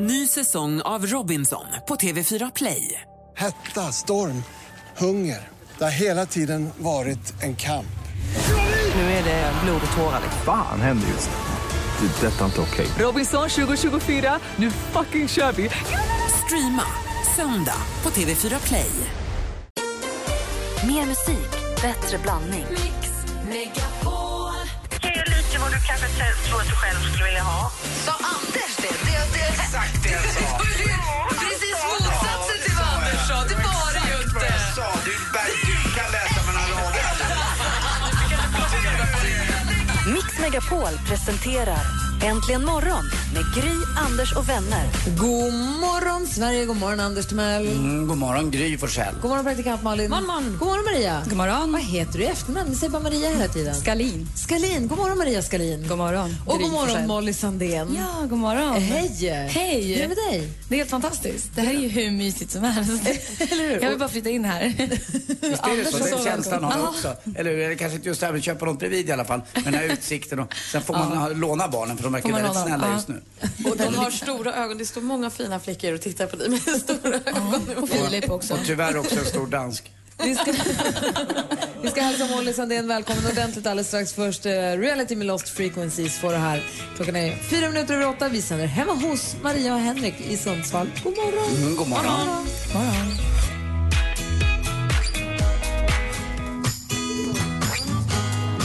Ny 0.00 0.26
säsong 0.26 0.80
av 0.80 1.06
Robinson 1.06 1.64
på 1.88 1.96
TV4 1.96 2.52
Play. 2.54 3.00
Hetta, 3.36 3.92
storm, 3.92 4.42
hunger. 4.96 5.48
Det 5.78 5.84
har 5.84 5.90
hela 5.90 6.26
tiden 6.26 6.70
varit 6.78 7.42
en 7.42 7.56
kamp. 7.56 7.98
Nu 8.94 9.00
är 9.00 9.24
det 9.24 9.52
blod 9.64 9.80
och 9.90 9.96
tårar. 9.96 10.20
Fan 10.44 10.80
händer 10.80 11.08
just 11.08 11.30
nu. 11.30 12.06
Det. 12.06 12.26
är 12.26 12.30
Detta 12.30 12.40
är 12.40 12.44
inte 12.44 12.60
okej. 12.60 12.86
Robinson 12.98 13.48
2024, 13.48 14.38
nu 14.56 14.70
fucking 14.70 15.28
kör 15.28 15.52
vi! 15.52 15.70
Streama 16.44 16.84
söndag 17.36 17.82
på 18.02 18.10
TV4 18.10 18.66
Play. 18.66 18.90
Mer 20.86 21.06
musik, 21.06 21.50
bättre 21.82 22.18
blandning. 22.18 22.66
Lite 22.70 22.88
vad 23.50 23.87
du 25.78 25.86
kanske 25.86 26.06
tror 26.48 26.60
att 26.60 26.68
du 26.68 26.76
själv 26.82 27.00
skulle 27.12 27.24
vilja 27.24 27.42
ha. 27.42 27.70
Sa 28.06 28.12
Anders 28.34 28.74
det? 28.76 28.94
det, 29.06 29.18
det 29.34 29.44
Exakt 29.54 30.02
det 30.02 30.10
jag 30.10 30.24
sa. 30.36 30.46
Precis 31.42 31.76
motsatsen 31.90 32.58
till 32.64 32.74
vad 32.78 32.88
Anders 32.94 33.20
sa. 33.28 33.36
Det 33.50 33.58
var 33.68 33.88
det 33.96 34.04
ju 34.10 34.16
inte. 34.24 34.46
Du, 35.06 35.14
du 35.66 35.76
kan 35.98 36.08
läsa 36.16 36.40
mellan 36.46 36.68
raderna. 36.76 37.08
Mix 40.14 40.38
Megapol 40.40 40.94
presenterar 41.08 41.84
Äntligen 42.22 42.64
morgon 42.64 43.04
med 43.34 43.44
Gry, 43.54 43.70
Anders 43.96 44.32
och 44.36 44.48
vänner. 44.48 44.86
God 45.18 45.54
morgon, 45.80 46.26
Sverige. 46.26 46.64
God 46.64 46.76
morgon, 46.76 47.00
Anders 47.00 47.26
Timell. 47.26 47.66
Mm, 47.68 48.06
god 48.06 48.18
morgon, 48.18 48.50
Gry 48.50 48.78
Forssell. 48.78 49.14
God 49.22 49.28
morgon, 49.30 49.44
praktikant 49.44 49.82
Malin. 49.82 50.10
God 50.10 50.22
morgon. 50.22 50.56
God 50.58 50.68
morgon, 50.68 50.84
Maria. 50.84 51.22
God 51.28 51.36
morgon. 51.36 51.72
Vad 51.72 51.82
heter 51.82 52.18
du 52.18 52.24
i 52.24 52.26
efternamn? 52.26 52.70
Vi 52.70 52.76
säger 52.76 52.90
bara 52.92 53.02
Maria 53.02 53.30
hela 53.30 53.48
tiden. 53.48 53.74
Skalin. 53.74 54.28
Skalin. 54.36 54.88
God 54.88 54.98
morgon, 54.98 55.18
Maria 55.18 55.42
Skalin. 55.42 55.88
God 55.88 55.98
morgon. 55.98 56.36
Och 56.46 56.58
god 56.60 56.70
morgon, 56.70 56.86
Forssell. 56.88 57.06
Molly 57.06 57.32
Sandén. 57.32 57.96
Ja, 57.98 58.26
god 58.26 58.38
morgon. 58.38 58.74
Hej. 58.82 59.48
Hej. 59.50 59.82
Hur 59.82 59.96
är 59.96 60.02
det 60.02 60.08
med 60.08 60.16
dig? 60.16 60.52
Det 60.68 60.74
är 60.74 60.78
helt 60.78 60.90
fantastiskt. 60.90 61.50
Det 61.54 61.60
här 61.62 61.74
är 61.74 61.78
ju 61.78 61.88
hur 61.88 62.10
mysigt 62.10 62.50
som 62.50 62.62
helst. 62.64 62.90
Eller 63.52 63.68
hur? 63.68 63.80
Jag 63.82 63.90
vill 63.90 63.98
bara 63.98 64.08
flytta 64.08 64.30
in 64.30 64.44
här. 64.44 64.62
Visst 64.78 65.42
är 65.42 65.48
det 65.48 65.60
Anders 65.62 65.90
så? 65.90 65.96
är 66.04 66.08
så 66.08 66.14
Den 66.16 66.24
känslan 66.24 66.64
har 66.64 66.72
jag 66.78 66.88
också. 66.88 67.14
Eller 67.36 67.50
hur? 67.50 67.58
Eller 67.60 67.74
kanske 67.74 67.96
inte 67.96 68.08
just 68.08 68.20
det 68.20 68.26
här, 68.26 68.32
men 68.32 68.42
köpa 68.42 68.66
något 68.66 68.78
bredvid 68.78 69.08
i 69.08 69.12
alla 69.12 69.24
fall. 69.24 69.40
Med 69.54 69.64
den 69.64 69.74
här 69.74 69.84
utsikten 69.84 70.38
och 70.38 70.54
sen 70.72 70.82
får 70.82 70.94
man 70.94 71.16
ha- 71.16 71.28
låna 71.28 71.68
barnen 71.68 71.96
för 71.96 72.04
de 72.04 72.12
verkar 72.12 72.28
väldigt 72.32 72.54
låna? 72.54 72.66
snälla 72.66 72.86
Ja. 72.86 72.92
just 72.94 73.08
nu. 73.08 73.22
Och 73.64 73.76
de 73.76 73.94
har 73.94 74.10
stora 74.10 74.54
ögon. 74.54 74.78
Det 74.78 74.86
står 74.86 75.00
många 75.00 75.30
fina 75.30 75.60
flickor 75.60 75.94
och 75.94 76.00
tittar 76.00 76.26
på 76.26 76.36
dig 76.36 76.48
med 76.48 76.60
stora 76.80 77.14
ögon. 77.14 77.76
Och 77.82 77.88
Filip 77.88 78.30
också. 78.30 78.54
Och 78.54 78.60
tyvärr 78.66 78.96
också 78.96 79.18
en 79.18 79.24
stor 79.24 79.46
dansk. 79.46 79.92
Vi 80.24 80.34
ska, 80.34 80.52
vi 81.82 81.90
ska 81.90 82.00
hälsa 82.02 82.26
Molly 82.26 82.52
Sandén 82.52 82.88
välkommen 82.88 83.26
ordentligt 83.26 83.66
alldeles 83.66 83.88
strax. 83.88 84.12
Först 84.12 84.46
eh, 84.46 84.52
Reality 84.52 85.16
med 85.16 85.26
Lost 85.26 85.48
Frequencies 85.48 86.18
får 86.18 86.32
det 86.32 86.38
här. 86.38 86.64
Klockan 86.96 87.16
är 87.16 87.36
fyra 87.36 87.68
minuter 87.68 87.94
över 87.94 88.08
åtta. 88.08 88.28
Vi 88.28 88.42
sänder 88.42 88.66
hemma 88.66 88.92
hos 88.92 89.36
Maria 89.42 89.74
och 89.74 89.80
Henrik 89.80 90.14
i 90.20 90.36
Sundsvall. 90.36 90.90
God 91.04 91.16
morgon. 91.16 91.56
Mm, 91.56 91.76
god 91.76 91.88
morgon. 91.88 92.46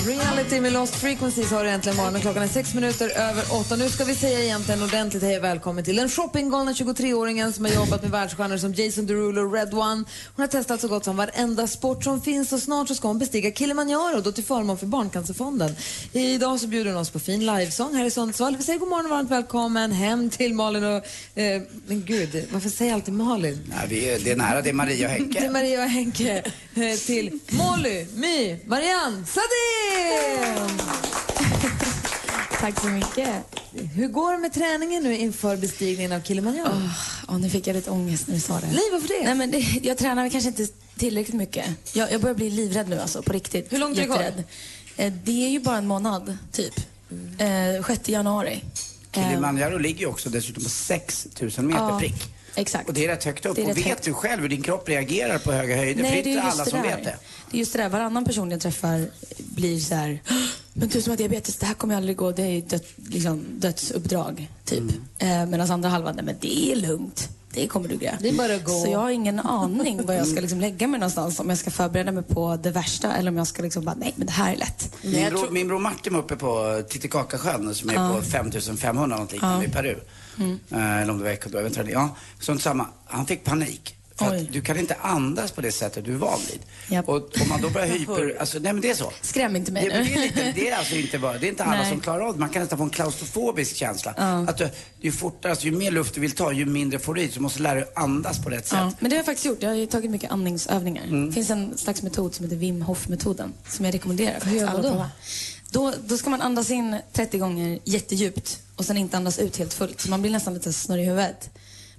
Reality 0.08 0.62
med 0.62 0.74
Lost 0.74 0.96
Frequencies 0.96 1.52
har 1.52 1.66
äntligen 1.66 1.98
morgon 1.98 2.16
och 2.16 2.22
klockan 2.22 2.44
är 2.44 2.48
sex 2.48 2.74
minuter 2.74 3.10
över 3.10 3.44
åtta. 3.52 3.76
Nu 3.76 3.90
ska 3.90 4.04
vi 4.04 4.16
säga 4.16 4.44
egentligen 4.44 4.84
ordentligt 4.84 5.24
hej 5.24 5.38
och 5.38 5.44
välkommen 5.44 5.84
till 5.84 5.96
den 5.96 6.10
shoppinggalna 6.10 6.72
23-åringen 6.72 7.52
som 7.52 7.66
har 7.66 7.72
jobbat 7.72 8.02
med 8.02 8.12
världsstjärnor 8.12 8.58
som 8.58 8.74
Jason 8.74 9.06
Derulo 9.06 9.42
och 9.42 9.54
Red 9.54 9.74
One. 9.74 10.04
Hon 10.36 10.44
har 10.44 10.48
testat 10.48 10.82
så 10.82 10.88
gott 10.88 11.06
som 11.06 11.18
varenda 11.18 11.68
sport 11.68 12.04
som 12.04 12.22
finns 12.22 12.54
och 12.54 12.60
snart 12.60 12.88
så 12.88 12.96
ska 12.96 13.08
hon 13.08 13.20
bestiga 13.20 13.52
Kilimanjaro 13.52 14.22
då 14.22 14.32
till 14.32 14.44
förmån 14.44 14.78
för 14.78 14.86
Barncancerfonden. 14.86 15.76
Idag 16.12 16.60
så 16.60 16.68
bjuder 16.68 16.92
hon 16.92 17.02
oss 17.02 17.10
på 17.10 17.20
fin 17.20 17.46
livesång 17.46 17.96
här 17.96 18.06
i 18.06 18.12
Sundsvall. 18.12 18.58
Vi 18.58 18.64
säger 18.64 18.80
god 18.80 18.90
morgon 18.90 19.06
och 19.06 19.12
varmt 19.12 19.32
välkommen 19.32 19.92
hem 19.92 20.30
till 20.30 20.54
Malin 20.54 20.84
och... 20.84 21.06
Eh, 21.40 21.62
men 21.88 22.06
gud, 22.06 22.48
varför 22.52 22.70
säger 22.70 22.92
jag 22.92 22.96
alltid 22.96 23.14
Malin? 23.14 23.60
Nej, 23.70 23.88
vi 23.90 24.10
är, 24.10 24.20
det 24.20 24.32
är 24.32 24.36
nära, 24.36 24.62
det 24.62 24.70
är 24.70 24.74
Maria 24.74 25.08
och 25.08 25.14
Henke. 25.14 25.50
Maria 25.50 25.84
och 25.84 25.90
Henke, 25.90 26.44
eh, 26.76 26.98
till 27.06 27.40
Molly, 27.50 28.06
My, 28.16 28.58
Marianne, 28.66 29.26
Tack 32.60 32.80
så 32.80 32.88
mycket. 32.88 33.30
Hur 33.96 34.08
går 34.08 34.32
det 34.32 34.38
med 34.38 34.54
träningen 34.54 35.04
nu 35.04 35.18
inför 35.18 35.58
bestigningen 35.58 36.12
av 36.12 36.22
Kilimanjaro? 36.22 36.72
Åh, 37.28 37.38
nu 37.40 37.50
fick 37.50 37.68
jag 37.68 37.76
lite 37.76 37.92
ångest 37.92 38.28
när 38.28 38.36
du 38.36 38.42
sa 38.42 38.60
det. 38.60 38.68
Nej, 38.68 38.82
varför 38.92 39.08
det? 39.08 39.24
Nej, 39.26 39.36
men 39.36 39.52
det, 39.52 39.58
jag 39.84 39.98
tränar 39.98 40.30
kanske 40.30 40.50
inte 40.50 40.68
tillräckligt 40.98 41.36
mycket. 41.36 41.66
Jag, 41.94 42.12
jag 42.12 42.22
börjar 42.22 42.36
bli 42.36 42.50
livrädd 42.50 42.90
nu 42.90 43.00
alltså, 43.00 43.22
på 43.22 43.34
riktigt. 43.34 43.74
Hur 43.74 43.78
långt 43.80 43.98
är 43.98 44.02
det 44.02 44.08
kvar? 44.08 44.24
Eh, 44.98 45.14
Det 45.24 45.46
är 45.46 45.50
ju 45.50 45.60
bara 45.60 45.78
en 45.78 45.88
månad, 45.88 46.38
typ. 46.52 46.74
Eh, 47.78 47.86
6 47.88 48.10
januari. 48.10 48.64
Eh, 49.12 49.30
Kilimanjaro 49.30 49.78
ligger 49.78 50.00
ju 50.00 50.06
också 50.06 50.30
dessutom 50.30 50.64
på 50.64 50.70
6 50.70 51.28
000 51.42 51.52
meter 51.66 51.82
Ja, 51.82 52.00
prick. 52.00 52.24
exakt. 52.56 52.88
Och 52.88 52.94
det 52.94 53.04
är 53.06 53.08
rätt 53.08 53.24
högt 53.24 53.46
upp. 53.46 53.58
Är 53.58 53.62
och 53.62 53.68
rätt 53.68 53.78
vet 53.78 53.86
högt. 53.86 54.04
du 54.04 54.14
själv 54.14 54.42
hur 54.42 54.50
din 54.50 54.62
kropp 54.62 54.90
reagerar 54.90 55.38
på 55.38 55.52
höga 55.52 55.76
höjder? 55.78 56.04
för 56.04 56.12
det 56.12 56.20
är 56.20 56.28
inte 56.28 56.42
alla 56.42 56.66
som 56.66 56.82
där. 56.82 56.90
vet 56.90 57.04
det. 57.04 57.16
Det 57.54 57.58
är 57.58 57.60
just 57.60 57.74
det 57.74 57.80
där, 57.80 57.90
varannan 57.90 58.26
person 58.26 58.52
jag 58.52 58.62
träffar 58.62 59.08
blir 59.38 59.80
så 59.80 59.96
här, 59.96 60.22
men 60.74 60.90
du 60.90 61.02
som 61.02 61.12
har 61.12 61.18
diabetes, 61.18 61.56
det 61.56 61.66
här 61.66 61.74
kommer 61.74 61.96
aldrig 61.96 62.18
gå, 62.18 62.32
det 62.32 62.42
är 62.44 62.62
död, 62.62 62.82
liksom, 62.96 63.46
dödsuppdrag, 63.50 64.50
typ. 64.66 64.80
Mm. 64.80 65.42
Eh, 65.42 65.46
Medan 65.46 65.72
andra 65.72 65.90
halvan, 65.90 66.16
nej 66.16 66.26
men 66.26 66.36
det 66.42 66.72
är 66.72 66.76
lugnt. 66.76 67.30
Det 67.54 67.68
kommer 67.68 67.90
du 67.90 67.98
greja. 67.98 68.18
Det 68.22 68.30
är 68.30 68.34
bara 68.34 68.56
att 68.56 68.64
gå. 68.64 68.72
Så 68.72 68.92
jag 68.92 69.00
har 69.00 69.10
ingen 69.10 69.40
aning 69.40 70.06
var 70.06 70.14
jag 70.14 70.28
ska 70.28 70.42
liksom 70.42 70.62
lägga 70.62 70.88
mig 70.88 71.00
någonstans. 71.00 71.40
Om 71.40 71.50
jag 71.50 71.58
ska 71.58 71.72
förbereda 71.72 72.12
mig 72.12 72.24
på 72.24 72.56
det 72.64 72.72
värsta 72.72 73.16
eller 73.16 73.32
om 73.32 73.38
jag 73.38 73.48
ska 73.48 73.64
liksom 73.64 73.86
bara, 73.86 73.96
nej 73.96 74.14
men 74.16 74.28
det 74.28 74.34
här 74.34 74.54
är 74.54 74.58
lätt. 74.58 74.96
Min 75.02 75.30
bror, 75.30 75.50
min 75.50 75.68
bror 75.68 75.80
Martin 75.80 76.14
var 76.14 76.20
uppe 76.20 76.36
på 76.36 76.84
Titicacasjön 76.90 77.76
som 77.76 77.90
är 77.90 78.14
på 78.14 78.22
5500 78.22 79.06
någonting 79.06 79.40
i 79.66 79.70
Peru. 79.70 80.00
Mm. 80.38 80.60
Eh, 80.72 81.02
eller 81.02 81.12
om 81.12 81.18
det 81.18 81.24
var 81.24 81.32
Ecuador, 81.32 81.62
jag 81.62 81.70
vet 81.70 81.78
inte. 81.78 81.92
Ja, 81.92 82.16
sånt 82.40 82.62
samma. 82.62 82.88
Han 83.06 83.26
fick 83.26 83.44
panik. 83.44 83.96
För 84.16 84.32
Oj. 84.32 84.42
att 84.42 84.54
du 84.54 84.62
kan 84.62 84.80
inte 84.80 84.96
andas 85.02 85.52
på 85.52 85.62
det 85.62 85.72
sättet 85.72 86.06
du 86.06 86.14
är 86.14 86.18
van 86.18 86.40
vid. 86.52 86.60
Japp. 86.88 87.10
Och 87.10 87.16
om 87.16 87.50
man 87.50 87.62
då 87.62 87.70
börjar 87.70 87.88
hyper... 87.98 88.38
Alltså, 88.40 88.60
nej 88.60 88.74
men 88.74 88.82
det 88.82 88.90
är 88.90 88.96
så. 88.96 89.12
Skräm 89.22 89.56
inte 89.56 89.72
mig 89.72 89.90
Det, 89.90 89.98
nu. 89.98 90.04
det, 90.04 90.14
är 90.14 90.22
lite, 90.22 90.52
det 90.56 90.70
är 90.70 90.78
alltså 90.78 90.96
inte 90.96 91.20
bara, 91.20 91.38
det 91.38 91.48
är 91.48 91.50
inte 91.50 91.64
alla 91.64 91.82
Nej. 91.82 91.90
som 91.90 92.00
klarar 92.00 92.28
av 92.28 92.34
det. 92.34 92.40
Man 92.40 92.50
kan 92.50 92.62
nästan 92.62 92.78
få 92.78 92.84
en 92.84 92.90
klaustrofobisk 92.90 93.76
känsla. 93.76 94.12
Att 94.48 94.58
du, 94.58 94.70
ju 95.02 95.12
fortare, 95.12 95.52
alltså, 95.52 95.66
ju 95.66 95.72
mer 95.72 95.92
luft 95.92 96.14
du 96.16 96.22
vill 96.22 96.32
ta, 96.32 96.52
ju 96.52 96.66
mindre 96.66 97.00
får 97.00 97.14
du 97.14 97.22
i. 97.22 97.28
Så 97.28 97.34
du 97.34 97.40
måste 97.40 97.62
lära 97.62 97.76
dig 97.76 97.92
andas 97.96 98.44
på 98.44 98.50
rätt 98.50 98.68
sätt. 98.68 98.78
Ja, 98.82 98.92
men 99.00 99.10
det 99.10 99.16
har 99.16 99.20
jag 99.20 99.26
faktiskt 99.26 99.46
gjort. 99.46 99.62
Jag 99.62 99.70
har 99.70 99.76
ju 99.76 99.86
tagit 99.86 100.12
mycket 100.12 100.32
andningsövningar. 100.32 101.04
Mm. 101.04 101.28
Det 101.28 101.34
finns 101.34 101.50
en 101.50 101.78
slags 101.78 102.02
metod 102.04 102.36
som 102.36 102.46
heter 102.46 102.58
Wim 102.58 102.82
Hof-metoden 102.82 103.54
som 103.68 103.86
jag 103.86 103.94
rekommenderar. 103.94 104.40
Hur 104.46 104.58
gör 104.58 104.66
man 104.66 104.76
alla 104.76 104.90
då? 104.94 105.06
Då, 105.72 105.94
då 106.06 106.18
ska 106.18 106.30
man 106.30 106.42
andas 106.42 106.72
in 106.72 107.00
30 107.14 107.38
gånger 107.38 107.80
jättedjupt 107.84 108.60
och 108.76 108.86
sen 108.86 108.98
inte 108.98 109.18
andas 109.18 109.40
ut 109.40 109.58
helt 109.58 109.74
fullt. 109.74 110.02
Så 110.02 110.10
man 110.10 110.22
blir 110.22 110.32
nästan 110.32 110.54
lite 110.54 110.74
snurrig 110.74 111.04
i 111.04 111.08
huvudet. 111.08 111.50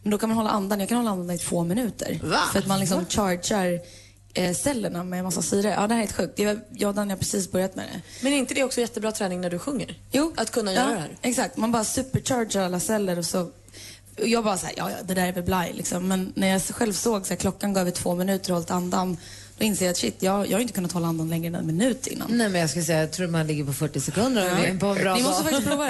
Men 0.05 0.11
då 0.11 0.19
kan 0.19 0.29
man 0.29 0.39
hålla 0.39 0.51
andan. 0.51 0.81
Jag 0.81 0.89
kan 0.89 0.99
hålla 0.99 1.11
andan 1.11 1.31
i 1.31 1.39
två 1.39 1.65
minuter. 1.65 2.21
Va? 2.23 2.41
För 2.53 2.59
att 2.59 2.67
man 2.67 2.81
liksom 2.81 3.07
chargear 3.07 3.81
eh, 4.35 4.55
cellerna 4.55 5.05
med 5.05 5.19
en 5.19 5.25
massa 5.25 5.43
syre. 5.43 5.69
Ja, 5.69 5.87
det 5.87 5.95
här 5.95 6.03
är 6.03 6.07
helt 6.07 6.17
sjukt. 6.17 6.39
Jag, 6.39 6.61
jag 6.71 6.99
och 6.99 7.05
har 7.07 7.17
precis 7.17 7.53
börjat 7.53 7.77
med 7.77 7.85
det. 7.85 8.01
Men 8.21 8.33
är 8.33 8.37
inte 8.37 8.55
det 8.55 8.65
också 8.65 8.81
jättebra 8.81 9.13
träning 9.13 9.41
när 9.41 9.51
du 9.51 9.59
sjunger? 9.59 9.99
Jo. 10.13 10.33
Att 10.37 10.51
kunna 10.51 10.73
ja, 10.73 10.81
göra 10.81 10.95
det 10.95 11.01
här? 11.01 11.17
Exakt. 11.23 11.57
Man 11.57 11.73
bara 11.73 11.85
superchargar 11.85 12.65
alla 12.65 12.81
celler 12.81 13.19
och 13.19 13.27
så... 13.27 13.51
Jag 14.17 14.45
bara 14.45 14.57
såhär, 14.57 14.75
ja, 14.77 14.91
ja, 14.91 14.97
det 15.05 15.15
där 15.15 15.27
är 15.27 15.33
väl 15.33 15.43
blaj 15.43 15.73
liksom. 15.73 16.09
Men 16.09 16.33
när 16.37 16.49
jag 16.49 16.63
själv 16.63 16.93
såg 16.93 17.27
så 17.27 17.33
här, 17.33 17.37
klockan 17.37 17.73
går 17.73 17.81
över 17.81 17.91
två 17.91 18.15
minuter 18.15 18.51
och 18.51 18.57
hållit 18.57 18.71
andan, 18.71 19.17
då 19.59 19.65
inser 19.65 19.85
jag 19.85 19.91
att 19.91 19.97
shit, 19.99 20.17
jag, 20.23 20.47
jag 20.51 20.53
har 20.57 20.61
inte 20.61 20.73
kunnat 20.73 20.93
hålla 20.93 21.07
andan 21.07 21.29
längre 21.31 21.47
än 21.47 21.55
en 21.55 21.67
minut 21.67 22.07
innan. 22.07 22.29
Nej, 22.31 22.49
men 22.49 22.61
jag 22.61 22.71
skulle 22.71 22.85
säga, 22.85 23.01
jag 23.01 23.13
tror 23.13 23.27
man 23.29 23.47
ligger 23.47 23.65
på 23.65 23.73
40 23.73 24.01
sekunder 24.01 24.53
om 24.53 24.59
är 24.59 24.79
på 24.79 24.87
en 24.87 24.95
bra 25.03 25.15
Ni 25.15 25.23
måste 25.23 25.43
dag. 25.43 25.51
faktiskt 25.53 25.69
prova 25.69 25.87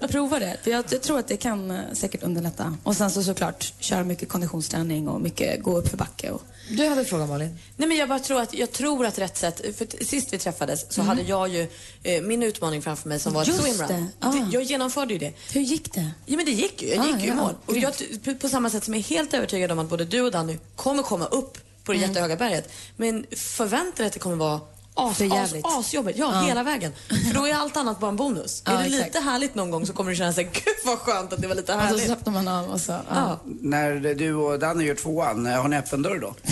det. 0.00 0.08
Prova 0.08 0.38
det. 0.38 0.56
För 0.62 0.70
jag, 0.70 0.84
jag 0.90 1.02
tror 1.02 1.18
att 1.18 1.28
det 1.28 1.36
kan 1.36 1.70
eh, 1.70 1.80
säkert 1.92 2.22
underlätta. 2.22 2.76
Och 2.82 2.96
sen 2.96 3.10
så 3.10 3.22
såklart 3.22 3.72
köra 3.78 4.04
mycket 4.04 4.28
konditionsträning 4.28 5.08
och 5.08 5.20
mycket 5.20 5.62
gå 5.62 5.76
upp 5.78 5.88
för 5.88 5.96
backe. 5.96 6.30
Och, 6.30 6.42
Du 6.70 6.88
hade 6.88 7.00
en 7.00 7.06
fråga, 7.06 7.26
Malin. 7.26 7.58
Nej, 7.76 7.88
men 7.88 7.96
jag 7.96 8.08
bara 8.08 8.18
tror 8.18 8.40
att, 8.40 8.54
jag 8.54 8.72
tror 8.72 9.06
att 9.06 9.18
rätt 9.18 9.36
sätt, 9.36 9.60
för 9.76 10.04
sist 10.04 10.32
vi 10.32 10.38
träffades 10.38 10.92
så 10.92 11.02
hade 11.02 11.22
jag 11.22 11.48
ju 11.48 11.66
eh, 12.02 12.22
min 12.22 12.42
utmaning 12.42 12.82
framför 12.82 13.08
mig 13.08 13.18
som 13.18 13.32
var 13.32 13.42
ett 13.42 13.48
Just 13.48 13.62
swimrun. 13.62 13.88
det. 13.88 14.26
Ah. 14.26 14.34
Jag 14.52 14.62
genomförde 14.62 15.12
ju 15.12 15.18
det. 15.18 15.32
hur 15.52 15.60
gick 15.60 15.92
det? 15.94 16.10
Ja 16.26 16.36
men 16.36 16.44
det 16.46 16.52
gick 16.52 16.82
ju, 16.82 16.88
jag 16.88 16.98
Ah, 17.04 17.06
gick 17.06 17.16
ju 17.20 17.24
i 17.24 17.28
ja. 17.28 17.34
mål. 17.34 17.54
Och 17.66 17.76
jag, 17.76 17.92
på 18.40 18.48
samma 18.48 18.70
sätt 18.70 18.84
som 18.84 18.94
jag 18.94 18.98
är 18.98 19.04
helt 19.04 19.34
övertygad 19.34 19.70
om 19.72 19.78
att 19.78 19.88
både 19.88 20.04
du 20.04 20.20
och 20.20 20.30
Danny 20.30 20.58
kommer 20.76 21.02
komma 21.02 21.24
upp 21.26 21.58
på 21.84 21.92
det 21.92 21.98
jättehöga 21.98 22.36
berget. 22.36 22.72
Men 22.96 23.26
förvänta 23.36 23.96
dig 23.96 24.06
att 24.06 24.12
det 24.12 24.18
kommer 24.18 24.36
vara 24.36 24.60
as, 24.96 25.18
För 25.18 25.24
as, 25.24 25.32
jävligt. 25.32 25.66
asjobbigt. 25.66 26.18
Ja, 26.18 26.40
hela 26.40 26.62
vägen. 26.62 26.92
För 27.08 27.34
då 27.34 27.46
är 27.46 27.54
allt 27.54 27.76
annat 27.76 28.00
bara 28.00 28.08
en 28.10 28.16
bonus. 28.16 28.62
Ja, 28.66 28.72
är 28.72 28.78
det 28.78 28.84
exakt. 28.84 29.04
lite 29.06 29.20
härligt 29.20 29.54
någon 29.54 29.70
gång 29.70 29.86
så 29.86 29.92
kommer 29.92 30.10
du 30.10 30.16
känna 30.16 30.32
sig, 30.32 30.44
gud 30.44 30.74
vad 30.84 30.98
skönt 30.98 31.32
att 31.32 31.42
det 31.42 31.48
var 31.48 31.54
lite 31.54 31.72
Och 31.74 31.80
så 31.80 31.84
härligt. 31.86 32.04
slappnar 32.04 32.32
man 32.32 32.48
av 32.48 32.70
och 32.70 32.80
så. 32.80 32.92
Ja. 32.92 33.00
Ja. 33.14 33.38
När 33.44 34.14
du 34.14 34.34
och 34.34 34.58
Danny 34.58 34.84
gör 34.84 34.94
tvåan, 34.94 35.46
eh, 35.46 35.60
har 35.62 35.68
ni 35.68 35.76
öppen 35.76 36.02
dörr 36.02 36.18
då? 36.18 36.34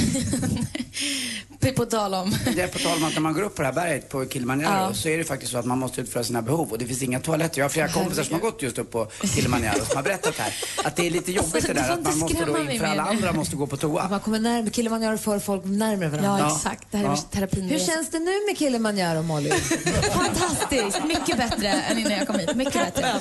På 1.76 1.86
tal 1.86 2.14
om... 2.14 2.34
Det 2.54 2.60
är 2.62 2.68
på 2.68 2.78
tal 2.78 2.96
om 2.96 3.04
att 3.04 3.14
när 3.14 3.20
man 3.20 3.32
går 3.34 3.42
upp 3.42 3.54
på 3.54 3.62
det 3.62 3.66
här 3.68 3.74
berget 3.74 4.08
på 4.08 4.26
Kilimanjaro 4.28 4.88
Ja. 4.88 4.94
så 4.94 5.08
är 5.08 5.18
det 5.18 5.24
faktiskt 5.24 5.52
så 5.52 5.58
att 5.58 5.64
man 5.64 5.78
måste 5.78 6.00
utföra 6.00 6.24
sina 6.24 6.42
behov 6.42 6.70
och 6.72 6.78
det 6.78 6.86
finns 6.86 7.02
inga 7.02 7.20
toaletter. 7.20 7.58
Jag 7.58 7.64
har 7.64 7.70
flera 7.70 7.88
kompisar 7.88 8.22
som 8.22 8.34
har 8.34 8.40
gått 8.40 8.62
just 8.62 8.78
upp 8.78 8.90
på 8.90 9.06
Kilimanjaro 9.34 9.84
som 9.84 9.96
har 9.96 10.02
berättat 10.02 10.34
här 10.38 10.54
att 10.84 10.96
det 10.96 11.06
är 11.06 11.10
lite 11.10 11.32
jobbigt 11.32 11.54
Alltså, 11.54 11.72
det 11.74 11.80
där 11.80 11.90
att 11.90 12.02
man 12.04 12.18
måste 12.18 12.44
då 12.44 12.58
inför 12.58 12.86
alla 12.86 13.02
andra 13.02 13.32
måste 13.32 13.56
gå 13.56 13.66
på 13.66 13.76
toa. 13.76 14.08
Man 14.08 14.20
kommer 14.20 14.38
närmare, 14.38 14.70
Kilimanjaro 14.70 15.18
för 15.18 15.38
folk 15.38 15.64
närmare 15.64 16.08
varandra. 16.08 16.38
Ja, 16.48 16.56
exakt. 16.56 16.86
Det 16.90 16.96
här 16.96 17.04
är 17.04 17.08
Ja. 17.08 17.16
terapin. 17.30 17.62
Hur 17.64 17.78
känns 17.78 18.10
det 18.10 18.18
nu 18.18 18.31
med 18.48 18.58
Kilimanjaro, 18.58 19.22
Molly? 19.22 19.50
Fantastiskt! 20.12 21.04
Mycket 21.04 21.36
bättre 21.36 21.68
än 21.68 21.98
innan 21.98 22.12
jag 22.12 22.26
kom 22.26 22.38
hit. 22.38 22.54
Mycket 22.54 22.94
bättre. 22.94 23.14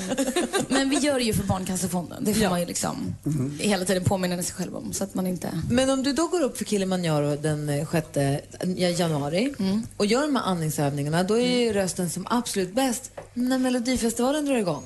Men 0.67 0.89
vi 0.89 0.95
gör 0.95 1.13
det 1.13 1.23
ju 1.23 1.33
för 1.33 1.43
Barncancerfonden. 1.43 2.23
Det 2.23 2.33
får 2.33 2.49
man 2.49 2.59
ju 2.59 2.65
liksom 2.65 3.15
hela 3.59 3.85
tiden 3.85 4.03
påminna 4.03 4.43
sig 4.43 4.55
själv 4.55 4.75
om. 4.75 4.93
Så 4.93 5.03
att 5.03 5.13
man 5.13 5.27
inte... 5.27 5.61
Men 5.69 5.89
om 5.89 6.03
du 6.03 6.13
då 6.13 6.27
går 6.27 6.41
upp 6.41 6.57
för 6.57 6.65
Kilimanjaro 6.65 7.35
den 7.35 7.69
eh, 7.69 7.87
6 7.91 8.99
januari 8.99 9.53
och 9.97 10.05
gör 10.05 10.21
de 10.21 10.35
här 10.35 10.43
andningsövningarna, 10.43 11.23
då 11.23 11.39
är 11.39 11.59
ju 11.59 11.73
rösten 11.73 12.09
som 12.09 12.27
absolut 12.29 12.73
bäst 12.73 13.11
när 13.33 13.57
Melodifestivalen 13.57 14.45
drar 14.45 14.55
igång. 14.55 14.83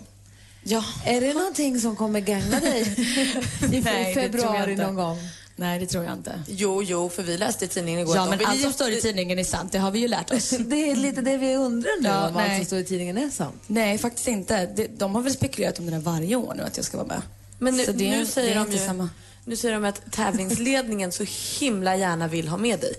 Ja. 0.64 0.84
Är 1.06 1.22
det 1.22 1.34
någonting 1.34 1.80
som 1.80 1.96
kommer 1.96 2.20
gagna 2.20 2.60
dig 2.60 2.82
i 3.72 3.82
Nej, 3.82 4.14
februari 4.14 4.76
någon 4.76 4.96
gång? 4.96 5.18
Nej, 5.56 5.80
det 5.80 5.86
tror 5.88 6.04
jag 6.04 6.14
inte. 6.14 6.44
Jo, 6.48 6.84
jo, 6.84 7.10
för 7.10 7.24
vi 7.24 7.38
läste 7.38 7.66
i 7.66 7.68
tidningen 7.68 8.00
igår 8.00 8.16
Ja, 8.16 8.26
men 8.26 8.46
allt 8.46 8.62
som 8.62 8.74
står 8.74 8.90
i 8.90 9.02
tidningen 9.02 9.40
är 9.40 9.44
sant. 9.44 9.72
Det 9.72 9.78
har 9.78 9.92
vi 9.92 10.00
ju 10.00 10.08
lärt 10.08 10.32
oss. 10.32 10.50
Det 10.60 10.90
är 10.92 10.96
lite 10.96 11.22
det 11.22 11.38
vi 11.38 11.56
undrar 11.56 12.02
nu, 12.02 12.10
Ja, 12.10 12.20
om 12.20 12.26
allt 12.26 12.36
nej. 12.36 12.58
som 12.58 12.66
står 12.66 12.80
i 12.80 12.84
tidningen 12.84 13.18
är 13.18 13.30
sant. 13.30 13.64
Nej, 13.68 13.98
faktiskt 13.98 14.28
inte. 14.28 14.66
De 14.98 15.16
har 15.16 15.22
väl 15.22 15.34
spekulerat 15.34 15.80
om 15.80 15.86
det 15.86 15.92
där 15.92 16.00
varje 16.00 16.36
år 16.36 16.54
nu, 16.58 16.64
att 16.64 16.78
jag 16.78 16.86
ska 16.86 16.98
vara 16.98 17.08
med. 17.08 17.22
Men 17.60 17.78
nu, 17.78 17.86
det 17.86 18.18
nu, 18.18 18.26
säger 18.26 18.56
de 18.56 18.72
ju, 18.72 18.78
samma. 18.78 19.10
nu 19.46 19.56
säger 19.56 19.74
de 19.76 19.86
att 19.86 20.12
tävlingsledningen 20.12 21.12
så 21.12 21.26
himla 21.60 21.96
gärna 21.96 22.28
vill 22.28 22.48
ha 22.48 22.58
med 22.58 22.80
dig. 22.80 22.94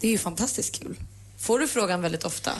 Det 0.00 0.06
är 0.06 0.10
ju 0.10 0.18
fantastiskt 0.18 0.80
kul. 0.82 0.96
Får 1.38 1.58
du 1.58 1.68
frågan 1.68 2.02
väldigt 2.02 2.24
ofta? 2.24 2.52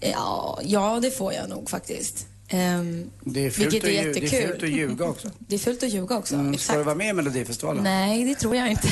Ja, 0.00 0.60
ja 0.62 0.98
det 1.02 1.10
får 1.10 1.32
jag 1.32 1.48
nog 1.48 1.70
faktiskt. 1.70 2.26
Ehm, 2.52 3.10
Det 3.24 3.46
är 3.46 3.50
fult, 3.50 3.74
är 3.74 3.80
det 3.80 3.98
är 3.98 4.46
fult 4.46 4.62
att 4.62 4.68
ljuga 4.68 5.04
också. 5.04 5.30
Det 5.38 5.54
är 5.54 5.58
fult 5.58 5.82
att 5.82 5.88
ljuga 5.90 6.18
också. 6.18 6.34
Mm, 6.34 6.46
ska 6.46 6.54
Exakt. 6.54 6.78
du 6.78 6.82
vara 6.84 6.94
med 6.94 7.08
i 7.08 7.12
Melodifestivalen? 7.12 7.84
Nej, 7.84 8.24
det 8.24 8.34
tror 8.34 8.56
jag 8.56 8.70
inte. 8.70 8.88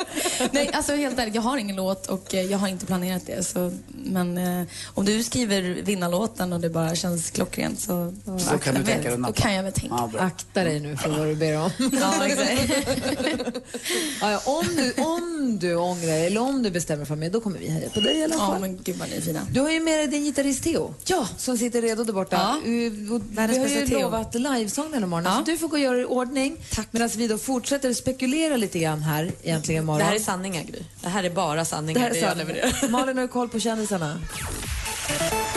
Nej, 0.52 0.70
alltså 0.72 0.92
helt 0.94 1.18
ärligt, 1.18 1.34
jag 1.34 1.42
har 1.42 1.56
ingen 1.58 1.76
låt 1.76 2.06
och 2.06 2.34
eh, 2.34 2.42
jag 2.42 2.58
har 2.58 2.68
inte 2.68 2.86
planerat 2.86 3.26
det. 3.26 3.44
Så, 3.46 3.72
men 3.88 4.38
eh, 4.38 4.66
om 4.86 5.04
du 5.04 5.22
skriver 5.22 5.62
vinnarlåten 5.62 6.52
och 6.52 6.60
det 6.60 6.70
bara 6.70 6.94
känns 6.94 7.30
klockrent 7.30 7.80
så... 7.80 8.14
Så 8.38 8.58
kan 8.58 8.74
du 8.74 8.84
tänka 8.84 9.08
dig 9.10 9.18
Då 9.26 9.32
kan 9.32 9.54
jag 9.54 9.62
väl 9.62 9.72
tänka. 9.72 9.94
Ja, 9.98 10.06
bra. 10.12 10.20
Akta 10.20 10.64
dig 10.64 10.80
nu 10.80 10.96
för 10.96 11.08
vad 11.10 11.26
du 11.26 11.34
ber 11.34 11.58
om. 11.58 11.70
Ja, 12.00 12.26
exakt. 12.26 12.72
Ja, 14.20 14.30
ja, 14.30 14.40
om, 14.44 14.64
du, 14.76 15.02
om 15.02 15.58
du 15.60 15.76
ångrar 15.76 16.06
dig 16.06 16.26
eller 16.26 16.40
om 16.40 16.62
du 16.62 16.70
bestämmer 16.70 17.04
för 17.04 17.16
mig, 17.16 17.30
då 17.30 17.40
kommer 17.40 17.58
vi 17.58 17.68
heja 17.70 17.88
på 17.90 18.00
dig 18.00 18.16
i 18.18 18.24
alla 18.24 18.34
Ja, 18.34 18.46
fall. 18.46 18.60
men 18.60 18.78
gud 18.82 18.96
vad 18.96 19.08
ni 19.08 19.16
är 19.16 19.20
fina. 19.20 19.40
Du 19.50 19.60
har 19.60 19.70
ju 19.70 19.80
med 19.80 19.98
dig 19.98 20.06
din 20.06 20.24
gitarrist 20.24 20.62
Theo. 20.64 20.94
Ja. 21.06 21.28
Som 21.36 21.58
sitter 21.58 21.82
redo 21.82 22.04
där 22.04 22.12
borta. 22.12 22.60
Ja. 22.64 22.70
Uh, 22.70 23.12
och 23.14 23.20
Världens 23.32 23.58
Vi 23.70 23.74
har 23.74 23.80
ju 23.80 23.86
Theo. 23.88 24.00
lovat 24.00 24.34
livesång 24.34 24.90
den 24.90 25.02
här 25.02 25.08
morgonen, 25.08 25.32
Ja. 25.32 25.38
så 25.44 25.50
du 25.50 25.58
får 25.58 25.68
gå 25.68 25.76
och 25.76 25.82
göra 25.82 26.00
i 26.00 26.04
ordning. 26.04 26.56
Tack. 26.72 26.88
Medan 26.90 27.08
vi 27.16 27.28
då 27.28 27.38
fortsätter 27.38 27.92
spekulera 27.92 28.56
lite 28.56 28.78
grann 28.78 29.02
här 29.02 29.32
egentligen 29.42 29.82
imorgon. 29.82 29.98
Det 29.98 30.04
här 30.04 30.14
är 30.14 30.18
sanningar, 30.34 30.62
Gry. 30.62 30.78
Det 31.02 31.08
här 31.08 31.24
är 31.24 31.30
bara 31.30 31.58
Det 31.58 31.64
sanningar. 31.64 32.00
här 32.00 32.10
är 32.10 32.14
jag 32.14 32.28
sanningen. 32.30 32.56
levererar. 32.56 32.88
Malin 32.88 33.18
har 33.18 33.26
koll 33.26 33.48
på 33.48 33.60
kändisarna. 33.60 34.20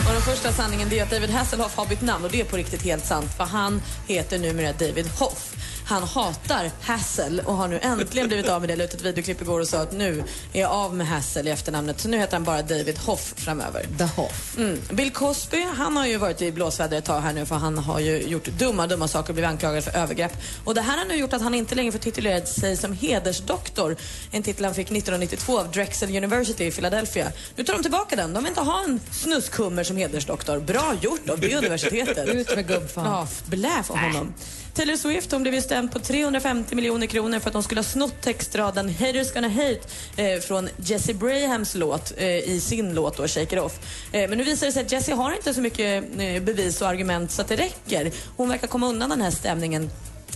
Och 0.06 0.12
den 0.12 0.22
första 0.22 0.52
sanningen 0.52 0.88
det 0.88 0.98
är 0.98 1.02
att 1.02 1.10
David 1.10 1.30
Hasselhoff 1.30 1.76
har 1.76 1.86
bytt 1.86 2.00
namn 2.02 2.24
och 2.24 2.30
det 2.30 2.40
är 2.40 2.44
på 2.44 2.56
riktigt 2.56 2.82
helt 2.82 3.06
sant 3.06 3.30
för 3.36 3.44
han 3.44 3.82
heter 4.06 4.38
numera 4.38 4.72
David 4.72 5.06
Hoff. 5.18 5.54
Han 5.88 6.02
hatar 6.02 6.70
Hassel 6.82 7.42
och 7.44 7.54
har 7.54 7.68
nu 7.68 7.78
äntligen 7.82 8.28
blivit 8.28 8.48
av 8.48 8.60
med 8.60 8.68
det. 8.68 8.76
La 8.76 8.84
ut 8.84 8.94
ett 8.94 9.02
videoklipp 9.02 9.42
igår 9.42 9.60
och 9.60 9.68
sa 9.68 9.78
att 9.80 9.92
nu 9.92 10.24
är 10.52 10.60
jag 10.60 10.70
av 10.70 10.94
med 10.94 11.06
Hassel 11.06 11.48
i 11.48 11.50
efternamnet 11.50 12.00
så 12.00 12.08
nu 12.08 12.18
heter 12.18 12.32
han 12.32 12.44
bara 12.44 12.62
David 12.62 12.98
Hoff 12.98 13.34
framöver. 13.36 13.86
The 13.98 14.04
Hoff. 14.04 14.56
Mm. 14.58 14.78
Bill 14.90 15.10
Cosby, 15.10 15.66
han 15.76 15.96
har 15.96 16.06
ju 16.06 16.16
varit 16.16 16.42
i 16.42 16.52
blåsväder 16.52 16.98
ett 16.98 17.04
tag 17.04 17.20
här 17.20 17.32
nu 17.32 17.46
för 17.46 17.54
han 17.54 17.78
har 17.78 18.00
ju 18.00 18.22
gjort 18.22 18.44
dumma, 18.44 18.86
dumma 18.86 19.08
saker 19.08 19.28
och 19.28 19.34
blivit 19.34 19.50
anklagad 19.50 19.84
för 19.84 19.96
övergrepp. 19.96 20.32
Och 20.64 20.74
det 20.74 20.80
här 20.80 20.98
har 20.98 21.04
nu 21.04 21.14
gjort 21.16 21.32
att 21.32 21.42
han 21.42 21.54
inte 21.54 21.74
längre 21.74 21.92
får 21.92 21.98
titulera 21.98 22.46
sig 22.46 22.76
som 22.76 22.92
hedersdoktor. 22.92 23.96
En 24.30 24.42
titel 24.42 24.64
han 24.64 24.74
fick 24.74 24.90
1992 24.90 25.58
av 25.58 25.70
Drexel 25.70 26.16
University 26.16 26.64
i 26.64 26.70
Philadelphia. 26.70 27.32
Nu 27.56 27.64
tar 27.64 27.72
de 27.72 27.82
tillbaka 27.82 28.16
den. 28.16 28.32
De 28.32 28.44
vill 28.44 28.48
inte 28.48 28.60
ha 28.60 28.84
en 28.84 29.00
snuskummer 29.12 29.84
som 29.84 29.96
hedersdoktor. 29.96 30.60
Bra 30.60 30.94
gjort 31.00 31.30
av 31.30 31.40
det 31.40 31.56
universitetet. 31.58 32.28
Ut 32.28 32.56
med 32.56 32.66
gubbfan. 32.68 33.04
Ja, 33.04 33.28
blä 33.46 33.82
för 33.86 33.94
honom. 33.94 34.34
Taylor 34.78 34.96
Swift 34.96 35.32
hon 35.32 35.42
blev 35.42 35.54
ju 35.54 35.62
stämd 35.62 35.92
på 35.92 35.98
350 35.98 36.74
miljoner 36.74 37.06
kronor 37.06 37.38
för 37.38 37.48
att 37.50 37.54
hon 37.54 37.62
skulle 37.62 37.78
ha 37.78 37.84
snott 37.84 38.20
textraden 38.20 38.88
Haters 38.88 39.32
gonna 39.32 39.48
hate 39.48 39.80
eh, 40.16 40.40
från 40.40 40.68
Jesse 40.76 41.14
Brahams 41.14 41.74
låt 41.74 42.12
eh, 42.16 42.26
i 42.28 42.60
sin 42.60 42.94
låt 42.94 43.16
då, 43.16 43.28
Shake 43.28 43.56
It 43.56 43.62
Off. 43.62 43.78
Eh, 44.12 44.28
men 44.28 44.38
nu 44.38 44.44
visar 44.44 44.66
det 44.66 44.72
sig 44.72 44.82
att 44.82 44.92
Jesse 44.92 45.14
har 45.14 45.32
inte 45.32 45.54
så 45.54 45.60
mycket 45.60 46.04
eh, 46.18 46.42
bevis 46.42 46.82
och 46.82 46.88
argument 46.88 47.30
så 47.30 47.42
att 47.42 47.48
det 47.48 47.56
räcker. 47.56 48.12
Hon 48.36 48.48
verkar 48.48 48.66
komma 48.66 48.86
undan 48.88 49.10
den 49.10 49.20
här 49.20 49.30
stämningen. 49.30 49.90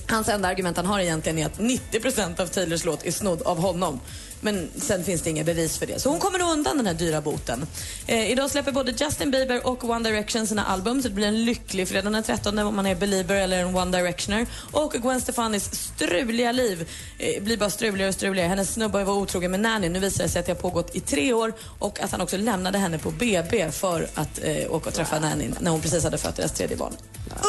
Hans 0.08 0.28
enda 0.28 0.48
argument 0.48 0.76
han 0.76 0.86
har 0.86 1.00
egentligen 1.00 1.38
är 1.38 1.46
att 1.46 1.58
90% 1.58 2.40
av 2.40 2.46
Taylors 2.46 2.84
låt 2.84 3.06
är 3.06 3.12
snodd 3.12 3.42
av 3.42 3.58
honom. 3.58 4.00
Men 4.44 4.70
sen 4.76 5.04
finns 5.04 5.22
det 5.22 5.30
inga 5.30 5.44
bevis 5.44 5.78
för 5.78 5.86
det. 5.86 6.00
Så 6.00 6.08
hon 6.08 6.18
kommer 6.18 6.38
nog 6.38 6.50
undan 6.50 6.76
den 6.76 6.86
här 6.86 6.94
dyra 6.94 7.20
boten. 7.20 7.66
Eh, 8.06 8.30
idag 8.30 8.50
släpper 8.50 8.72
både 8.72 8.92
Justin 8.92 9.30
Bieber 9.30 9.66
och 9.66 9.84
One 9.84 10.10
Direction 10.10 10.46
sina 10.46 10.64
album 10.64 11.02
så 11.02 11.08
det 11.08 11.14
blir 11.14 11.26
en 11.26 11.44
lycklig 11.44 11.88
fredag 11.88 12.10
den 12.10 12.22
13 12.22 12.58
om 12.58 12.76
man 12.76 12.86
är 12.86 12.94
belieber 12.94 13.34
eller 13.34 13.58
en 13.58 13.76
One 13.76 13.98
Directioner. 13.98 14.46
Och 14.72 14.92
Gwen 14.92 15.20
Stefanis 15.20 15.74
struliga 15.74 16.52
liv 16.52 16.88
eh, 17.18 17.42
blir 17.42 17.56
bara 17.56 17.70
struligare 17.70 18.08
och 18.08 18.14
struligare. 18.14 18.48
Hennes 18.48 18.72
snubbe 18.72 19.04
var 19.04 19.14
otrogen 19.14 19.50
med 19.50 19.60
Nanny. 19.60 19.88
Nu 19.88 19.98
visar 19.98 20.24
det 20.24 20.30
sig 20.30 20.40
att 20.40 20.46
det 20.46 20.52
har 20.52 20.60
pågått 20.60 20.96
i 20.96 21.00
tre 21.00 21.32
år 21.32 21.52
och 21.78 22.00
att 22.00 22.10
han 22.10 22.20
också 22.20 22.36
lämnade 22.36 22.78
henne 22.78 22.98
på 22.98 23.10
BB 23.10 23.70
för 23.72 24.06
att 24.14 24.38
eh, 24.42 24.74
åka 24.74 24.88
och 24.88 24.94
träffa 24.94 25.18
Nanny 25.18 25.50
när 25.60 25.70
hon 25.70 25.80
precis 25.80 26.04
hade 26.04 26.18
fött 26.18 26.36
deras 26.36 26.52
tredje 26.52 26.76
barn. 26.76 26.92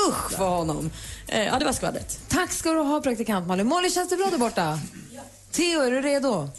Usch 0.10 0.31
för 0.31 0.50
honom. 0.50 0.92
Eh, 1.28 1.44
ja, 1.44 1.60
det 1.60 1.66
var 1.66 1.74
skvallret. 1.74 2.19
Tack 2.28 2.51
ska 2.51 2.72
du 2.72 2.80
ha, 2.80 3.01
praktikant 3.01 3.48
Malin. 3.48 3.68
Molly, 3.68 3.89
känns 3.89 4.10
det 4.10 4.18
bra 4.18 4.30
där 4.31 4.38
borta? 4.38 4.80
Theo, 5.53 5.81
är 5.81 5.91
du 5.91 6.01
redo? 6.01 6.50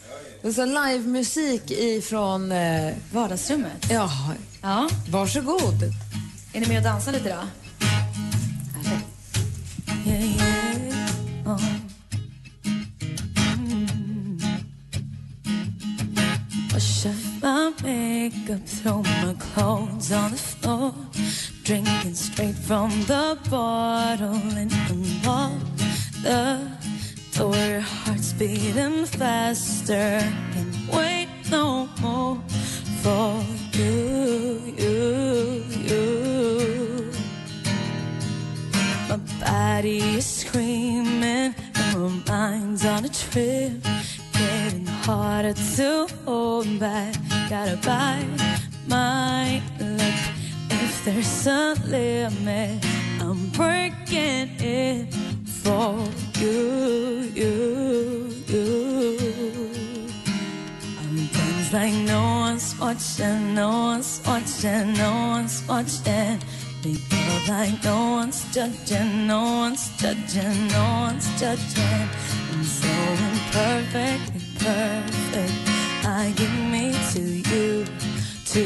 Det 0.42 0.58
är 0.58 0.66
livemusik 0.92 1.70
ifrån... 1.70 2.52
Eh, 2.52 2.94
Vardagsrummet. 3.12 3.86
ja, 3.90 4.10
Ja. 4.62 4.88
varsågod. 5.10 5.82
Är 6.52 6.60
ni 6.60 6.66
med 6.66 6.76
och 6.76 6.82
dansar 6.84 7.12
lite 7.12 7.28
då? 7.28 7.42
My 17.42 17.70
makeup, 17.82 18.66
throw 18.66 19.02
my 19.02 19.34
clothes 19.54 20.10
on 20.12 20.30
the 20.30 20.36
floor. 20.36 20.92
Drinking 21.64 22.14
straight 22.14 22.56
from 22.66 22.90
the 23.06 23.36
bottle 23.50 24.40
and 24.58 24.72
unlock 24.90 25.52
the 26.22 26.28
door. 26.28 26.83
Your 27.36 27.80
heart's 27.80 28.32
beating 28.32 29.06
faster. 29.06 30.20
Can't 30.52 30.76
wait 30.92 31.28
no 31.50 31.88
more 32.00 32.38
for 33.02 33.44
you, 33.72 34.62
you, 34.78 35.64
you. 35.88 37.12
My 39.08 39.18
body 39.40 39.98
is 40.18 40.26
screaming 40.26 41.54
my 41.74 42.08
mind's 42.28 42.84
on 42.84 43.04
a 43.04 43.08
trip. 43.08 43.82
Getting 44.32 44.86
harder 44.86 45.54
to 45.54 46.06
hold 46.24 46.78
back. 46.78 47.14
Gotta 47.50 47.76
bite 47.78 48.28
my 48.86 49.60
lip. 49.80 50.14
If 50.70 51.04
there's 51.04 51.46
a 51.46 51.74
limit, 51.86 52.84
I'm 53.20 53.48
breaking 53.50 54.50
it 54.60 55.12
for 55.64 55.98
you, 56.38 57.03
like 61.84 62.06
no 62.06 62.22
one's 62.40 62.78
watching, 62.80 63.54
no 63.54 63.68
one's 63.68 64.20
watching, 64.26 64.94
no 64.94 65.10
one's 65.34 65.62
watching. 65.68 66.40
Love 66.84 67.48
like 67.48 67.84
no 67.84 67.98
one's 68.18 68.40
judging, 68.54 69.26
no 69.26 69.42
one's 69.62 69.84
judging, 69.98 70.68
no 70.68 70.84
one's 71.06 71.28
judging. 71.38 72.08
I'm 72.52 72.64
so 72.64 72.94
imperfectly 73.28 74.40
perfect. 74.64 75.54
I 76.06 76.32
give 76.36 76.56
me 76.72 76.84
to 77.12 77.22
you, 77.50 77.84
to 78.52 78.64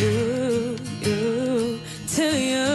you, 0.00 0.78
you, 1.04 1.80
to 2.16 2.26
you. 2.50 2.68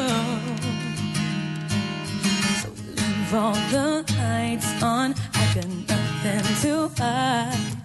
So 2.60 2.70
leave 2.98 3.34
all 3.34 3.58
the 3.74 4.06
lights 4.20 4.84
on. 4.84 5.16
I 5.34 5.54
got 5.56 5.68
nothing 5.90 6.56
to 6.62 7.02
hide 7.02 7.81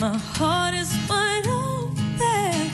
my 0.00 0.16
heart 0.16 0.74
is 0.74 0.90
wide 1.10 1.46
open. 1.46 2.70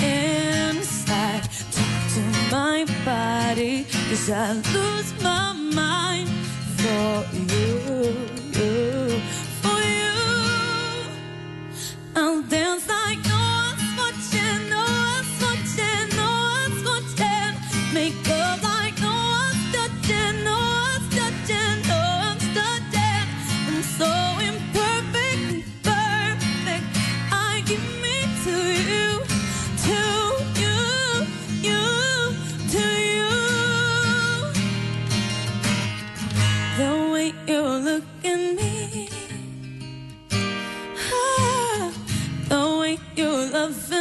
Inside, 0.00 1.42
talk 1.70 2.00
to 2.14 2.22
my 2.50 2.86
body, 3.04 3.84
cause 4.08 4.30
I 4.30 4.52
lose 4.72 5.12
my 5.22 5.52
mind 5.52 6.30
for 6.78 7.26
you, 7.34 7.68
you 8.56 9.20
for 9.60 9.80
you. 10.00 10.16
I'll 12.16 12.42
dance. 12.42 12.87
Of. 43.58 43.97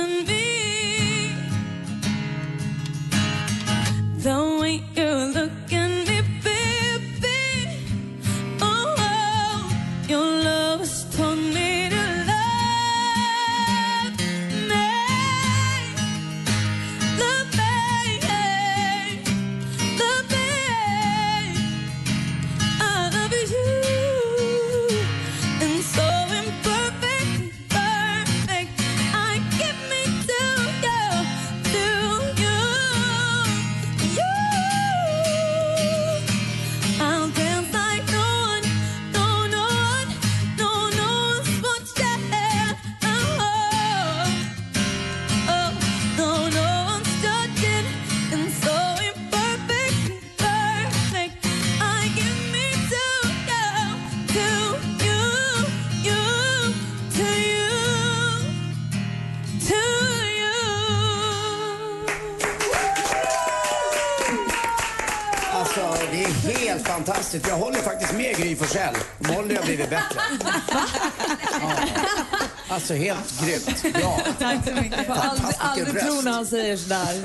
Alltså 72.89 73.03
helt 73.03 73.41
grymt. 73.41 73.94
Bra. 73.96 74.20
Tack 74.39 74.65
så 74.67 74.74
mycket. 74.74 75.08
Jag 75.08 75.17
aldrig, 75.17 75.56
aldrig 75.60 76.03
tro 76.03 76.22
när 76.22 76.32
han 76.32 76.46
säger 76.46 76.77
sådär. 76.77 77.22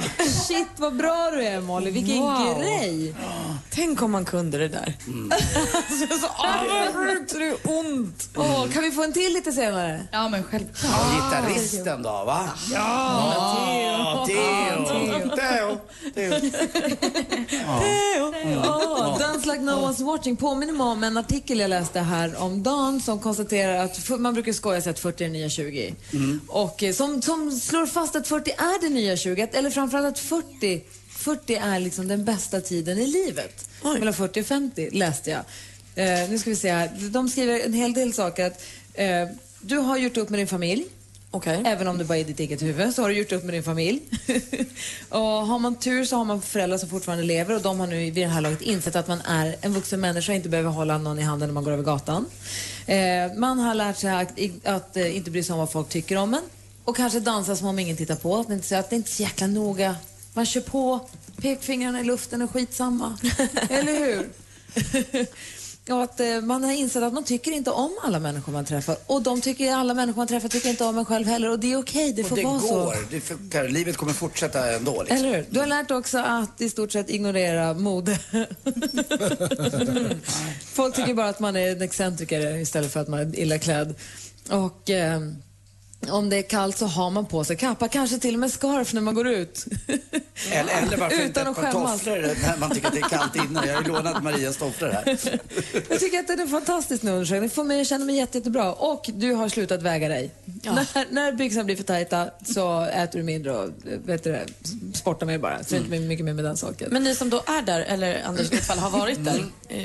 Shit 0.49 0.69
vad 0.76 0.97
bra 0.97 1.31
du 1.31 1.45
är 1.45 1.61
Molly, 1.61 1.90
vilken 1.90 2.19
Wow. 2.19 2.59
grej. 2.61 3.14
Tänk 3.71 4.02
om 4.02 4.11
man 4.11 4.25
kunde 4.25 4.59
det 4.59 4.69
där. 4.69 4.95
alltså, 5.31 6.19
så, 6.21 6.26
ah, 6.26 6.64
vad 6.69 6.95
sjukt, 6.95 7.33
det 7.38 7.49
är 7.49 7.78
ont. 7.78 8.28
Åh, 8.37 8.69
kan 8.69 8.83
vi 8.83 8.90
få 8.90 9.02
en 9.04 9.12
till 9.12 9.33
lite 9.33 9.52
senare? 9.52 10.07
Ja, 10.12 10.28
men 10.28 10.45
självklart. 10.45 10.92
Ja, 10.92 11.14
gitarristen 11.14 12.02
då, 12.02 12.11
va? 12.25 12.49
Ja, 12.73 14.25
Theo. 14.28 15.12
Theo. 15.54 15.78
Theo. 16.14 16.35
Ja, 18.52 19.16
Dance 19.21 19.47
like 19.49 19.62
no 19.62 19.71
one's 19.71 20.02
watching 20.04 20.37
påminner 20.37 20.73
mig 20.73 20.87
om 20.87 21.04
en 21.04 21.16
artikel 21.16 21.59
jag 21.61 21.71
läste 21.71 22.00
här 22.00 22.42
om 22.42 22.62
dagen 22.62 23.00
som 23.00 23.18
konstaterar 23.21 23.85
att 23.85 24.09
man 24.21 24.35
brukar 24.35 24.52
skoja 24.52 24.80
sig 24.82 24.90
att 24.90 24.99
40 24.99 25.25
är 25.25 25.28
det 25.28 25.32
nya 25.32 25.49
20. 25.49 25.94
Och 26.49 26.82
eh, 26.82 26.92
som, 26.92 27.23
som 27.23 27.50
slår 27.52 27.87
fast 27.87 28.16
att 28.16 28.28
40 28.28 28.50
är 28.50 28.80
det 28.82 28.88
nya 28.88 29.16
20, 29.16 29.42
att- 29.42 29.54
eller 29.54 29.71
framförallt 29.71 30.06
att 30.06 30.18
40, 30.18 30.82
40 31.16 31.54
är 31.54 31.80
liksom 31.80 32.09
den 32.09 32.25
bästa 32.25 32.61
tiden 32.61 32.99
i 32.99 33.06
livet. 33.06 33.68
Mellan 33.99 34.14
40 34.14 34.40
och 34.40 34.47
50 34.47 34.88
läste 34.92 35.30
jag. 35.30 35.40
Eh, 35.94 36.30
nu 36.30 36.38
ska 36.38 36.50
vi 36.50 36.56
se 36.56 36.73
här. 36.73 36.90
De 37.12 37.28
skriver 37.28 37.61
en 37.61 37.73
hel 37.73 37.92
del 37.92 38.12
saker. 38.14 38.47
Att, 38.47 38.62
eh, 38.94 39.28
du 39.61 39.76
har 39.78 39.97
gjort 39.97 40.16
upp 40.16 40.30
med 40.30 40.40
din 40.40 40.47
familj. 40.49 40.85
Okej. 41.34 41.62
Även 41.66 41.88
om 41.88 41.98
det 41.98 42.04
bara 42.04 42.18
är 42.18 42.24
ditt 42.24 42.40
eget 42.40 42.62
huvud 42.62 42.94
så 42.94 43.02
har 43.02 43.08
du 43.08 43.18
gjort 43.18 43.32
upp 43.32 43.44
med 43.44 43.54
din 43.54 43.62
familj. 43.62 44.00
och 45.08 45.20
har 45.20 45.58
man 45.58 45.74
tur 45.74 46.04
så 46.04 46.16
har 46.16 46.24
man 46.24 46.42
föräldrar 46.42 46.78
som 46.78 46.88
fortfarande 46.88 47.24
lever 47.24 47.54
och 47.54 47.62
de 47.62 47.80
har 47.80 47.86
nu 47.86 47.96
vid 47.96 48.14
det 48.14 48.26
här 48.26 48.40
laget 48.40 48.62
insett 48.62 48.96
att 48.96 49.08
man 49.08 49.20
är 49.20 49.56
en 49.60 49.72
vuxen 49.72 50.00
människa 50.00 50.32
och 50.32 50.36
inte 50.36 50.48
behöver 50.48 50.70
hålla 50.70 50.98
någon 50.98 51.18
i 51.18 51.22
handen 51.22 51.48
när 51.48 51.54
man 51.54 51.64
går 51.64 51.72
över 51.72 51.82
gatan. 51.82 52.26
Eh, 52.86 53.34
man 53.36 53.58
har 53.58 53.74
lärt 53.74 53.96
sig 53.96 54.10
att, 54.10 54.32
att 54.64 54.96
eh, 54.96 55.16
inte 55.16 55.30
bry 55.30 55.42
sig 55.42 55.52
om 55.52 55.58
vad 55.58 55.72
folk 55.72 55.88
tycker 55.88 56.16
om 56.16 56.34
en 56.34 56.42
och 56.84 56.96
kanske 56.96 57.20
dansa 57.20 57.56
som 57.56 57.66
om 57.66 57.78
ingen 57.78 57.96
tittar 57.96 58.16
på. 58.16 58.36
Att 58.36 58.50
inte 58.50 58.66
säga 58.66 58.80
att 58.80 58.90
det 58.90 58.96
inte 58.96 59.10
är 59.10 59.12
så 59.12 59.22
jäkla 59.22 59.46
noga. 59.46 59.96
Man 60.34 60.46
kör 60.46 60.60
på, 60.60 61.08
pekfingrarna 61.36 62.00
i 62.00 62.04
luften 62.04 62.42
är 62.42 62.46
skitsamma. 62.46 63.18
Eller 63.70 63.98
hur? 63.98 64.30
Och 65.90 66.02
att 66.02 66.20
eh, 66.20 66.40
man 66.40 66.64
har 66.64 66.72
insett 66.72 67.02
att 67.02 67.12
man 67.12 67.24
tycker 67.24 67.52
inte 67.52 67.70
om 67.70 67.98
alla 68.02 68.18
människor 68.20 68.52
man 68.52 68.64
träffar. 68.64 68.96
Och 69.06 69.22
de 69.22 69.40
tycker 69.40 69.72
alla 69.74 69.94
människor 69.94 70.16
man 70.16 70.26
träffar 70.26 70.48
tycker 70.48 70.68
inte 70.70 70.84
om 70.84 70.98
en 70.98 71.04
själv 71.04 71.26
heller. 71.26 71.50
Och 71.50 71.58
det 71.58 71.72
är 71.72 71.76
okej, 71.76 72.12
det 72.12 72.22
Och 72.22 72.28
får 72.28 72.36
det 72.36 72.44
vara 72.44 72.60
så. 72.60 72.74
går. 72.74 72.96
Det 73.10 73.20
funkar. 73.20 73.68
Livet 73.68 73.96
kommer 73.96 74.12
fortsätta 74.12 74.72
ändå. 74.72 75.02
Liksom. 75.02 75.16
Eller 75.16 75.36
hur? 75.36 75.46
Du 75.50 75.60
har 75.60 75.66
lärt 75.66 75.90
också 75.90 76.18
att 76.18 76.60
i 76.60 76.70
stort 76.70 76.92
sett 76.92 77.10
ignorera 77.10 77.74
mode. 77.74 78.18
Folk 80.64 80.94
tycker 80.96 81.14
bara 81.14 81.28
att 81.28 81.40
man 81.40 81.56
är 81.56 81.72
en 81.72 81.82
excentriker 81.82 82.56
istället 82.56 82.92
för 82.92 83.00
att 83.00 83.08
man 83.08 83.20
är 83.20 83.38
illa 83.38 83.58
klädd. 83.58 83.94
Och 84.50 84.90
eh, 84.90 85.20
om 86.11 86.30
det 86.30 86.37
är 86.37 86.42
kallt 86.42 86.76
så 86.78 86.87
har 86.87 87.11
man 87.11 87.26
på 87.26 87.44
sig 87.44 87.56
kappa, 87.56 87.88
kanske 87.88 88.18
till 88.18 88.35
och 88.35 88.40
med 88.40 88.50
scarf 88.52 88.92
när 88.92 89.00
man 89.00 89.14
går 89.14 89.28
ut. 89.28 89.64
Eller, 90.50 90.73
eller 90.82 90.97
varför 90.97 91.16
inte 91.16 91.40
Utan 91.40 91.42
ett 91.52 91.59
att 91.59 91.64
par 91.64 91.73
tofflor 91.73 92.37
när 92.42 92.56
man 92.56 92.71
tycker 92.71 92.87
att 92.88 92.92
det 92.94 92.99
är 93.00 93.09
kallt 93.09 93.37
inne. 93.37 93.66
Jag 93.66 93.75
har 93.75 93.82
ju 93.82 93.88
lånat 93.88 94.23
Marias 94.23 94.56
tofflor 94.56 94.88
här. 94.88 95.02
Jag 95.88 96.00
tycker 96.00 96.18
att 96.18 96.26
det 96.26 96.32
är 96.32 96.40
en 96.40 96.49
fantastisk 96.49 97.04
undersökning. 97.04 97.42
Det 97.49 97.54
får 97.54 97.64
mig 97.64 97.80
att 97.80 97.87
känna 97.87 98.04
mig 98.04 98.16
jätte, 98.16 98.38
jättebra. 98.38 98.73
Och 98.73 99.11
du 99.14 99.32
har 99.32 99.49
slutat 99.49 99.82
väga 99.82 100.09
dig. 100.09 100.30
När, 100.62 101.12
när 101.14 101.32
byxorna 101.32 101.64
blir 101.64 101.76
för 101.76 101.82
tajta 101.85 102.30
så 102.54 102.80
äter 102.85 103.18
du 103.18 103.25
mindre 103.25 103.52
och 103.59 103.71
vet 103.85 104.25
du, 104.25 104.38
sportar 104.94 105.26
mer 105.26 105.38
bara. 105.38 105.64
Så 105.64 105.75
är 105.75 105.78
inte 105.78 105.99
mycket 105.99 106.25
mer 106.25 106.32
med 106.35 106.44
den 106.44 106.56
saken. 106.56 106.88
Men 106.92 107.02
ni 107.04 107.14
som 107.14 107.30
då 107.30 107.42
är 107.47 107.62
där, 107.62 107.80
eller 107.80 108.23
Anders 108.23 108.52
i 108.52 108.56
fall 108.56 108.78
har 108.78 108.90
varit 108.90 109.25
där, 109.25 109.44
eh, 109.68 109.85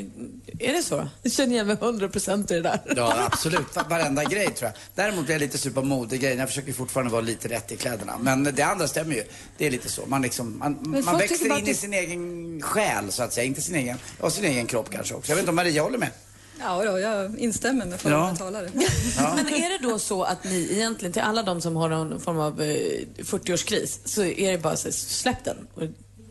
är 0.59 0.73
det 0.73 0.83
så? 0.83 1.07
Jag 1.23 1.31
känner 1.31 1.53
igen 1.53 1.67
mig 1.67 1.75
100 1.81 2.09
procent 2.09 2.51
i 2.51 2.53
det 2.53 2.61
där. 2.61 2.79
Ja, 2.95 3.13
absolut. 3.31 3.75
Va- 3.75 3.85
Varenda 3.89 4.23
grej 4.23 4.45
tror 4.53 4.71
jag. 4.71 5.05
Däremot 5.05 5.25
blir 5.25 5.35
jag 5.35 5.39
lite 5.39 5.57
sur 5.57 5.71
på 5.71 5.81
modegrejen. 6.07 6.39
Jag 6.39 6.47
försöker 6.49 6.73
fortfarande 6.73 7.11
vara 7.11 7.21
lite 7.21 7.47
rätt 7.47 7.71
i 7.71 7.75
kläderna. 7.77 8.17
Men 8.21 8.43
det 8.43 8.61
andra 8.63 8.87
stämmer 8.87 9.15
ju. 9.15 9.23
Det 9.57 9.65
är 9.67 9.71
lite 9.71 9.89
så. 9.89 10.05
Man, 10.05 10.21
liksom, 10.21 10.57
man, 10.57 11.01
man 11.05 11.17
växer 11.17 11.59
in 11.59 11.67
i 11.67 11.73
sin 11.73 11.93
egen 11.93 12.61
själ, 12.61 13.11
så 13.11 13.23
att 13.23 13.33
säga. 13.33 13.45
Inte 13.45 13.61
sin 13.61 13.75
egen, 13.75 13.97
ja, 14.21 14.29
sin 14.29 14.45
egen 14.45 14.65
kropp 14.67 14.89
kanske 14.89 15.13
också. 15.15 15.31
Jag 15.31 15.35
vet 15.35 15.41
inte 15.41 15.49
om 15.49 15.55
Maria 15.55 15.83
håller 15.83 15.97
med? 15.97 16.09
Ja, 16.59 16.83
då, 16.85 16.99
jag 16.99 17.39
instämmer 17.39 17.85
med 17.85 17.99
föregående 17.99 18.31
Ja. 18.39 18.45
talare. 18.45 18.69
Men 19.35 19.47
är 19.47 19.69
det 19.81 19.87
då 19.89 19.99
så 19.99 20.23
att 20.23 20.43
ni 20.43 20.67
egentligen, 20.71 21.13
till 21.13 21.21
alla 21.21 21.43
de 21.43 21.61
som 21.61 21.75
har 21.75 21.89
någon 21.89 22.21
form 22.21 22.39
av 22.39 22.61
eh, 22.61 22.65
40-årskris, 23.17 23.99
så 24.05 24.23
är 24.23 24.51
det 24.51 24.57
bara 24.57 24.75
så 24.77 24.91
släpp 24.91 25.43
den. 25.43 25.57
Och 25.73 25.81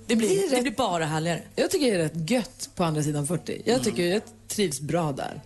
Det 0.06 0.16
blir, 0.16 0.28
Det 0.28 0.34
är 0.44 0.50
det 0.50 0.56
rätt- 0.56 0.62
blir 0.62 0.72
bara 0.76 1.04
härligare. 1.06 1.42
Jag 1.54 1.70
tycker 1.70 1.86
det 1.86 1.92
är 1.94 1.98
rätt 1.98 2.30
gött 2.30 2.68
på 2.74 2.84
andra 2.84 3.02
sidan 3.02 3.26
40. 3.26 3.62
Jag 3.64 3.82
tycker 3.84 4.02
jag 4.06 4.22
trivs 4.48 4.80
bra 4.80 5.12
där. 5.12 5.40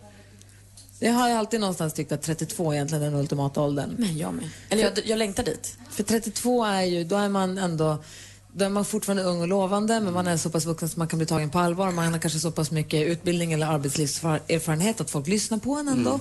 Jag 1.03 1.13
har 1.13 1.31
alltid 1.31 1.61
någonstans 1.61 1.95
tyckt 1.95 2.13
att 2.13 2.23
32 2.23 2.71
är 2.71 2.75
egentligen 2.75 3.05
den 3.05 3.15
ultimata 3.15 3.61
åldern. 3.63 3.95
Men 3.99 4.19
jag 4.19 4.35
med. 4.35 4.49
Eller 4.69 4.83
jag, 4.83 4.93
jag 5.05 5.19
längtar 5.19 5.43
dit. 5.43 5.77
För 5.91 6.03
32 6.03 6.65
är 6.65 6.83
ju, 6.83 7.05
då 7.05 7.17
är 7.17 7.29
man 7.29 7.59
ändå 7.59 7.99
då 8.53 8.65
är 8.65 8.69
man 8.69 8.85
fortfarande 8.85 9.23
ung 9.23 9.41
och 9.41 9.49
lovande 9.49 10.01
men 10.01 10.15
man 10.15 10.27
är 10.27 10.37
så 10.37 10.51
pass 10.51 10.65
vuxen 10.65 10.87
att 10.87 10.97
man 10.97 11.09
kan 11.09 11.19
bli 11.19 11.27
tagen 11.27 11.51
på 11.51 11.59
allvar. 11.59 11.91
Man 11.91 12.13
har 12.13 12.19
kanske 12.19 12.39
så 12.39 12.51
pass 12.51 12.71
mycket 12.71 13.07
utbildning 13.07 13.53
eller 13.53 13.67
arbetslivserfarenhet 13.67 15.01
att 15.01 15.11
folk 15.11 15.27
lyssnar 15.27 15.59
på 15.59 15.75
en 15.75 15.89
ändå. 15.89 16.21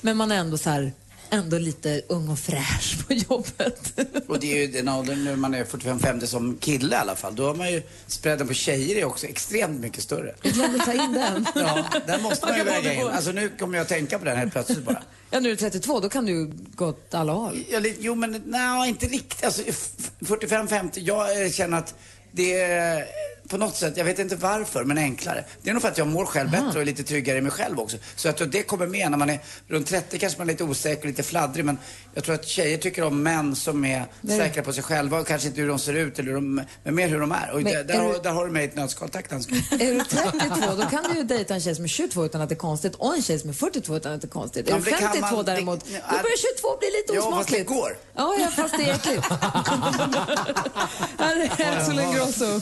Men 0.00 0.16
man 0.16 0.32
är 0.32 0.36
ändå 0.36 0.58
så 0.58 0.70
här, 0.70 0.92
ändå 1.30 1.58
lite 1.58 2.02
ung 2.08 2.28
och 2.28 2.38
fräsch 2.38 3.06
på 3.06 3.12
jobbet. 3.14 4.00
Och 4.28 4.40
det 4.40 4.52
är 4.52 4.56
ju 4.56 4.66
den 4.66 4.88
åldern 4.88 5.24
när 5.24 5.36
man 5.36 5.54
är 5.54 5.64
45-50 5.64 6.26
som 6.26 6.56
kille 6.56 6.96
i 6.96 6.98
alla 6.98 7.16
fall. 7.16 7.36
Då 7.36 7.46
har 7.46 7.54
man 7.54 7.72
ju 7.72 7.82
spreaden 8.06 8.48
på 8.48 8.54
tjejer 8.54 8.96
är 8.96 9.04
också 9.04 9.26
extremt 9.26 9.80
mycket 9.80 10.02
större. 10.02 10.34
Jag 10.42 10.52
glömde 10.52 10.78
ta 10.78 10.92
in 10.92 11.12
den. 11.12 11.46
Ja, 11.54 11.84
den 12.06 12.22
måste 12.22 12.46
man 12.46 12.58
ju 12.58 12.64
väga 12.64 12.94
in. 12.94 13.06
Alltså 13.08 13.32
nu 13.32 13.48
kommer 13.58 13.78
jag 13.78 13.82
att 13.82 13.88
tänka 13.88 14.18
på 14.18 14.24
den 14.24 14.36
helt 14.38 14.52
plötsligt 14.52 14.84
bara. 14.84 15.02
Ja, 15.30 15.40
nu 15.40 15.48
är 15.48 15.52
du 15.52 15.56
32, 15.56 16.00
då 16.00 16.08
kan 16.08 16.26
du 16.26 16.50
gå 16.74 16.86
åt 16.86 17.14
alla 17.14 17.32
håll. 17.32 17.64
Ja, 17.70 17.80
jo, 17.98 18.14
men 18.14 18.42
nej, 18.46 18.88
inte 18.88 19.06
riktigt. 19.06 19.44
Alltså, 19.44 19.62
f- 19.66 19.90
45-50, 20.20 20.90
jag 20.94 21.44
eh, 21.44 21.50
känner 21.50 21.78
att 21.78 21.94
det 22.32 22.60
är 22.60 23.04
på 23.48 23.56
något 23.56 23.76
sätt, 23.76 23.96
jag 23.96 24.04
vet 24.04 24.18
inte 24.18 24.36
varför, 24.36 24.84
men 24.84 24.98
enklare. 24.98 25.44
Det 25.62 25.70
är 25.70 25.74
nog 25.74 25.82
för 25.82 25.88
att 25.88 25.98
jag 25.98 26.06
mår 26.06 26.24
själv 26.26 26.50
bättre 26.50 26.68
och 26.68 26.80
är 26.80 26.84
lite 26.84 27.02
tryggare 27.02 27.38
i 27.38 27.40
mig 27.40 27.52
själv 27.52 27.80
också. 27.80 27.96
Så 28.16 28.28
jag 28.28 28.36
tror 28.36 28.46
att 28.46 28.52
det 28.52 28.62
kommer 28.62 28.86
med. 28.86 29.10
När 29.10 29.18
man 29.18 29.30
är 29.30 29.38
runt 29.68 29.86
30 29.86 30.18
kanske 30.18 30.38
man 30.38 30.48
är 30.48 30.52
lite 30.52 30.64
osäker 30.64 31.00
och 31.00 31.06
lite 31.06 31.22
fladdrig, 31.22 31.64
men 31.64 31.78
jag 32.14 32.24
tror 32.24 32.34
att 32.34 32.46
tjejer 32.46 32.78
tycker 32.78 33.02
om 33.04 33.22
män 33.22 33.56
som 33.56 33.84
är 33.84 34.04
Nej. 34.20 34.38
säkra 34.38 34.62
på 34.62 34.72
sig 34.72 34.82
själva 34.82 35.18
och 35.20 35.26
kanske 35.26 35.48
inte 35.48 35.60
hur 35.60 35.68
de 35.68 35.78
ser 35.78 35.92
ut, 35.94 36.18
eller 36.18 36.28
hur 36.28 36.34
de, 36.34 36.62
men 36.84 36.94
mer 36.94 37.08
hur 37.08 37.20
de 37.20 37.32
är. 37.32 37.50
Och 37.50 37.62
Men 37.62 37.72
där, 37.72 37.84
där, 37.84 37.94
är 37.94 37.98
har, 37.98 38.12
du- 38.12 38.18
där 38.22 38.30
har 38.30 38.46
du 38.46 38.52
mig 38.52 38.62
i 38.64 38.68
ett 38.68 38.76
nötskal. 38.76 39.08
Tack 39.08 39.30
dansken. 39.30 39.56
Är 39.70 39.94
du 39.94 40.04
32 40.04 40.74
då 40.76 40.82
kan 40.88 41.04
du 41.12 41.16
ju 41.18 41.22
dejta 41.24 41.54
en 41.54 41.60
tjej 41.60 41.74
som 41.74 41.84
är 41.84 41.88
22 41.88 42.24
utan 42.24 42.40
att 42.40 42.48
det 42.48 42.54
är 42.54 42.56
konstigt 42.56 42.94
och 42.94 43.14
en 43.16 43.22
tjej 43.22 43.38
som 43.38 43.50
är 43.50 43.54
42 43.54 43.96
utan 43.96 44.12
att 44.12 44.20
det 44.20 44.26
är 44.26 44.28
konstigt. 44.28 44.66
Ja, 44.68 44.74
är 44.76 44.78
du 44.78 44.84
men 44.84 44.92
det 44.92 44.98
kan 45.00 45.12
52 45.12 45.36
man- 45.36 45.44
det- 45.44 45.52
däremot, 45.52 45.80
ja, 45.86 45.98
då 46.10 46.16
börjar 46.16 46.56
22 46.58 46.76
bli 46.78 46.88
lite 46.90 47.12
Ja, 47.14 47.22
fast 47.22 47.32
osmakligt. 47.32 47.68
det 47.68 47.74
går. 47.74 47.96
Ja, 48.16 48.36
ja, 48.40 48.48
fast 48.62 48.74
det 48.78 48.84
är 48.90 48.94
äckligt. 48.94 49.26
Här 51.18 51.36
är 51.40 51.76
Axel 51.78 51.98
Ingrosso. 52.00 52.60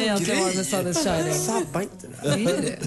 Är 0.00 0.04
egentligen 0.04 0.40
var 0.40 0.46
med 0.46 0.86
is 0.90 1.04
shining. 1.04 1.34
Sabba 1.34 1.82
inte 1.82 2.06
det. 2.22 2.36
Det 2.36 2.50
är 2.50 2.62
det. 2.62 2.78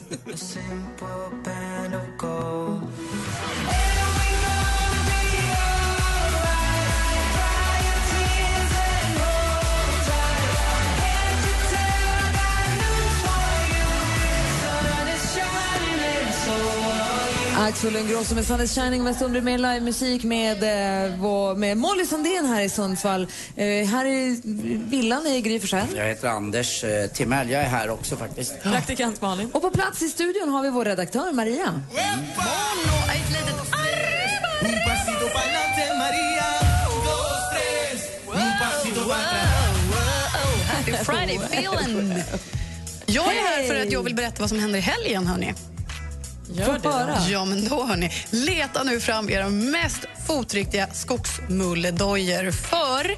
Axel 17.64 17.96
Ingrosso 17.96 18.36
med 18.36 18.46
Sun 18.46 18.62
is 18.62 18.76
shining 18.76 19.04
med 19.04 19.16
stund 19.16 19.44
med 19.44 19.62
livemusik 19.62 20.24
med, 20.24 20.64
eh, 20.64 21.58
med 21.58 21.78
Molly 21.78 22.06
Sandén 22.06 22.46
här 22.46 22.62
i 22.62 22.70
Sundsvall. 22.70 23.28
Eh, 23.56 23.66
här 23.66 24.06
i 24.06 24.42
villan 24.90 25.28
i 25.28 25.42
Gry. 25.42 25.60
Jag 25.96 26.06
heter 26.06 26.28
Anders 26.28 26.84
eh, 26.84 27.08
Timell. 27.08 27.50
Jag 27.50 27.62
är 27.62 27.68
här 27.68 27.90
också 27.90 28.16
faktiskt. 28.16 28.64
Praktikant 28.64 29.22
Malin. 29.22 29.52
Och 29.54 29.62
på 29.62 29.70
plats 29.70 30.02
i 30.02 30.10
studion 30.10 30.50
har 30.50 30.64
vi 30.64 30.70
vår 30.70 30.86
redaktör 30.86 31.32
Maria. 31.32 31.82
Happy 40.68 40.92
Friday 40.92 41.36
feeling! 41.36 42.14
Jag 43.06 43.26
är 43.26 43.42
här 43.42 43.68
för 43.68 43.76
att 43.76 43.92
jag 43.92 44.04
vill 44.04 44.16
berätta 44.16 44.36
vad 44.40 44.50
som 44.50 44.60
händer 44.60 44.80
i 44.80 44.82
helgen, 44.82 45.28
hörni. 45.28 45.54
Gör 46.54 46.74
det 46.74 46.80
då. 46.84 47.32
Ja, 47.32 47.46
men 47.46 47.70
då 47.70 47.84
hörni, 47.84 48.12
leta 48.30 48.84
nu 48.84 49.00
fram 49.00 49.30
era 49.30 49.50
mest 49.50 50.00
fotriktiga 50.28 50.88
skogsmulledojor. 50.94 52.52
För 52.52 53.16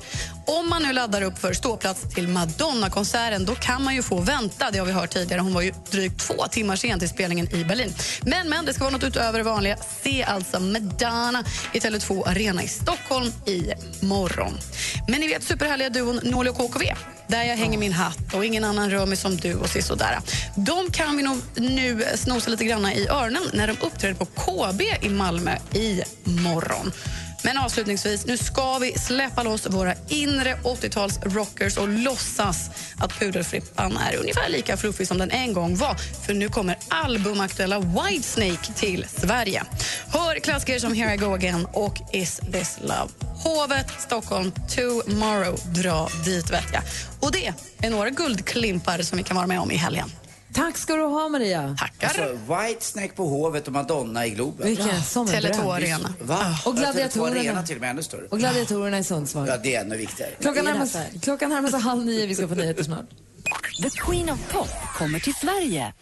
om 0.48 0.70
man 0.70 0.84
nu 0.84 0.94
laddar 0.94 1.22
upp 1.22 1.38
för 1.38 1.54
ståplats 1.54 2.14
till 2.14 2.28
Madonna-konserten 2.28 3.46
då 3.46 3.56
kan 3.56 3.84
man 3.84 3.96
ju 3.96 4.04
få 4.04 4.20
vänta. 4.20 4.72
Det 4.72 4.80
har 4.80 4.86
vi 4.86 4.92
hört 4.92 5.14
tidigare. 5.14 5.42
Hon 5.42 5.54
var 5.54 5.62
ju 5.62 5.74
drygt 5.92 6.20
två 6.20 6.48
timmar 6.52 6.76
sen 6.76 7.00
till 7.00 7.10
spelningen 7.10 7.56
i 7.56 7.64
Berlin. 7.64 7.94
Men, 8.22 8.50
men 8.50 8.66
det 8.66 8.74
ska 8.74 8.84
vara 8.84 8.94
något 8.94 9.04
utöver 9.04 9.38
det 9.38 9.44
vanliga. 9.44 9.78
Se 10.04 10.24
alltså 10.24 10.60
Madonna 10.60 11.44
i 11.74 11.80
Tele2 11.80 12.28
Arena 12.28 12.64
i 12.64 12.68
Stockholm 12.68 13.32
i 13.46 13.72
morgon. 14.06 14.58
Men 15.08 15.22
ni 15.22 15.28
vet 15.28 15.44
superhärliga 15.44 15.90
duon 15.90 16.20
Norli 16.24 16.50
och 16.50 16.58
KKV? 16.58 16.94
Där 17.28 17.44
jag 17.44 17.58
hänger 17.58 17.78
min 17.78 17.94
hatt 17.94 18.34
och 18.34 18.46
ingen 18.46 18.64
annan 18.64 18.90
rör 18.90 19.06
mig 19.06 19.18
som 19.18 19.38
du 19.38 19.56
och 19.56 19.70
sådär. 19.70 20.20
De 20.56 20.92
kan 20.92 21.18
vi 21.18 21.24
nog 21.24 21.38
nu 21.56 22.06
snosa 22.16 22.50
lite 22.50 22.66
grann 22.66 22.86
i 22.86 23.08
öronen 23.08 23.44
när 23.54 23.68
de 23.68 23.78
uppträder 23.82 24.16
på 24.16 24.26
KB 24.26 24.82
i 25.02 25.10
Malmö 25.10 25.58
i 25.74 26.02
morgon. 26.24 26.92
Men 27.46 27.58
avslutningsvis, 27.58 28.26
nu 28.26 28.38
ska 28.38 28.78
vi 28.78 28.94
släppa 29.00 29.44
loss 29.44 29.68
våra 29.68 29.94
inre 30.08 30.58
80-tals 30.64 31.20
rockers 31.24 31.78
och 31.78 31.88
låtsas 31.88 32.70
att 33.00 33.20
Pudelfrippan 33.20 33.98
är 33.98 34.18
ungefär 34.18 34.50
lika 34.50 34.78
fluffig 34.78 35.08
som 35.08 35.18
den 35.18 35.32
en 35.32 35.54
gång 35.54 35.76
var. 35.76 35.96
För 36.26 36.34
nu 36.34 36.50
kommer 36.50 36.78
albumaktuella 36.88 37.80
Whitesnake 37.80 38.74
till 38.76 39.06
Sverige. 39.10 39.64
Hör 40.14 40.40
klassiker 40.40 40.80
som 40.80 40.94
Here 40.94 41.14
I 41.14 41.18
go 41.18 41.34
again 41.34 41.68
och 41.74 41.98
Is 42.12 42.42
this 42.52 42.80
love. 42.82 43.10
Hovet, 43.44 43.88
Stockholm, 44.00 44.52
tomorrow. 44.76 45.60
Dra 45.66 46.10
dit, 46.26 46.52
vet 46.52 46.74
jag. 46.74 46.82
Och 47.20 47.32
det 47.32 47.54
är 47.88 47.90
några 47.90 48.10
guldklimpar 48.10 49.02
som 49.02 49.18
vi 49.18 49.24
kan 49.24 49.36
vara 49.36 49.48
med 49.48 49.60
om 49.60 49.72
i 49.72 49.76
helgen. 49.76 50.12
Tack 50.56 50.78
ska 50.78 50.96
du 50.96 51.04
ha, 51.04 51.30
Maria. 51.30 51.76
Tackar. 51.80 52.08
Alltså, 52.08 52.54
Whitesnake 52.54 53.08
på 53.16 53.28
Hovet 53.28 53.68
och 53.68 53.74
Madonna 53.74 54.26
i 54.26 54.30
Globen. 54.30 54.68
Vilken 54.68 55.04
som 55.04 55.28
en 55.28 55.34
Tele2 55.34 55.52
dröm. 55.52 55.70
Arena. 55.70 56.14
Va? 56.22 56.60
Och 56.66 56.76
Ja, 56.76 56.80
Tele2 56.80 56.80
gladiatorerna. 56.80 57.40
Arena 57.40 57.64
till 57.64 57.76
och 57.76 57.82
med 57.82 57.90
ännu 57.90 58.04
större. 58.04 58.28
Och 58.30 58.40
gladiatorerna 58.40 59.00
i 59.00 59.04
Sundsvall. 59.04 59.48
Ja, 59.48 59.58
det 59.58 59.76
är 59.76 59.82
ännu 59.82 59.98
viktigare. 59.98 60.32
Klockan 60.42 60.66
närmar 60.66 60.86
sig, 60.86 61.20
klockan 61.22 61.50
närmar 61.50 61.70
sig 61.70 61.80
halv 61.80 62.06
nio. 62.06 62.26
Vi 62.26 62.36
ska 62.36 62.48
få 62.48 62.56
nyheter 62.56 62.84
snart. 62.84 63.06
The 63.82 63.90
Queen 63.90 64.30
of 64.30 64.40
Pop 64.52 64.70
kommer 64.98 65.20
till 65.20 65.34
Sverige. 65.34 65.94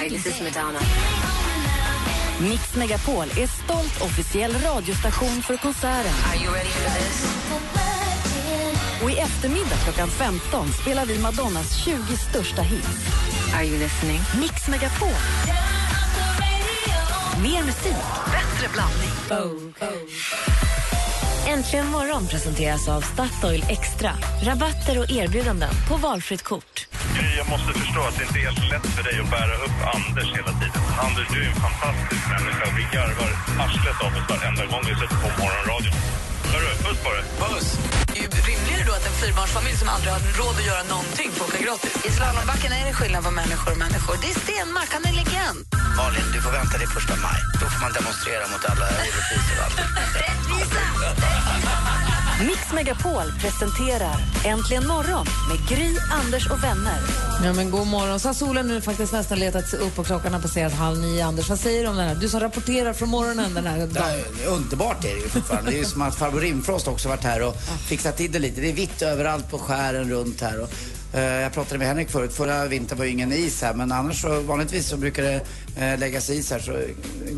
Hi, 0.00 0.08
this 0.08 0.26
is 0.26 0.40
Madonna. 0.40 0.80
Mix 2.40 2.74
Megapol 2.74 3.24
är 3.24 3.64
stolt 3.64 4.02
officiell 4.02 4.52
radiostation 4.52 5.42
för 5.42 5.56
konserten. 5.56 6.12
Are 6.30 6.44
you 6.44 6.54
ready 6.54 6.68
for 6.68 6.90
this? 6.90 7.93
Och 9.02 9.10
i 9.10 9.18
eftermiddag 9.18 9.76
klockan 9.84 10.08
15 10.08 10.68
spelar 10.72 11.06
vi 11.06 11.18
Madonnas 11.18 11.84
20 11.84 11.94
största 12.30 12.62
hits. 12.62 12.88
Are 13.54 13.64
you 13.64 13.78
listening? 13.78 14.20
Mix 14.40 14.68
Megapol. 14.68 15.08
Mer 17.42 17.62
musik, 17.64 18.04
bättre 18.36 18.68
blandning. 18.72 19.74
Äntligen 21.46 21.86
morgon 21.86 22.26
presenteras 22.26 22.88
av 22.88 23.00
Statoil 23.00 23.64
Extra. 23.68 24.10
Rabatter 24.42 24.98
och 24.98 25.10
erbjudanden 25.10 25.74
på 25.88 25.96
valfritt 25.96 26.42
kort. 26.42 26.86
Jag 27.38 27.48
måste 27.48 27.72
förstå 27.80 28.00
att 28.00 28.16
det 28.18 28.24
inte 28.24 28.38
är 28.38 28.44
helt 28.50 28.70
lätt 28.72 28.86
för 28.86 29.02
dig 29.02 29.20
att 29.20 29.30
bära 29.30 29.54
upp 29.64 29.78
Anders 29.94 30.28
hela 30.38 30.52
tiden. 30.60 30.82
Anders, 31.06 31.28
du 31.34 31.38
är 31.44 31.48
en 31.48 31.60
fantastisk 31.66 32.22
människa. 32.34 32.64
Vi 32.76 32.82
garvar 32.96 33.30
arslet 33.64 33.98
av 34.04 34.12
oss 34.18 34.26
varenda 34.30 34.64
gång 34.72 34.82
vi 34.88 34.94
sätter 34.94 35.18
på 35.24 35.28
morgonradion. 35.42 36.13
Hörru, 36.54 36.72
puss 36.84 36.98
på 37.04 37.10
dig. 37.16 37.24
Puss! 37.42 37.68
Det 38.06 38.18
är 38.18 38.22
ju 38.22 38.28
rimligare 38.50 38.82
då 38.88 38.92
att 38.98 39.06
en 39.10 39.16
fyrbarnsfamilj 39.22 39.76
som 39.82 39.88
aldrig 39.94 40.12
har 40.16 40.22
råd 40.40 40.54
att 40.60 40.66
göra 40.70 40.82
någonting 40.94 41.28
får 41.36 41.44
åka 41.48 41.58
gratis. 41.66 41.92
I 42.08 42.10
slalombacken 42.16 42.70
är 42.78 42.84
det 42.88 42.94
skillnad 42.98 43.22
på 43.28 43.32
människor 43.42 43.70
och 43.74 43.80
människor. 43.86 44.14
Det 44.22 44.28
är 44.34 44.38
Stenmark, 44.44 44.90
han 44.96 45.04
är 45.10 45.14
legend. 45.20 45.58
Malin, 45.98 46.28
du 46.34 46.38
får 46.44 46.52
vänta 46.60 46.74
till 46.80 46.90
första 46.98 47.14
maj. 47.26 47.40
Då 47.60 47.64
får 47.72 47.80
man 47.84 47.92
demonstrera 47.98 48.44
mot 48.52 48.62
alla 48.70 48.86
orättvisor 49.06 49.56
och 49.58 49.64
allt. 49.66 49.78
Mix 52.40 52.72
Megapol 52.74 53.32
presenterar 53.40 54.16
Äntligen 54.44 54.86
morgon 54.86 55.26
med 55.48 55.68
Gry, 55.68 55.96
Anders 56.12 56.50
och 56.50 56.64
vänner. 56.64 56.98
Ja, 57.44 57.52
men 57.52 57.70
god 57.70 57.86
morgon. 57.86 58.20
Så 58.20 58.28
har 58.28 58.34
solen 58.34 58.68
nu 58.68 58.80
faktiskt 58.80 59.12
nästan 59.12 59.38
letat 59.38 59.68
sig 59.68 59.78
upp 59.78 59.98
och 59.98 60.06
klockan 60.06 60.34
har 60.34 60.40
passerat 60.40 60.72
halv 60.72 60.98
nio. 60.98 61.24
Anders, 61.26 61.48
vad 61.48 61.58
säger 61.60 61.82
du 61.82 61.88
om 61.88 61.96
den 61.96 62.08
här? 62.08 62.14
Du 62.14 62.28
som 62.28 62.40
rapporterar 62.40 62.92
från 62.92 63.08
morgonen 63.08 63.54
den 63.54 63.66
här 63.66 63.78
Ja, 63.78 63.86
dagen. 63.86 64.20
underbart 64.48 65.04
är 65.04 65.08
det 65.14 65.20
ju 65.20 65.28
fortfarande. 65.28 65.70
Det 65.70 65.76
är 65.76 65.78
ju 65.78 65.84
som 65.84 66.02
att 66.02 66.14
farbror 66.14 66.40
Rimfrost 66.40 66.88
också 66.88 67.08
varit 67.08 67.24
här 67.24 67.42
och 67.42 67.56
fixat 67.88 68.16
till 68.16 68.32
det 68.32 68.38
lite. 68.38 68.60
Det 68.60 68.68
är 68.68 68.72
vitt 68.74 69.02
överallt 69.02 69.50
på 69.50 69.58
skären 69.58 70.10
runt 70.10 70.40
här. 70.40 70.60
Och, 70.60 70.68
eh, 71.18 71.40
jag 71.42 71.52
pratade 71.52 71.78
med 71.78 71.88
Henrik 71.88 72.10
förut. 72.10 72.34
Förra 72.34 72.66
vintern 72.66 72.98
var 72.98 73.04
ju 73.04 73.10
ingen 73.10 73.32
is 73.32 73.62
här 73.62 73.74
men 73.74 73.92
annars 73.92 74.20
så 74.22 74.40
vanligtvis 74.40 74.88
så 74.88 74.96
brukar 74.96 75.22
det 75.22 75.40
eh, 75.76 75.98
läggas 75.98 76.30
is 76.30 76.50
här 76.50 76.58
så 76.58 76.72
eh, 76.72 76.78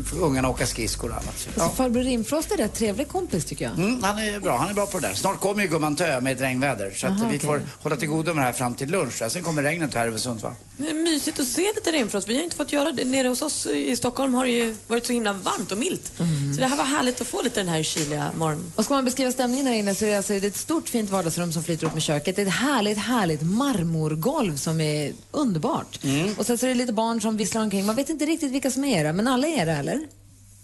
får 0.05 0.17
ungarna 0.19 0.49
åka 0.49 0.65
skridskor 0.67 1.09
och 1.09 1.15
annat. 1.15 1.33
Så, 1.37 1.49
Alltså, 1.49 1.61
ja. 1.61 1.69
farbror 1.69 2.03
Rimfrost 2.03 2.51
är 2.51 2.57
rätt 2.57 2.73
trevlig 2.73 3.07
kompis 3.07 3.45
tycker 3.45 3.65
jag. 3.65 3.73
Mm, 3.73 4.03
han 4.03 4.17
är 4.19 4.39
bra, 4.39 4.57
han 4.57 4.69
är 4.69 4.73
bra 4.73 4.85
på 4.85 4.99
det 4.99 5.07
där. 5.07 5.13
Snart 5.13 5.39
kommer 5.39 5.61
ju 5.63 5.67
gumman 5.69 5.95
Tö 5.95 6.21
med 6.21 6.33
ett 6.33 6.41
regnväder 6.41 6.91
så 6.95 7.07
att 7.07 7.11
Aha, 7.13 7.29
vi 7.29 7.37
okej. 7.37 7.47
får 7.47 7.61
hålla 7.83 7.95
till 7.95 8.07
godo 8.07 8.33
med 8.33 8.43
det 8.43 8.45
här 8.45 8.53
fram 8.53 8.75
till 8.75 8.89
lunch. 8.91 9.23
Sen 9.31 9.43
kommer 9.43 9.63
regnet 9.63 9.93
här 9.93 10.07
över 10.07 10.17
Sundsvall. 10.17 10.53
Det 10.77 10.89
är 10.89 10.93
mysigt 10.93 11.39
att 11.39 11.47
se 11.47 11.61
lite 11.75 11.91
Rimfrost. 11.91 12.27
Vi 12.29 12.35
har 12.37 12.43
inte 12.43 12.55
fått 12.55 12.71
göra 12.73 12.91
det. 12.91 13.05
Nere 13.05 13.27
hos 13.27 13.41
oss 13.41 13.65
i 13.65 13.95
Stockholm 13.95 14.33
har 14.33 14.45
det 14.45 14.51
ju 14.51 14.75
varit 14.87 15.05
så 15.05 15.13
himla 15.13 15.33
varmt 15.33 15.71
och 15.71 15.77
milt. 15.77 16.11
Så 16.55 16.59
det 16.61 16.67
här 16.67 16.77
var 16.77 16.83
härligt 16.85 17.21
att 17.21 17.27
få 17.27 17.41
lite 17.41 17.59
den 17.59 17.67
här 17.69 17.83
kyliga 17.83 18.31
morgonen. 18.37 18.71
Och 18.75 18.85
ska 18.85 18.93
man 18.93 19.05
beskriva 19.05 19.31
stämningen 19.31 19.67
här 19.67 19.73
inne 19.73 19.95
så 19.95 20.05
är 20.05 20.09
det, 20.09 20.17
alltså, 20.17 20.33
det 20.33 20.45
är 20.45 20.47
ett 20.47 20.57
stort 20.57 20.89
fint 20.89 21.09
vardagsrum 21.09 21.51
som 21.53 21.63
flyter 21.63 21.87
upp 21.87 21.93
med 21.93 22.01
köket. 22.03 22.35
Det 22.35 22.41
är 22.41 22.45
ett 22.45 22.53
härligt, 22.53 22.97
härligt 22.97 23.41
marmorgolv 23.41 24.55
som 24.57 24.81
är 24.81 25.13
underbart. 25.31 25.99
Och 26.37 26.45
sen 26.45 26.57
så 26.57 26.65
är 26.65 26.69
det 26.69 26.75
lite 26.75 26.93
barn 26.93 27.21
som 27.21 27.37
visslar 27.37 27.61
omkring. 27.61 27.85
Man 27.85 27.95
vet 27.95 28.09
inte 28.09 28.25
riktigt 28.27 28.51
vilka 28.51 28.71
som 28.71 28.83
är 28.83 28.99
era, 28.99 29.13
men 29.13 29.27
alla 29.27 29.47
är 29.47 29.65
det 29.65 29.71
eller? 29.71 29.99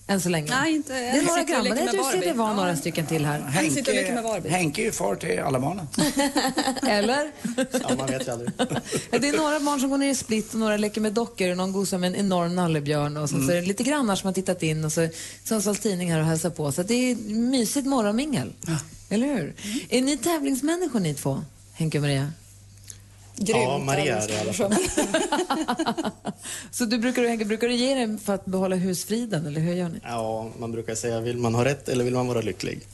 Än 0.08 0.21
så 0.21 0.30
länge. 0.30 0.49
Nej, 0.62 0.76
inte- 0.76 0.93
Det 0.93 0.99
är 0.99 1.15
jag 1.15 1.26
några 1.26 1.63
med 1.63 1.89
du 1.91 1.97
ser 1.97 2.21
det 2.28 2.34
var 2.34 2.49
Ja. 2.49 2.56
några 2.56 2.76
stycken 2.76 3.06
till 3.06 3.26
här. 3.26 3.39
Han 3.39 3.69
sitter 3.71 3.91
och 3.91 3.95
leker 3.95 4.13
med 4.13 4.23
Barbie. 4.23 4.49
Henke 4.49 4.82
är 4.82 4.86
ju 4.86 4.91
far 4.91 5.15
till 5.15 5.39
alla 5.39 5.60
barnen. 5.60 5.88
Eller? 6.88 7.32
Ja, 7.82 7.95
man 7.97 8.08
vet 8.08 8.28
ju 8.28 8.32
aldrig. 8.32 8.49
Ja, 9.12 9.19
Det 9.19 9.28
är 9.30 9.38
några 9.38 9.60
barn 9.60 9.80
som 9.80 9.89
går 9.89 9.97
ner 9.97 10.10
i 10.10 10.15
split 10.15 10.54
och 10.54 10.60
några 10.60 10.78
leker 10.78 11.02
med 11.02 11.13
dockor 11.13 11.52
och 11.52 11.58
någon 11.58 11.71
gosar 11.71 11.97
med 11.97 12.08
en 12.08 12.15
enorm 12.15 12.56
nallebjörn 12.56 13.17
och 13.17 13.30
sen 13.30 13.45
så 13.47 13.52
är 13.52 13.56
det 13.56 13.62
lite 13.67 13.84
grannar 13.84 14.15
som 14.15 14.28
har 14.28 14.34
tittat 14.34 14.63
in 14.63 14.86
och 14.86 14.91
så 14.91 15.08
Sundsvalls 15.43 15.80
Tidning 15.80 16.12
här 16.12 16.19
och 16.19 16.26
hälsar 16.26 16.49
på. 16.49 16.71
Så 16.71 16.84
det 16.84 17.12
är 17.12 17.15
mysigt 17.34 17.88
morgonmingel. 17.88 18.54
Eller 19.10 19.28
hur? 19.28 19.54
Är 19.89 20.02
ni 20.02 20.17
tävlingsmänniskor 20.17 20.99
ni 20.99 21.13
två? 21.13 21.41
Henke 21.73 21.97
och 21.97 22.02
Maria? 22.02 22.32
Ja, 23.36 23.78
Maria 23.78 24.17
är 24.17 24.28
det 24.28 24.34
i 24.34 24.39
alla 24.39 24.54
fall. 24.54 24.76
Så 26.72 26.86
du 26.86 26.98
brukar, 26.98 27.46
brukar 27.46 27.67
du 27.67 27.74
ge 27.74 27.96
dig 27.96 28.17
för 28.17 28.34
att 28.34 28.46
behålla 28.46 28.76
husfriden 28.76 29.48
eller 29.48 29.62
hur 29.62 29.74
gör 29.74 29.89
ni? 29.89 30.00
Ja, 30.04 30.50
man 30.60 30.72
brukar 30.72 30.96
säga, 30.96 31.19
vill 31.19 31.38
man 31.38 31.56
ha 31.56 31.65
rätt 31.65 31.89
eller 31.89 32.04
vill 32.04 32.13
man 32.13 32.28
vara 32.28 32.41
lycklig? 32.41 32.88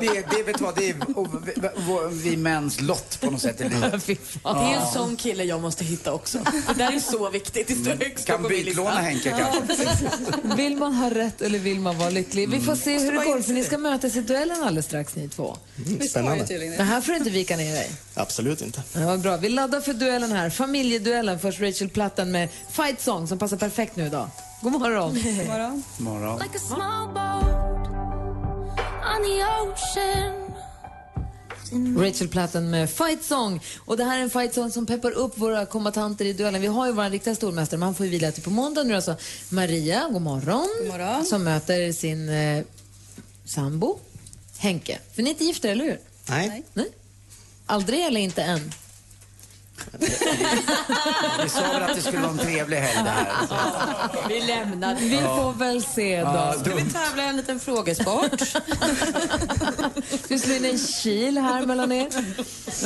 Det, 0.00 0.24
det, 0.30 0.42
vet 0.42 0.60
vad, 0.60 0.74
det 0.74 0.90
är 0.90 2.08
vi, 2.08 2.36
mäns 2.36 2.80
lott 2.80 3.20
på 3.20 3.30
något 3.30 3.40
sätt 3.40 3.60
i 3.60 3.68
livet. 3.68 4.06
Det 4.42 4.50
är 4.50 4.80
en 4.80 4.92
sån 4.92 5.16
kille 5.16 5.44
jag 5.44 5.60
måste 5.60 5.84
hitta 5.84 6.12
också. 6.12 6.38
Det 6.68 6.74
där 6.74 6.92
är 6.92 6.98
så 6.98 7.30
viktigt. 7.30 7.68
Det 7.68 7.74
står 7.74 7.90
högst 7.90 8.26
Kan 8.26 8.42
bytlåna 8.42 8.90
Henke 8.90 9.30
kanske. 9.30 10.56
Vill 10.56 10.76
man 10.76 10.94
ha 10.94 11.10
rätt 11.10 11.42
eller 11.42 11.58
vill 11.58 11.80
man 11.80 11.98
vara 11.98 12.10
lycklig? 12.10 12.48
Vi 12.48 12.60
får 12.60 12.76
se 12.76 12.98
hur 12.98 13.12
det 13.12 13.24
går 13.24 13.40
för 13.40 13.52
ni 13.52 13.64
ska 13.64 13.78
mötas 13.78 14.16
i 14.16 14.20
duellen 14.20 14.62
alldeles 14.62 14.86
strax 14.86 15.16
ni 15.16 15.28
två. 15.28 15.56
Mm, 15.86 16.08
spännande. 16.08 16.44
Det 16.76 16.82
här 16.82 17.00
får 17.00 17.12
du 17.12 17.18
inte 17.18 17.30
vika 17.30 17.56
ner 17.56 17.72
dig. 17.72 17.90
Absolut 18.14 18.62
inte. 18.62 18.82
Ja, 18.92 19.16
bra. 19.16 19.36
Vi 19.36 19.48
laddar 19.48 19.80
för 19.80 19.94
duellen 19.94 20.32
här. 20.32 20.50
Familjeduellen. 20.50 21.38
Först 21.38 21.60
Rachel 21.60 21.88
Platten 21.88 22.30
med 22.30 22.48
Fight 22.70 23.00
Song 23.00 23.28
som 23.28 23.38
passar 23.38 23.56
perfekt 23.56 23.96
nu 23.96 24.06
idag. 24.06 24.28
God 24.60 24.72
morgon. 24.72 25.14
God 25.14 25.46
morgon. 25.46 25.82
Morgon. 25.98 26.38
Like 26.38 26.58
Rachel 31.98 32.28
Platten 32.28 32.70
med 32.70 32.90
Fight 32.90 33.24
Song. 33.24 33.60
Och 33.84 33.96
det 33.96 34.04
här 34.04 34.18
är 34.18 34.22
en 34.22 34.30
fight 34.30 34.54
song 34.54 34.70
som 34.70 34.86
peppar 34.86 35.10
upp 35.10 35.38
våra 35.38 35.66
kombatanter 35.66 36.24
i 36.24 36.32
duellen. 36.32 36.60
Vi 36.60 36.66
har 36.66 36.86
ju 36.86 36.92
vår 36.92 37.10
riktiga 37.10 37.34
stormästare, 37.34 37.78
men 37.78 37.86
han 37.86 37.94
får 37.94 38.06
ju 38.06 38.12
vila 38.12 38.32
till 38.32 38.42
på 38.42 38.50
måndag 38.50 38.82
nu 38.82 38.94
alltså. 38.94 39.16
Maria, 39.48 40.08
god 40.12 40.22
morgon. 40.22 40.68
God 40.78 40.88
morgon. 40.88 41.24
Som 41.24 41.44
möter 41.44 41.92
sin 41.92 42.28
eh, 42.28 42.64
sambo, 43.44 43.98
Henke. 44.58 44.98
För 45.14 45.22
ni 45.22 45.30
är 45.30 45.32
inte 45.32 45.44
gifta, 45.44 45.68
eller 45.68 45.84
hur? 45.84 46.00
Nej. 46.28 46.64
Nej. 46.72 46.88
Aldrig 47.66 48.00
eller 48.06 48.20
inte 48.20 48.42
än? 48.42 48.72
Vi 51.42 51.48
sa 51.48 51.60
väl 51.72 51.82
att 51.82 51.94
det 51.94 52.02
skulle 52.02 52.22
vara 52.22 52.30
en 52.30 52.38
trevlig 52.38 52.76
helg 52.76 53.04
det 53.04 53.10
här. 53.10 53.28
Vi 54.28 54.40
lämnar. 54.40 54.94
Vi 54.94 55.18
får 55.18 55.52
väl 55.52 55.82
se 55.82 56.20
då. 56.20 56.26
Ja, 56.26 56.52
Ska 56.52 56.74
vi 56.74 56.90
tävla 56.90 57.24
i 57.24 57.28
en 57.28 57.36
liten 57.36 57.60
frågesport? 57.60 58.42
Vi 60.28 60.38
slår 60.38 60.56
in 60.56 60.64
en 60.64 60.78
kil 60.78 61.38
här 61.38 61.66
mellan 61.66 61.92
er. 61.92 62.08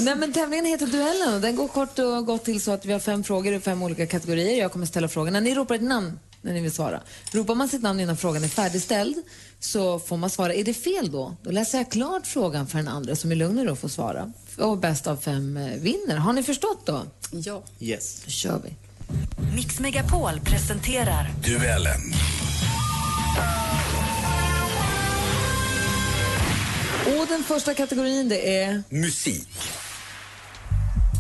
Nej, 0.03 0.17
men 0.17 0.33
tävlingen 0.33 0.65
heter 0.67 0.87
Duellen 0.87 1.35
och 1.35 1.41
den 1.41 1.57
går 1.57 1.69
kort 1.69 1.99
och 1.99 2.27
gott 2.27 2.45
till 2.45 2.61
så 2.63 2.71
att 2.71 2.85
vi 2.85 2.93
har 2.93 3.01
fem 3.01 3.25
frågor 3.25 3.53
i 3.53 3.61
fem 3.61 3.83
olika 3.83 4.07
kategorier. 4.07 4.59
Jag 4.59 4.73
kommer 4.73 4.87
ställa 4.87 5.09
frågorna. 5.09 5.41
Ni 5.41 5.55
ropar 5.55 5.75
ett 5.75 5.83
namn 5.83 6.19
när 6.49 6.55
ni 6.55 6.61
vill 6.61 6.73
svara. 6.73 7.01
Ropar 7.33 7.55
man 7.55 7.69
sitt 7.69 7.83
namn 7.83 8.01
innan 8.01 8.17
frågan 8.17 8.45
är 8.45 8.49
färdigställd 8.49 9.17
så 9.61 9.99
får 9.99 10.17
man 10.17 10.31
svara. 10.31 10.55
Är 10.55 10.65
det 10.65 10.75
fel 10.75 11.11
då? 11.11 11.37
Då 11.43 11.51
läser 11.51 11.79
jag 11.79 11.91
klart 11.91 12.27
frågan 12.27 12.67
för 12.67 12.79
den 12.79 12.89
andra 12.89 13.17
som 13.17 13.33
är 13.33 13.37
lugn 13.37 13.69
och 13.69 13.79
får 13.79 13.89
svara. 13.89 14.33
Och 14.57 14.79
bäst 14.79 15.07
av 15.07 15.17
fem 15.17 15.57
eh, 15.57 15.79
vinner. 15.81 16.17
Har 16.17 16.33
ni 16.33 16.43
förstått 16.43 16.87
då? 16.87 17.03
Ja. 17.31 17.63
Yes. 17.81 18.23
Då 18.25 18.31
kör 18.31 18.61
vi. 18.65 18.75
Mix 19.57 19.81
Megapol 19.81 20.41
presenterar 20.45 21.31
Duellen. 21.45 22.13
Och 27.07 27.27
den 27.29 27.45
första 27.45 27.75
kategorin 27.75 28.29
det 28.29 28.57
är... 28.63 28.83
Musik. 28.89 29.49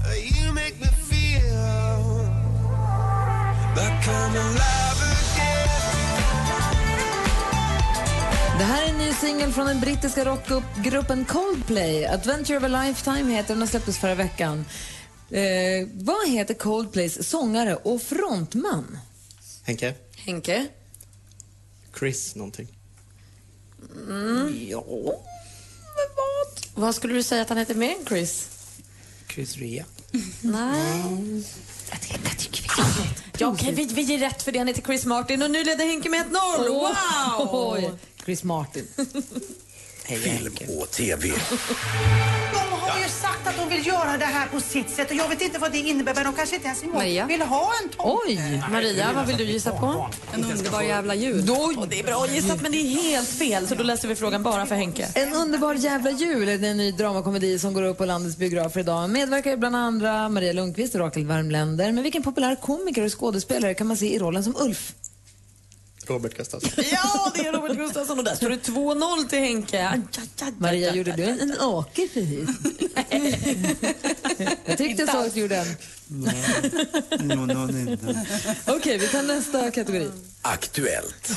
You 0.08 0.52
make 0.52 0.74
me 0.80 0.86
feel 1.10 1.68
like 3.76 4.08
I'm 4.08 4.36
alive 4.36 4.87
Det 8.58 8.64
här 8.64 8.82
är 8.82 8.88
en 8.88 8.98
ny 8.98 9.12
singel 9.12 9.52
från 9.52 9.66
den 9.66 9.80
brittiska 9.80 10.24
rockgruppen 10.24 11.24
Coldplay. 11.24 12.06
Adventure 12.06 12.58
of 12.58 12.64
a 12.64 12.68
Lifetime 12.68 13.32
heter 13.32 13.54
den 13.54 13.62
och 13.62 13.68
släpptes 13.68 13.98
förra 13.98 14.14
veckan. 14.14 14.64
Eh, 15.30 15.88
vad 15.92 16.28
heter 16.28 16.54
Coldplays 16.54 17.28
sångare 17.28 17.76
och 17.76 18.02
frontman? 18.02 18.98
Henke? 19.62 19.94
Henke? 20.16 20.66
Chris 21.98 22.34
någonting. 22.34 22.68
Mm. 24.08 24.66
Ja, 24.68 24.84
men 25.96 26.16
vad? 26.16 26.84
Vad 26.84 26.94
skulle 26.94 27.14
du 27.14 27.22
säga 27.22 27.42
att 27.42 27.48
han 27.48 27.58
heter 27.58 27.74
mer 27.74 27.94
än 27.98 28.06
Chris? 28.06 28.48
Chris 29.34 29.56
Rea. 29.56 29.84
Nej. 30.40 31.44
Jag 31.90 32.00
tycker, 32.00 32.20
jag 32.24 32.38
tycker 32.38 32.62
vi 32.62 32.68
Ja, 33.38 33.46
okej, 33.46 33.74
vi, 33.74 33.84
vi 33.84 34.02
ger 34.02 34.18
rätt 34.18 34.42
för 34.42 34.52
det. 34.52 34.58
Han 34.58 34.68
heter 34.68 34.82
Chris 34.82 35.04
Martin 35.04 35.42
och 35.42 35.50
nu 35.50 35.64
leder 35.64 35.84
Henke 35.84 36.08
med 36.08 36.26
1-0. 36.26 36.68
Wow! 36.68 37.98
Chris 38.28 38.44
Martin. 38.44 38.86
Film 40.06 40.56
och 40.80 40.90
TV. 40.90 41.28
De 42.52 42.58
har 42.58 42.98
ju 42.98 43.08
sagt 43.08 43.46
att 43.46 43.56
de 43.56 43.68
vill 43.68 43.86
göra 43.86 44.16
det 44.18 44.24
här 44.24 44.46
på 44.46 44.60
sitt 44.60 44.90
sätt 44.90 45.10
och 45.10 45.16
jag 45.16 45.28
vet 45.28 45.42
inte 45.42 45.58
vad 45.58 45.72
det 45.72 45.78
innebär 45.78 46.14
men 46.14 46.24
de 46.24 46.34
kanske 46.34 46.54
inte 46.56 46.66
ens 46.66 46.82
en 46.82 46.88
gång 46.88 46.98
Maria? 46.98 47.26
vill 47.26 47.42
ha 47.42 47.70
en 47.82 47.88
tomte. 47.88 48.18
Oj! 48.28 48.62
Maria, 48.70 49.12
vad 49.12 49.26
vill 49.26 49.36
du 49.36 49.44
gissa 49.44 49.70
på? 49.70 50.08
En 50.34 50.44
underbar 50.44 50.82
jävla 50.82 51.14
jul. 51.14 51.46
Då, 51.46 51.86
det 51.90 52.00
är 52.00 52.04
bra 52.04 52.26
gissat, 52.26 52.62
men 52.62 52.72
det 52.72 52.78
är 52.78 53.02
helt 53.02 53.28
fel. 53.28 53.68
Så 53.68 53.74
då 53.74 53.82
läser 53.82 54.08
vi 54.08 54.14
frågan 54.14 54.42
bara 54.42 54.66
för 54.66 54.74
Henke. 54.74 55.08
En 55.14 55.32
underbar 55.32 55.74
jävla 55.74 56.10
jul 56.10 56.48
är 56.48 56.64
en 56.64 56.76
ny 56.76 56.92
dramakomedi 56.92 57.58
som 57.58 57.74
går 57.74 57.82
upp 57.82 57.98
på 57.98 58.04
landets 58.04 58.36
biografer 58.36 58.80
idag. 58.80 59.10
Medverkar 59.10 59.56
bland 59.56 59.76
andra 59.76 60.28
Maria 60.28 60.52
Lundqvist 60.52 60.94
och 60.94 61.00
Rakel 61.00 61.26
Värmländer. 61.26 61.92
Men 61.92 62.02
vilken 62.02 62.22
populär 62.22 62.56
komiker 62.62 63.04
och 63.04 63.18
skådespelare 63.20 63.74
kan 63.74 63.86
man 63.86 63.96
se 63.96 64.14
i 64.14 64.18
rollen 64.18 64.44
som 64.44 64.56
Ulf? 64.56 64.92
Robert 66.10 66.36
Gustafsson. 66.36 66.84
Ja, 66.90 67.32
det 67.34 67.46
är 67.46 67.52
Robert 67.52 67.76
Gustafsson 67.76 68.18
och 68.18 68.24
där 68.24 68.34
står 68.34 68.48
det 68.48 68.56
2-0 68.56 69.28
till 69.28 69.38
Henke. 69.38 69.88
Aj, 69.88 70.00
aj, 70.18 70.28
aj, 70.40 70.52
Maria, 70.58 70.94
gjorde 70.94 71.12
du 71.12 71.24
en, 71.24 71.40
en 71.40 71.54
ake 71.60 72.08
precis? 72.14 72.48
Jag 74.64 74.78
tyckte 74.78 75.02
jag 75.02 75.10
såg 75.10 75.26
att 75.26 75.34
du 75.34 75.40
gjorde 75.40 75.56
en. 75.56 75.76
Okej, 78.66 78.98
vi 78.98 79.08
tar 79.08 79.22
nästa 79.22 79.70
kategori. 79.70 80.10
Aktuellt. 80.42 81.30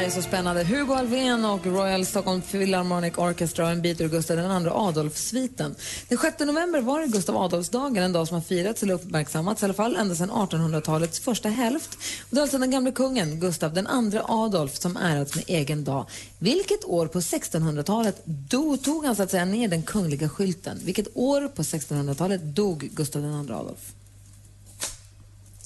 Här 0.00 0.06
är 0.06 0.10
så 0.10 0.22
spännande. 0.22 0.64
Hugo 0.64 0.94
Alvén 0.94 1.44
och 1.44 1.66
Royal 1.66 2.06
Stockholm 2.06 2.42
Philharmonic 2.42 3.18
Orchestra 3.18 3.64
och 3.64 3.70
en 3.70 3.82
bit 3.82 4.00
ur 4.00 4.08
Gustav 4.08 4.38
II 4.38 4.44
Adolf-sviten. 4.70 5.74
Den 6.08 6.18
6 6.18 6.38
november 6.38 6.80
var 6.80 7.00
det 7.00 7.06
Gustav 7.06 7.36
Adolfsdagen, 7.36 8.04
en 8.04 8.12
dag 8.12 8.28
som 8.28 8.34
har 8.34 8.42
firats 8.42 8.82
eller 8.82 8.94
uppmärksammats 8.94 9.62
i 9.62 9.64
alla 9.64 9.74
fall 9.74 9.96
ända 9.96 10.14
sedan 10.14 10.30
1800-talets 10.30 11.20
första 11.20 11.48
hälft. 11.48 11.94
Och 12.20 12.28
det 12.30 12.38
är 12.38 12.42
alltså 12.42 12.58
den 12.58 12.70
gamle 12.70 12.92
kungen, 12.92 13.40
Gustav 13.40 13.78
II 13.78 13.84
Adolf, 14.28 14.76
som 14.76 14.96
ärats 14.96 15.34
med 15.34 15.44
egen 15.46 15.84
dag. 15.84 16.06
Vilket 16.38 16.84
år 16.84 17.06
på 17.06 17.20
1600-talet 17.20 18.22
dog, 18.24 18.84
tog 18.84 19.04
han 19.04 19.16
så 19.16 19.22
att 19.22 19.30
säga 19.30 19.44
ner 19.44 19.68
den 19.68 19.82
kungliga 19.82 20.28
skylten? 20.28 20.80
Vilket 20.84 21.08
år 21.14 21.48
på 21.48 21.62
1600-talet 21.62 22.40
dog 22.42 22.90
Gustav 22.92 23.22
II 23.22 23.30
Adolf? 23.30 23.92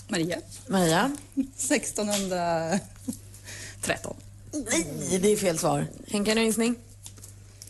Maria. 0.08 0.38
Maria? 0.68 1.16
1613. 1.34 4.16
Nej, 4.54 5.18
det 5.22 5.32
är 5.32 5.36
fel 5.36 5.58
svar. 5.58 5.86
Henke, 6.08 6.32
en 6.32 6.44
gissning? 6.44 6.76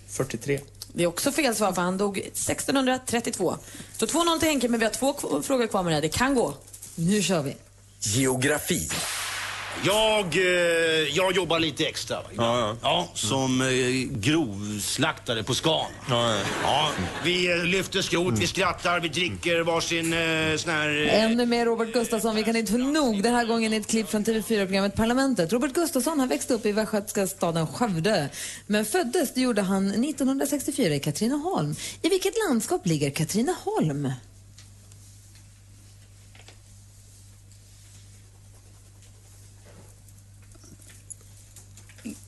43. 0.08 0.60
Det 0.92 1.02
är 1.02 1.06
också 1.06 1.32
fel 1.32 1.54
svar 1.54 1.72
för 1.72 1.82
han 1.82 1.98
dog 1.98 2.18
1632. 2.18 3.56
Så 3.96 4.06
2-0 4.06 4.38
till 4.38 4.48
Henke, 4.48 4.68
men 4.68 4.80
vi 4.80 4.86
har 4.86 4.92
två 4.92 5.14
frågor 5.42 5.66
kvar 5.66 5.82
med 5.82 5.90
det. 5.90 5.94
här. 5.94 6.02
Det 6.02 6.08
kan 6.08 6.34
gå. 6.34 6.54
Nu 6.94 7.22
kör 7.22 7.42
vi. 7.42 7.56
Geografi. 8.00 8.88
Jag, 9.82 10.36
eh, 10.36 10.42
jag 11.16 11.36
jobbar 11.36 11.58
lite 11.58 11.86
extra. 11.86 12.16
va, 12.16 12.22
ibland. 12.32 12.78
Ja, 12.82 13.08
som 13.14 13.60
eh, 13.60 13.66
grovslaktare 14.18 15.42
på 15.42 15.54
Scan. 15.54 15.86
Ja, 16.10 16.90
vi 17.24 17.52
eh, 17.52 17.64
lyfter 17.64 18.02
skrot, 18.02 18.38
vi 18.38 18.46
skrattar, 18.46 19.00
vi 19.00 19.08
dricker 19.08 19.60
varsin 19.60 20.12
eh, 20.12 20.56
sån 20.56 20.72
här... 20.72 21.06
Eh, 21.08 21.24
Ännu 21.24 21.46
mer 21.46 21.66
Robert 21.66 21.92
Gustafsson. 21.92 22.36
Vi 22.36 22.42
kan 22.42 22.56
inte 22.56 22.72
få 22.72 22.78
nog. 22.78 23.22
Den 23.22 23.34
här 23.34 23.44
gången 23.44 23.72
är 23.72 23.80
ett 23.80 23.86
klipp 23.86 24.10
från 24.10 24.24
TV4-programmet 24.24 24.94
Parlamentet. 24.96 25.52
Robert 25.52 25.72
Gustafsson 25.72 26.18
han 26.20 26.28
växte 26.28 26.54
upp 26.54 26.66
i 26.66 26.72
västgötska 26.72 27.26
staden 27.26 27.66
Skövde. 27.66 28.28
Men 28.66 28.84
föddes, 28.84 29.34
det 29.34 29.40
gjorde 29.40 29.62
han 29.62 30.04
1964 30.04 30.94
i 30.94 31.00
Katrineholm. 31.00 31.74
I 32.02 32.08
vilket 32.08 32.34
landskap 32.48 32.86
ligger 32.86 33.10
Katrineholm? 33.10 34.12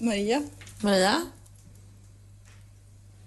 Maria. 0.07 0.43
Maria? 0.81 1.27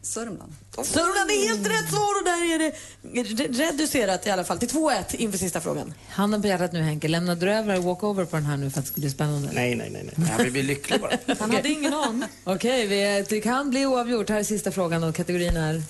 Sörmland. 0.01 0.53
Sörmland 0.83 1.31
är 1.31 1.47
helt 1.47 1.67
rätt 1.67 1.89
svar 1.89 2.19
och 2.19 2.25
där 2.25 2.53
är 2.55 2.59
det 2.59 2.75
re- 3.21 3.53
reducerat 3.53 4.27
i 4.27 4.29
alla 4.29 4.43
fall 4.43 4.59
till 4.59 4.67
2-1 4.69 5.15
inför 5.15 5.37
sista 5.37 5.61
frågan. 5.61 5.93
Handen 6.09 6.41
på 6.41 6.47
hjärtat 6.47 6.73
nu 6.73 6.81
Henke. 6.81 7.07
Lämnade 7.07 7.45
du 7.45 7.51
över 7.51 7.77
walkover 7.77 8.25
på 8.25 8.35
den 8.35 8.45
här 8.45 8.57
nu 8.57 8.69
för 8.69 8.79
att 8.79 8.85
det 8.85 8.91
skulle 8.91 9.01
bli 9.03 9.09
spännande? 9.11 9.49
Nej, 9.53 9.75
nej, 9.75 9.89
nej. 9.89 10.09
nej. 10.15 10.29
Jag 10.37 10.43
vill 10.43 10.51
bli 10.51 10.63
lycklig 10.63 11.01
bara. 11.01 11.11
Han 11.39 11.51
hade 11.51 11.69
ingen 11.69 11.93
aning. 11.93 12.23
Okej, 12.43 12.87
vi- 12.87 13.25
det 13.29 13.41
kan 13.41 13.69
bli 13.69 13.85
oavgjort. 13.85 14.29
Här 14.29 14.39
är 14.39 14.43
sista 14.43 14.71
frågan 14.71 15.03
och 15.03 15.15
kategorin 15.15 15.57
är... 15.57 15.83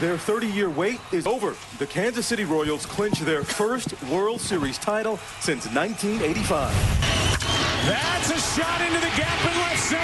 Their 0.00 0.16
30-year 0.16 0.68
wait 0.68 1.00
is 1.12 1.26
over. 1.26 1.50
The 1.78 1.86
Kansas 1.86 2.26
City 2.26 2.44
Royals 2.44 2.86
clinch 2.86 3.18
their 3.24 3.42
first 3.44 3.88
World 4.10 4.40
Series 4.40 4.78
title 4.78 5.16
since 5.40 5.68
1985. 5.68 7.11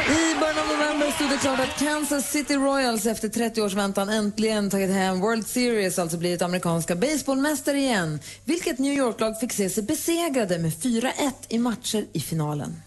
I 0.09 0.35
början 0.41 0.59
av 0.59 0.67
november 0.67 1.11
stod 1.11 1.31
det 1.31 1.39
klart 1.39 1.61
att 1.61 1.79
Kansas 1.79 2.31
City 2.31 2.55
Royals 2.55 3.07
efter 3.07 3.29
30 3.29 3.63
års 3.63 3.75
väntan 3.75 4.09
äntligen 4.09 4.71
tagit 4.71 4.91
hem 4.91 5.21
World 5.21 5.47
Series, 5.47 5.99
alltså 5.99 6.17
blivit 6.17 6.43
amerikanska 6.43 6.97
baseballmästare 6.97 7.79
igen. 7.79 8.21
Vilket 8.45 8.79
New 8.79 8.93
York-lag 8.93 9.41
fick 9.41 9.53
se 9.53 9.71
sig 9.71 9.83
besegrade 9.83 10.59
med 10.59 10.73
4-1 10.73 11.13
i 11.49 11.59
matcher 11.59 12.07
i 12.13 12.21
finalen? 12.21 12.83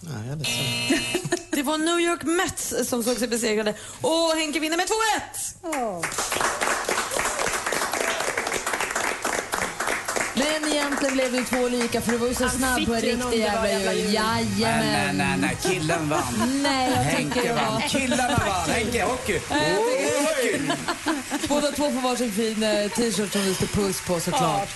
Nej, 0.00 0.28
jag 0.28 0.40
är. 0.40 1.46
Det 1.56 1.62
var 1.62 1.78
New 1.78 2.00
York 2.00 2.22
Mets 2.22 2.88
som 2.88 3.02
såg 3.02 3.16
sig 3.16 3.28
besegrade. 3.28 3.74
Och 4.00 4.36
Henke 4.36 4.60
vinner 4.60 4.76
med 4.76 4.86
2-1! 5.62 6.95
Men 10.36 10.72
egentligen 10.72 11.14
blev 11.14 11.32
det 11.32 11.38
ju 11.38 11.44
två 11.44 11.68
lika 11.68 12.00
för 12.00 12.12
du 12.12 12.18
var 12.18 12.28
ju 12.28 12.34
så 12.34 12.44
Han 12.44 12.58
snabb 12.58 12.86
på 12.86 12.94
en 12.94 13.00
riktig 13.00 13.38
jävla 13.38 13.92
jul. 13.92 13.98
jul. 13.98 14.12
Nej, 14.14 14.46
nej, 14.58 14.60
Jajamän. 14.60 15.16
nej, 15.16 15.36
nej, 15.40 15.56
killen 15.62 16.08
vann. 16.08 16.22
Nej, 16.62 16.90
jag 16.90 17.04
tycker 17.04 17.18
Henke 17.18 17.42
det 17.42 17.52
var... 17.52 17.62
vann. 17.70 17.82
Killarna 17.88 18.40
vann. 18.48 18.70
Henke, 18.70 19.04
hockey. 19.04 19.40
Hockey. 19.48 20.60
Båda 21.48 21.70
två 21.72 21.90
får 21.90 22.00
varsin 22.00 22.32
fin 22.32 22.62
eh, 22.62 22.90
t-shirt 22.90 23.32
som 23.32 23.44
det 23.46 23.54
står 23.54 23.66
puss 23.66 24.00
på 24.06 24.20
såklart. 24.20 24.68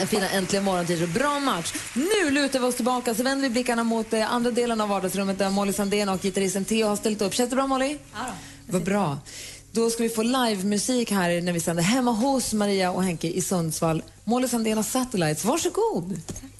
En 0.00 0.06
fina 0.06 0.28
Äntligen 0.30 0.64
morgon 0.64 0.86
t-shirt. 0.86 1.08
Bra 1.14 1.40
match. 1.40 1.72
Nu 1.94 2.30
lutar 2.30 2.60
vi 2.60 2.66
oss 2.66 2.74
tillbaka 2.76 3.14
så 3.14 3.22
vänder 3.22 3.42
vi 3.48 3.50
blickarna 3.52 3.84
mot 3.84 4.12
eh, 4.12 4.32
andra 4.34 4.50
delen 4.50 4.80
av 4.80 4.88
vardagsrummet 4.88 5.38
där 5.38 5.50
Molly 5.50 5.72
Sandén 5.72 6.08
och 6.08 6.22
gitarristen 6.22 6.64
Theo 6.64 6.88
har 6.88 6.96
ställt 6.96 7.22
upp. 7.22 7.34
Känns 7.34 7.50
det 7.50 7.56
bra 7.56 7.66
Molly? 7.66 7.98
Ja 8.14 8.18
Vad 8.66 8.82
bra. 8.84 9.18
Då 9.74 9.90
ska 9.90 10.02
vi 10.02 10.08
få 10.08 10.22
livemusik 10.22 11.10
här 11.10 11.40
när 11.40 11.52
vi 11.52 11.60
sänder 11.60 11.82
hemma 11.82 12.10
hos 12.10 12.52
Maria 12.52 12.90
och 12.90 13.02
Henke 13.02 13.28
i 13.28 13.40
Sundsvall. 13.40 14.02
Molly 14.24 14.48
Sandén 14.48 14.78
och 14.78 14.84
Satellites. 14.84 15.44
Varsågod. 15.44 16.20
Tack. 16.26 16.53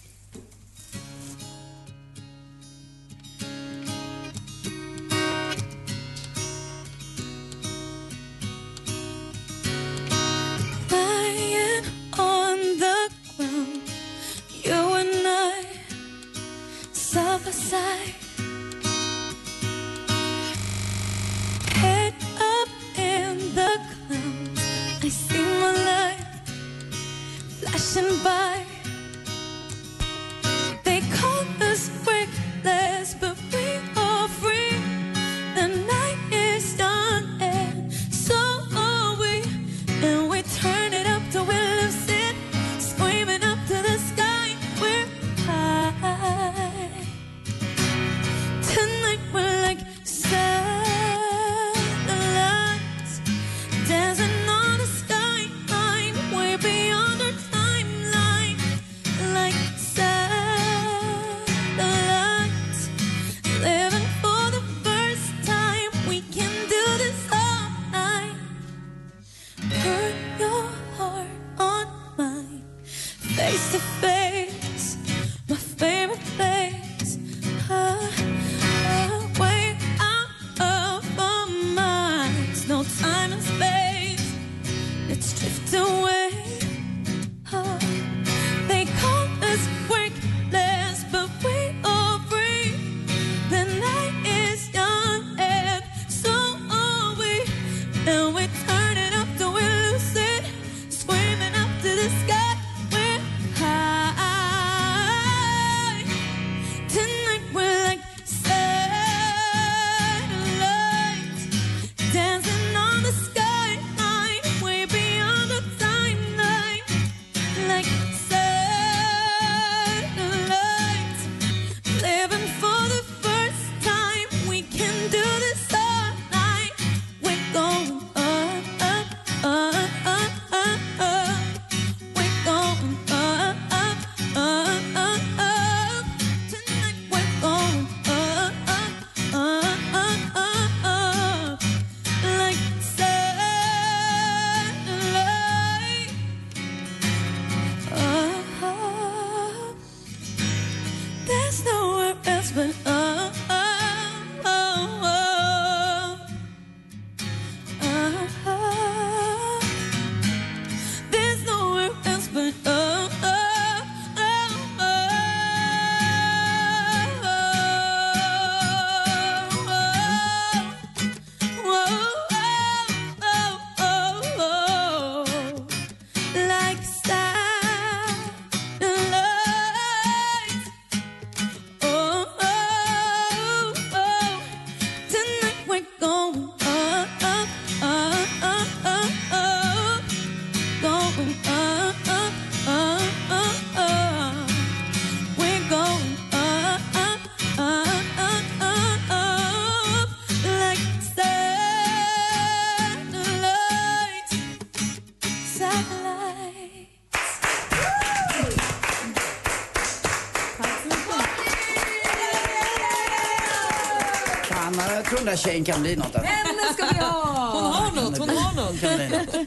Där 215.35 215.43
tjejen 215.43 215.65
kan 215.65 215.83
bli 215.83 215.97
något. 215.97 216.17
Henne 216.17 216.75
ska 216.75 216.87
vi 216.93 216.99
ha! 216.99 217.51
Hon 217.53 217.73
har 217.73 218.03
något, 218.03 218.19
hon 218.19 218.29
har 218.29 218.55
något. 218.55 219.47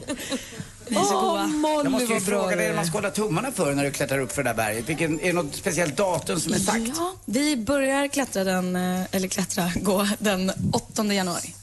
Åh, 0.90 1.46
Molly, 1.46 1.84
Jag 1.84 1.92
måste 1.92 2.12
ju 2.12 2.20
fråga 2.20 2.56
dig 2.56 2.74
man 2.74 2.86
ska 2.86 2.96
hålla 2.96 3.10
tummarna 3.10 3.52
för 3.52 3.74
när 3.74 3.84
du 3.84 3.90
klättrar 3.90 4.18
upp 4.18 4.32
för 4.32 4.42
det 4.42 4.50
där 4.50 4.54
berget. 4.54 4.88
Vilken, 4.88 5.20
är 5.20 5.26
det 5.26 5.32
något 5.32 5.54
speciellt 5.54 5.96
datum 5.96 6.40
som 6.40 6.52
är 6.52 6.58
sagt? 6.58 6.96
Ja, 6.96 7.12
vi 7.24 7.56
börjar 7.56 8.08
klättra 8.08 8.44
den, 8.44 8.76
eh, 8.76 9.04
eller 9.10 9.28
klättra, 9.28 9.72
gå 9.76 10.08
den 10.18 10.52
8 10.72 11.04
januari. 11.04 11.54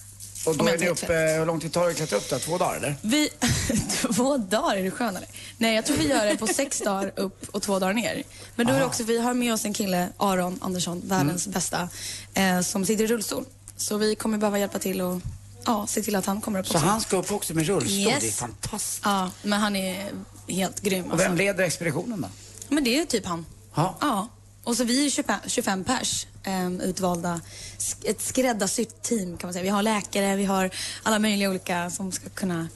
Och 0.45 0.57
då 0.57 0.67
är 0.67 0.77
ni 0.77 0.88
inte 0.88 1.03
uppe, 1.05 1.13
hur 1.13 1.45
lång 1.45 1.59
tid 1.59 1.73
tar 1.73 1.83
det 1.83 1.89
att 1.89 1.95
klättra 1.97 2.17
upp 2.17 2.29
då? 2.29 2.39
Två 2.39 2.57
dagar 2.57 2.75
eller? 2.75 2.95
Vi, 3.01 3.29
två 4.15 4.38
dagar, 4.38 4.75
är 4.75 4.83
du 4.83 4.91
skön 4.91 5.15
eller? 5.15 5.29
Nej, 5.57 5.75
jag 5.75 5.85
tror 5.85 5.97
vi 5.97 6.07
gör 6.07 6.25
det 6.25 6.38
på 6.38 6.47
sex 6.47 6.79
dagar 6.79 7.11
upp 7.15 7.49
och 7.51 7.61
två 7.61 7.79
dagar 7.79 7.93
ner. 7.93 8.23
Men 8.55 8.67
då 8.67 8.73
är 8.73 8.79
det 8.79 8.85
också, 8.85 9.03
vi 9.03 9.19
har 9.21 9.33
med 9.33 9.53
oss 9.53 9.65
en 9.65 9.73
kille, 9.73 10.09
Aron 10.17 10.59
Andersson, 10.61 11.01
världens 11.05 11.47
bästa, 11.47 11.89
eh, 12.33 12.61
som 12.61 12.85
sitter 12.85 13.03
i 13.03 13.07
rullstol. 13.07 13.45
Så 13.77 13.97
vi 13.97 14.15
kommer 14.15 14.38
behöva 14.38 14.59
hjälpa 14.59 14.79
till 14.79 15.01
och 15.01 15.21
ja, 15.65 15.88
se 15.88 16.01
till 16.01 16.15
att 16.15 16.25
han 16.25 16.41
kommer 16.41 16.59
upp 16.59 16.67
Så 16.67 16.73
också. 16.73 16.85
han 16.88 17.01
ska 17.01 17.17
upp 17.17 17.31
också 17.31 17.53
med 17.53 17.65
rullstol? 17.67 17.91
Yes. 17.99 18.19
Det 18.21 18.27
är 18.27 18.31
fantastiskt. 18.31 19.01
Ja, 19.03 19.31
men 19.43 19.59
han 19.59 19.75
är 19.75 20.11
helt 20.47 20.81
grym. 20.81 21.05
Och 21.11 21.19
vem 21.19 21.31
Alltså. 21.31 21.43
leder 21.43 21.63
expeditionen 21.63 22.21
då? 22.21 22.27
Men 22.69 22.83
det 22.83 22.99
är 22.99 23.05
typ 23.05 23.25
han. 23.25 23.45
Ja. 23.75 23.97
Ja. 24.01 24.27
Och 24.63 24.77
så 24.77 24.83
vi 24.83 25.05
är 25.05 25.09
25, 25.09 25.39
25 25.45 25.83
pers 25.83 26.27
eh, 26.43 26.71
utvalda. 26.71 27.41
Sk- 27.77 28.03
Ett 28.09 28.21
skräddarsytt 28.21 29.01
team 29.01 29.38
kan 29.38 29.47
man 29.47 29.53
säga. 29.53 29.63
Vi 29.63 29.69
har 29.69 29.83
läkare, 29.83 30.35
vi 30.35 30.45
har 30.45 30.69
alla 31.03 31.19
möjliga 31.19 31.49
olika 31.49 31.89
som 31.89 32.11
ska 32.11 32.29
kunna 32.29 32.67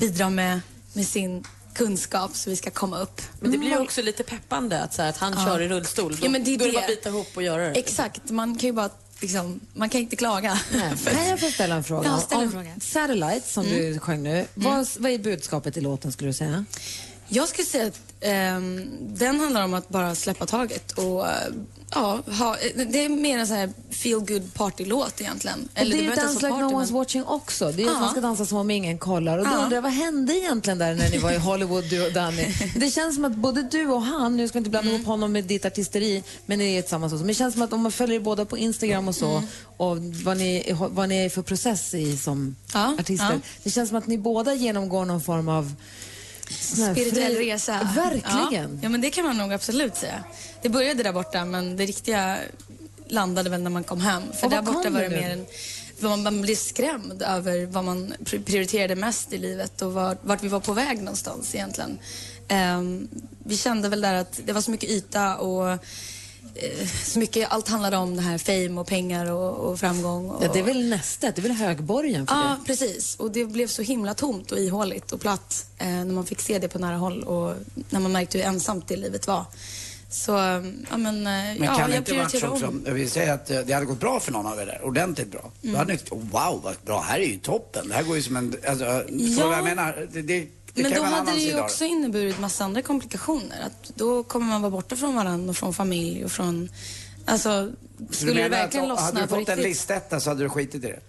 bidra 0.00 0.30
med, 0.30 0.60
med 0.92 1.06
sin 1.06 1.44
kunskap 1.74 2.30
så 2.36 2.50
vi 2.50 2.56
ska 2.56 2.70
komma 2.70 2.98
upp. 2.98 3.22
Men 3.40 3.50
det 3.52 3.58
blir 3.58 3.68
ju 3.70 3.78
också 3.78 4.02
lite 4.02 4.22
peppande 4.22 4.80
att, 4.80 4.94
så 4.94 5.02
här, 5.02 5.08
att 5.10 5.16
han 5.18 5.32
Ja. 5.36 5.44
kör 5.44 5.60
i 5.62 5.68
rullstol. 5.68 6.16
Då, 6.16 6.26
Ja, 6.26 6.30
men 6.30 6.44
det 6.44 6.54
är 6.54 6.58
då 6.58 6.64
det. 6.64 6.72
bara 6.72 6.80
att 6.80 6.86
bita 6.88 7.08
ihop 7.08 7.26
och 7.34 7.42
göra 7.42 7.62
det. 7.68 7.70
Exakt, 7.74 8.30
man 8.30 8.56
kan 8.58 8.66
ju 8.66 8.72
bara 8.72 8.90
liksom, 9.20 9.60
man 9.74 9.88
kan 9.88 10.00
inte 10.00 10.16
klaga. 10.16 10.58
Kan 11.04 11.28
jag 11.28 11.40
få 11.40 11.46
ställa 11.50 11.74
en 11.74 11.84
fråga? 11.84 12.08
Ja, 12.08 12.18
ställ 12.20 12.40
en 12.40 12.50
fråga. 12.50 12.70
Satellite, 12.80 13.48
som 13.48 13.66
Mm. 13.66 13.78
du 13.92 13.98
sjöng 13.98 14.22
nu, 14.22 14.46
vad, 14.54 14.86
vad 14.98 15.12
är 15.12 15.18
budskapet 15.18 15.76
i 15.76 15.80
låten 15.80 16.12
skulle 16.12 16.28
du 16.30 16.34
säga? 16.34 16.64
Jag 17.32 17.48
skulle 17.48 17.66
säga 17.66 17.86
att 17.86 18.00
ehm, 18.20 18.90
den 19.00 19.40
handlar 19.40 19.64
om 19.64 19.74
att 19.74 19.88
bara 19.88 20.14
släppa 20.14 20.46
taget 20.46 20.92
och 20.92 21.28
eh, 21.28 21.34
ja, 21.94 22.20
ha, 22.38 22.56
det 22.90 23.04
är 23.04 23.08
mer 23.08 23.38
en 23.38 23.46
sån 23.46 23.56
här 23.56 23.70
feel 23.90 24.18
good 24.20 24.54
partylåt 24.54 25.20
egentligen. 25.20 25.58
Och 25.78 25.84
det 25.86 25.98
är 25.98 26.02
ju 26.02 26.10
Dance 26.14 26.34
like 26.34 26.48
no 26.48 26.50
party, 26.70 26.74
one's 26.74 26.84
men- 26.86 26.94
watching 26.94 27.24
också. 27.24 27.72
Det 27.72 27.82
är 27.82 27.84
ju 27.84 27.90
att 27.90 28.00
man 28.00 28.10
ska 28.10 28.20
dansa 28.20 28.46
som 28.46 28.58
om 28.58 28.70
ingen 28.70 28.98
kollar. 28.98 29.38
Och 29.38 29.44
då 29.44 29.50
undrar 29.54 29.74
jag, 29.76 29.82
vad 29.82 29.92
hände 29.92 30.38
egentligen 30.38 30.78
där 30.78 30.94
när 30.94 31.10
ni 31.10 31.18
var 31.18 31.32
i 31.32 31.36
Hollywood, 31.48 31.84
du 31.90 32.06
och 32.06 32.12
Danny? 32.12 32.46
Det 32.76 32.90
känns 32.90 33.14
som 33.14 33.24
att 33.24 33.36
både 33.36 33.62
du 33.62 33.86
och 33.86 34.02
han, 34.02 34.36
nu 34.36 34.48
ska 34.48 34.56
jag 34.56 34.60
inte 34.60 34.70
blanda 34.70 34.88
Mm. 34.90 34.94
ihop 35.00 35.06
honom 35.06 35.32
med 35.32 35.44
ditt 35.44 35.64
artisteri, 35.64 36.22
men 36.46 36.58
ni 36.58 36.74
är 36.76 36.82
tillsammans 36.82 37.12
också. 37.12 37.20
Men 37.22 37.28
det 37.28 37.34
känns 37.34 37.54
som 37.54 37.62
att 37.62 37.72
om 37.72 37.80
man 37.80 37.92
följer 37.92 38.16
er 38.16 38.20
båda 38.24 38.44
på 38.44 38.58
Instagram 38.58 39.08
och 39.08 39.14
så, 39.14 39.30
Mm. 39.30 39.44
och 39.76 39.96
vad 40.24 40.36
ni, 40.36 40.76
vad 40.90 41.08
ni 41.08 41.16
är 41.24 41.28
för 41.28 41.42
process 41.42 41.94
i 41.94 42.16
som 42.16 42.56
Ja, 42.74 42.94
artister. 42.98 43.32
ja. 43.32 43.38
Det 43.62 43.70
känns 43.70 43.88
som 43.88 43.98
att 43.98 44.06
ni 44.06 44.18
båda 44.18 44.54
genomgår 44.54 45.04
någon 45.04 45.20
form 45.20 45.48
av 45.48 45.72
Spirituell 46.50 47.36
resa. 47.36 47.92
Verkligen. 47.96 48.70
Ja. 48.72 48.78
ja, 48.82 48.88
men 48.88 49.00
det 49.00 49.10
kan 49.10 49.24
man 49.24 49.38
nog 49.38 49.52
absolut 49.52 49.96
säga. 49.96 50.24
Det 50.62 50.68
började 50.68 51.02
där 51.02 51.12
borta, 51.12 51.44
men 51.44 51.76
det 51.76 51.86
riktiga 51.86 52.38
landade 53.08 53.50
väl 53.50 53.62
när 53.62 53.70
man 53.70 53.84
kom 53.84 54.00
hem. 54.00 54.22
För 54.32 54.46
Och 54.46 54.50
där 54.50 54.62
borta 54.62 54.90
var 54.90 55.00
det 55.00 55.08
mer 55.10 55.30
en... 55.30 55.46
Man, 56.02 56.22
man 56.22 56.42
blev 56.42 56.54
skrämd 56.54 57.22
över 57.22 57.66
vad 57.66 57.84
man 57.84 58.14
pri- 58.24 58.44
prioriterade 58.44 58.94
mest 58.94 59.32
i 59.32 59.38
livet 59.38 59.82
och 59.82 59.92
vart, 59.92 60.18
vart 60.22 60.42
vi 60.42 60.48
var 60.48 60.60
på 60.60 60.72
väg 60.72 60.98
någonstans 60.98 61.54
egentligen. 61.54 61.98
Ehm, 62.48 63.08
vi 63.44 63.56
kände 63.56 63.88
väl 63.88 64.00
där 64.00 64.14
att 64.14 64.40
det 64.44 64.52
var 64.52 64.60
så 64.60 64.70
mycket 64.70 64.90
yta 64.90 65.36
och 65.36 65.78
så 67.04 67.18
mycket, 67.18 67.48
allt 67.52 67.68
handlade 67.68 67.96
om 67.96 68.16
det 68.16 68.22
här 68.22 68.38
fame 68.38 68.80
och 68.80 68.86
pengar 68.86 69.30
och, 69.30 69.56
och 69.70 69.80
framgång. 69.80 70.30
Och, 70.30 70.44
Ja, 70.44 70.50
det 70.52 70.58
är 70.58 70.62
väl 70.62 70.88
nästet, 70.88 71.36
det 71.36 71.40
är 71.40 71.42
väl 71.42 71.52
högborgen 71.52 72.26
för 72.26 72.34
Ja, 72.34 72.56
det. 72.60 72.66
precis. 72.66 73.16
Och 73.16 73.30
det 73.30 73.44
blev 73.44 73.66
så 73.66 73.82
himla 73.82 74.14
tomt 74.14 74.52
och 74.52 74.58
ihåligt 74.58 75.12
och 75.12 75.20
platt 75.20 75.66
eh, 75.78 75.86
när 75.88 76.04
man 76.04 76.26
fick 76.26 76.40
se 76.40 76.58
det 76.58 76.68
på 76.68 76.78
nära 76.78 76.96
håll 76.96 77.22
och 77.22 77.54
när 77.90 78.00
man 78.00 78.12
märkte 78.12 78.38
hur 78.38 78.44
ensamt 78.44 78.88
det 78.88 78.96
livet 78.96 79.26
var. 79.26 79.44
Så, 80.12 80.36
eh, 80.38 80.42
ja 80.90 80.96
men, 80.96 81.16
eh, 81.16 81.22
Men 81.22 81.62
ja, 81.62 81.74
kan 81.78 81.92
jag 81.92 82.04
prioriterar 82.04 82.64
om. 82.64 82.82
jag 82.86 82.92
vill 82.94 83.10
säga 83.10 83.32
att 83.34 83.50
eh, 83.50 83.60
det 83.60 83.72
hade 83.72 83.86
gått 83.86 84.00
bra 84.00 84.20
för 84.20 84.32
någon 84.32 84.46
av 84.46 84.58
er 84.60 84.66
där, 84.66 84.80
ordentligt 84.84 85.30
bra. 85.30 85.50
Då 85.62 85.68
Mm. 85.68 85.78
hade 85.78 85.92
ni 85.92 85.98
oh, 86.10 86.18
wow 86.18 86.60
vad 86.64 86.74
bra, 86.86 87.00
här 87.00 87.18
är 87.18 87.24
ju 87.26 87.38
toppen. 87.38 87.88
Det 87.88 87.94
här 87.94 88.02
går 88.02 88.16
ju 88.16 88.22
som 88.22 88.36
en, 88.36 88.54
alltså, 88.68 88.84
Ja. 89.08 89.46
vad 89.48 89.56
jag 89.58 89.64
menar? 89.64 90.08
Det, 90.12 90.22
det 90.22 90.46
Men 90.74 90.94
då 90.94 91.02
hade 91.02 91.30
det 91.32 91.38
ju 91.38 91.60
också 91.60 91.84
inneburit 91.84 92.40
massa 92.40 92.64
andra 92.64 92.82
komplikationer. 92.82 93.60
Att 93.66 93.92
då 93.94 94.22
kommer 94.22 94.46
man 94.46 94.62
vara 94.62 94.70
borta 94.70 94.96
från 94.96 95.14
varandra 95.16 95.50
och 95.50 95.56
från 95.56 95.74
familj 95.74 96.24
och 96.24 96.32
från... 96.32 96.70
Alltså, 97.24 97.70
Så 97.70 98.06
du 98.08 98.14
skulle 98.14 98.42
det 98.42 98.48
verkligen 98.48 98.90
att, 98.90 99.00
Hade 99.00 99.02
lossna 99.02 99.20
du 99.20 99.26
på 99.26 99.34
fått 99.36 99.48
en 99.48 99.56
riktigt? 99.56 99.70
listetta 99.70 100.20
så 100.20 100.30
hade 100.30 100.42
du 100.42 100.48
skitit 100.48 100.74
i 100.74 100.78
det? 100.78 101.00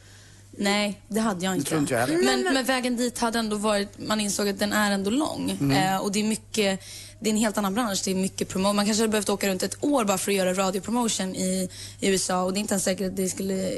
Nej, 0.58 1.02
det 1.08 1.19
hade 1.19 1.45
jag 1.45 1.56
inte. 1.56 1.69
tror 1.69 1.82
inte 1.82 1.93
jag 1.93 2.10
men, 2.10 2.54
men 2.54 2.65
vägen 2.65 2.97
dit 2.97 3.19
hade 3.19 3.39
ändå 3.39 3.56
varit, 3.56 3.89
man 4.08 4.21
insåg 4.21 4.50
att 4.50 4.60
den 4.60 4.74
är 4.74 4.91
ändå 4.91 5.10
lång. 5.10 5.58
Mm. 5.62 5.78
Eh, 5.78 5.97
och 6.02 6.12
det 6.12 6.19
är 6.19 6.24
mycket, 6.24 6.80
det 7.23 7.29
är 7.29 7.31
en 7.31 7.38
helt 7.38 7.57
annan 7.57 7.73
bransch. 7.73 8.01
Det 8.05 8.12
är 8.12 8.15
mycket 8.15 8.47
promo. 8.49 8.73
Man 8.73 8.86
kanske 8.86 9.03
hade 9.03 9.12
behövt 9.12 9.29
åka 9.29 9.47
runt 9.49 9.63
ett 9.63 9.84
år 9.84 10.03
bara 10.03 10.17
för 10.17 10.31
att 10.31 10.38
göra 10.38 10.53
radiopromotion 10.53 11.36
i, 11.36 11.69
i 11.99 12.07
USA 12.07 12.43
och 12.43 12.53
det 12.53 12.57
är 12.60 12.62
inte 12.62 12.73
ens 12.73 12.84
säkert 12.84 13.07
att 13.07 13.15
det 13.15 13.29
skulle 13.29 13.71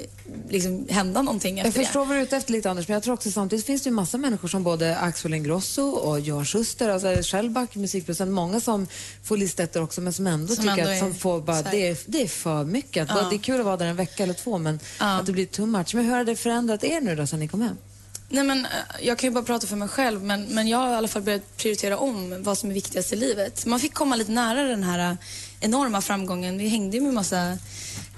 liksom 0.49 0.88
hända 0.89 1.21
någonting 1.21 1.58
Jag 1.58 1.67
efter 1.67 1.84
förstår 1.84 2.06
vad 2.06 2.15
du 2.15 2.19
är 2.19 2.23
ute 2.23 2.38
efter 2.38 2.51
lite 2.51 2.69
Anders, 2.69 2.88
men 2.88 2.93
jag 2.93 3.03
tror 3.03 3.13
också 3.13 3.32
samtidigt 3.32 3.65
finns 3.65 3.82
det 3.82 3.89
ju 3.89 3.93
massa 3.95 4.17
människor 4.17 4.47
som 4.47 4.63
både 4.63 4.97
Axel 4.97 5.34
Ingrosso 5.34 5.82
och 5.89 6.19
Johan 6.19 6.45
Schuster, 6.45 6.89
alltså 6.89 7.08
Shellback, 7.21 7.75
musikproducent, 7.75 8.32
många 8.32 8.60
som 8.62 8.88
får 9.23 9.38
listetter 9.38 9.84
också 9.84 10.01
men 10.01 10.13
som 10.13 10.27
ändå 10.27 10.56
Som 10.56 10.63
tycker 10.63 10.77
ändå 10.77 10.91
att 10.91 10.99
som 10.99 11.13
får 11.13 11.41
bara, 11.41 11.62
det 11.62 11.88
är, 11.89 11.97
det 12.06 12.21
är 12.21 12.27
för 12.27 12.63
mycket. 12.63 13.03
Att 13.03 13.10
Ja. 13.10 13.15
bara, 13.21 13.29
det 13.29 13.36
är 13.36 13.39
kul 13.39 13.60
att 13.60 13.65
vara 13.65 13.77
där 13.77 13.86
en 13.86 13.95
vecka 13.95 14.23
eller 14.23 14.34
två 14.34 14.58
men 14.58 14.79
att 14.97 15.25
det 15.25 15.32
blir 15.32 15.45
too 15.45 15.65
much. 15.65 15.95
Men 15.95 16.06
hur 16.06 16.12
har 16.15 16.23
det 16.23 16.36
förändrat 16.36 16.84
er 16.84 17.01
nu 17.01 17.15
då 17.15 17.27
sen 17.27 17.39
ni 17.39 17.47
kom 17.47 17.62
hem? 17.62 17.77
Nej, 18.34 18.43
men, 18.43 18.65
eh, 18.65 18.72
jag 19.02 19.17
kan 19.17 19.28
ju 19.28 19.34
bara 19.34 19.43
prata 19.43 19.67
för 19.67 19.76
mig 19.76 19.88
själv, 19.88 20.24
men, 20.24 20.43
men 20.43 20.67
jag 20.67 20.78
har 20.78 20.91
i 20.91 20.96
alla 20.96 21.08
fall 21.08 21.22
börjat 21.22 21.58
prioritera 21.58 21.98
om 21.98 22.43
vad 22.43 22.58
som 22.58 22.69
är 22.69 22.74
viktigast 22.74 23.13
i 23.13 23.15
livet. 23.15 23.65
Man 23.65 23.80
fick 23.80 23.93
komma 23.93 24.15
lite 24.15 24.32
nära 24.32 24.63
den 24.63 24.84
här 24.84 25.12
eh, 25.12 25.17
enorma 25.60 26.02
framgången. 26.02 26.58
Vi 26.58 26.67
hängde 26.67 26.98
ju 26.98 27.04
med 27.04 27.13
massa 27.13 27.58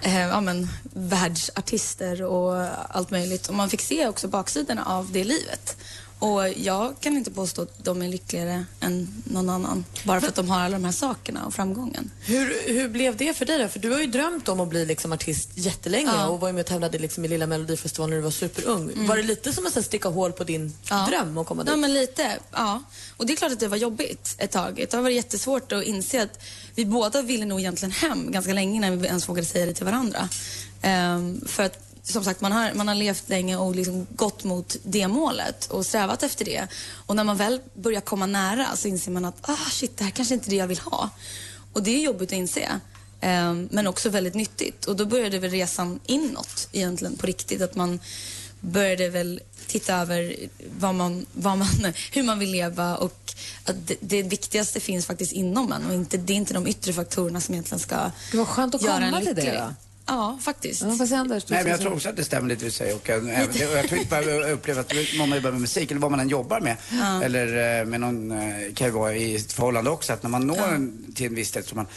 eh, 0.04 0.20
ja, 0.20 0.42
men, 0.42 0.68
världsartister 0.94 2.24
och 2.24 2.68
allt 2.90 3.12
möjligt. 3.12 3.48
Och 3.48 3.56
man 3.56 3.70
fick 3.70 3.82
se 3.82 4.08
också 4.08 4.28
baksidorna 4.28 4.86
av 4.86 5.12
det 5.12 5.24
livet. 5.24 5.78
Och 6.26 6.50
jag 6.58 6.96
kan 7.00 7.18
inte 7.18 7.32
påstå 7.32 7.62
att 7.62 7.86
de 7.86 8.02
är 8.02 8.08
lyckligare 8.08 8.66
än 8.80 9.24
någon 9.26 9.50
annan. 9.50 9.86
Bara 10.04 10.22
för 10.22 10.28
att 10.28 10.36
de 10.36 10.50
har 10.50 10.60
alla 10.60 10.78
de 10.78 10.86
här 10.86 10.92
sakerna 10.92 11.46
och 11.46 11.54
framgången. 11.54 12.12
Hur, 12.26 12.74
hur 12.74 12.90
blev 12.90 13.18
det 13.18 13.34
för 13.34 13.46
dig 13.46 13.60
då? 13.60 13.68
För 13.68 13.80
du 13.80 13.92
har 13.92 14.00
ju 14.00 14.08
drömt 14.08 14.48
om 14.50 14.60
att 14.60 14.68
bli 14.68 14.86
liksom 14.86 15.12
artist 15.12 15.50
jättelänge 15.56 16.12
Ja. 16.14 16.28
och 16.28 16.40
var 16.40 16.48
ju 16.48 16.54
med 16.54 16.62
och 16.62 16.68
tävlade 16.68 17.00
liksom 17.00 17.26
i 17.26 17.28
Lilla 17.28 17.48
Melodifestivalen 17.48 18.10
när 18.10 18.18
du 18.18 18.24
var 18.24 18.32
superung. 18.32 18.92
Mm. 18.92 19.08
Var 19.08 19.18
det 19.18 19.24
lite 19.24 19.54
som 19.54 19.66
att 19.66 19.86
sticka 19.86 20.10
hål 20.10 20.32
på 20.32 20.44
din 20.44 20.74
dröm 21.10 21.38
att 21.38 21.48
komma 21.48 21.64
dit? 21.64 21.72
Ja, 21.72 21.78
men 21.78 21.94
lite. 21.94 22.38
Ja. 22.52 22.84
Och 23.18 23.26
det 23.26 23.34
är 23.34 23.38
klart 23.38 23.52
att 23.52 23.60
det 23.60 23.68
var 23.68 23.78
jobbigt 23.78 24.36
ett 24.38 24.52
tag. 24.52 24.76
Det 24.76 24.94
har 24.94 25.02
varit 25.02 25.16
jättesvårt 25.16 25.72
att 25.72 25.84
inse 25.84 26.24
att 26.24 26.40
vi 26.76 26.86
båda 26.86 27.22
ville 27.22 27.46
nog 27.46 27.60
egentligen 27.60 27.92
hem 27.92 28.32
ganska 28.32 28.54
länge 28.54 28.76
innan 28.76 29.00
vi 29.02 29.08
ens 29.08 29.30
vågade 29.30 29.48
säga 29.48 29.66
det 29.66 29.74
till 29.74 29.86
varandra. 29.86 30.30
Ehm, 30.82 31.42
för 31.48 31.64
att 31.64 31.85
som 32.06 32.24
sagt, 32.24 32.42
man 32.42 32.52
har, 32.52 32.74
man 32.74 32.88
har 32.88 32.96
levt 32.96 33.30
länge 33.30 33.58
och 33.58 33.76
liksom 33.76 34.08
gått 34.16 34.44
mot 34.44 34.76
det 34.84 35.08
målet 35.08 35.66
och 35.66 35.86
strävat 35.86 36.24
efter 36.24 36.46
det. 36.46 36.68
Och 37.06 37.16
när 37.16 37.24
man 37.24 37.38
väl 37.38 37.62
börjar 37.74 38.02
komma 38.02 38.26
nära 38.26 38.76
så 38.76 38.88
inser 38.88 39.12
man 39.12 39.26
att 39.26 39.50
ah, 39.50 39.70
shit, 39.72 39.98
det 39.98 40.04
här 40.04 40.12
kanske 40.12 40.34
inte 40.34 40.48
är 40.48 40.52
det 40.52 40.56
jag 40.56 40.68
vill 40.68 40.80
ha. 40.80 41.10
Och 41.74 41.84
det 41.84 41.92
är 41.92 42.00
jobbigt 42.00 42.30
att 42.30 42.38
inse. 42.38 42.80
Ehm, 43.22 43.70
men 43.72 43.88
också 43.88 44.10
väldigt 44.10 44.34
nyttigt. 44.34 44.86
Och 44.86 44.96
då 44.96 45.06
började 45.06 45.40
väl 45.40 45.52
resan 45.52 46.00
inåt 46.06 46.68
egentligen 46.72 47.16
på 47.16 47.28
riktigt. 47.28 47.62
Att 47.62 47.76
man 47.76 48.00
började 48.60 49.10
väl 49.10 49.42
titta 49.68 49.96
över 49.96 50.36
vad 50.80 50.96
man, 50.96 51.26
vad 51.34 51.58
man, 51.58 51.68
hur 52.12 52.24
man 52.24 52.40
vill 52.40 52.52
leva 52.52 52.98
och 52.98 53.34
att 53.66 53.88
det, 53.88 53.96
det 54.00 54.24
viktigaste 54.24 54.80
finns 54.80 55.06
faktiskt 55.06 55.32
inom 55.32 55.72
en 55.72 55.86
och 55.86 55.94
inte, 55.94 56.18
det 56.18 56.34
är 56.34 56.38
inte 56.38 56.54
de 56.54 56.68
yttre 56.68 56.94
faktorerna 56.94 57.42
som 57.42 57.54
egentligen 57.54 57.80
ska 57.80 58.12
Det 58.32 58.38
var 58.38 58.46
skönt 58.46 58.76
att 58.76 58.82
göra 58.82 58.94
komma 58.94 59.18
en 59.18 59.26
till 59.26 59.36
det 59.36 59.42
lycklig. 59.42 59.60
då. 59.60 59.74
Ja, 60.08 60.38
faktiskt. 60.42 60.82
Ja, 60.82 60.98
säger 60.98 61.18
Anders? 61.18 61.50
Nej, 61.50 61.64
men 61.64 61.72
jag 61.72 61.80
tror 61.82 61.90
så. 61.92 61.96
också 61.96 62.10
att 62.10 62.16
det 62.16 62.24
stämmer 62.24 62.50
lite 62.50 62.66
du 62.66 62.72
säger. 62.72 62.96
Och, 62.96 63.10
jag, 63.10 63.18
även 63.18 63.50
det- 63.54 63.68
och 63.68 63.78
jag 63.78 63.88
tror 63.88 63.98
inte 63.98 64.10
bara 64.10 64.24
jag 64.24 64.52
upplever 64.52 64.82
att 64.82 64.94
någon 65.18 65.30
jobbar 65.36 65.52
med 65.52 65.62
musik 65.62 65.92
eller 65.92 66.02
vad 66.02 66.12
man 66.12 66.20
än 66.20 66.30
jobbar 66.30 66.60
med. 66.60 66.78
Ja. 66.92 67.24
Eller 67.24 67.80
eh, 67.80 67.86
med 67.86 68.00
någon, 68.02 68.32
eh, 68.32 68.74
kan 68.76 68.88
ju 68.88 68.94
vara 68.94 69.16
i 69.16 69.36
ett 69.36 69.54
förhållande 69.54 69.90
också, 69.90 70.14
att 70.14 70.24
när 70.24 70.30
man 70.30 70.48
når 70.48 70.68
en, 70.74 71.14
till 71.16 71.26
en 71.26 71.36
viss 71.36 71.48
ställe 71.50 71.66
så 71.66 71.76
man, 71.76 71.88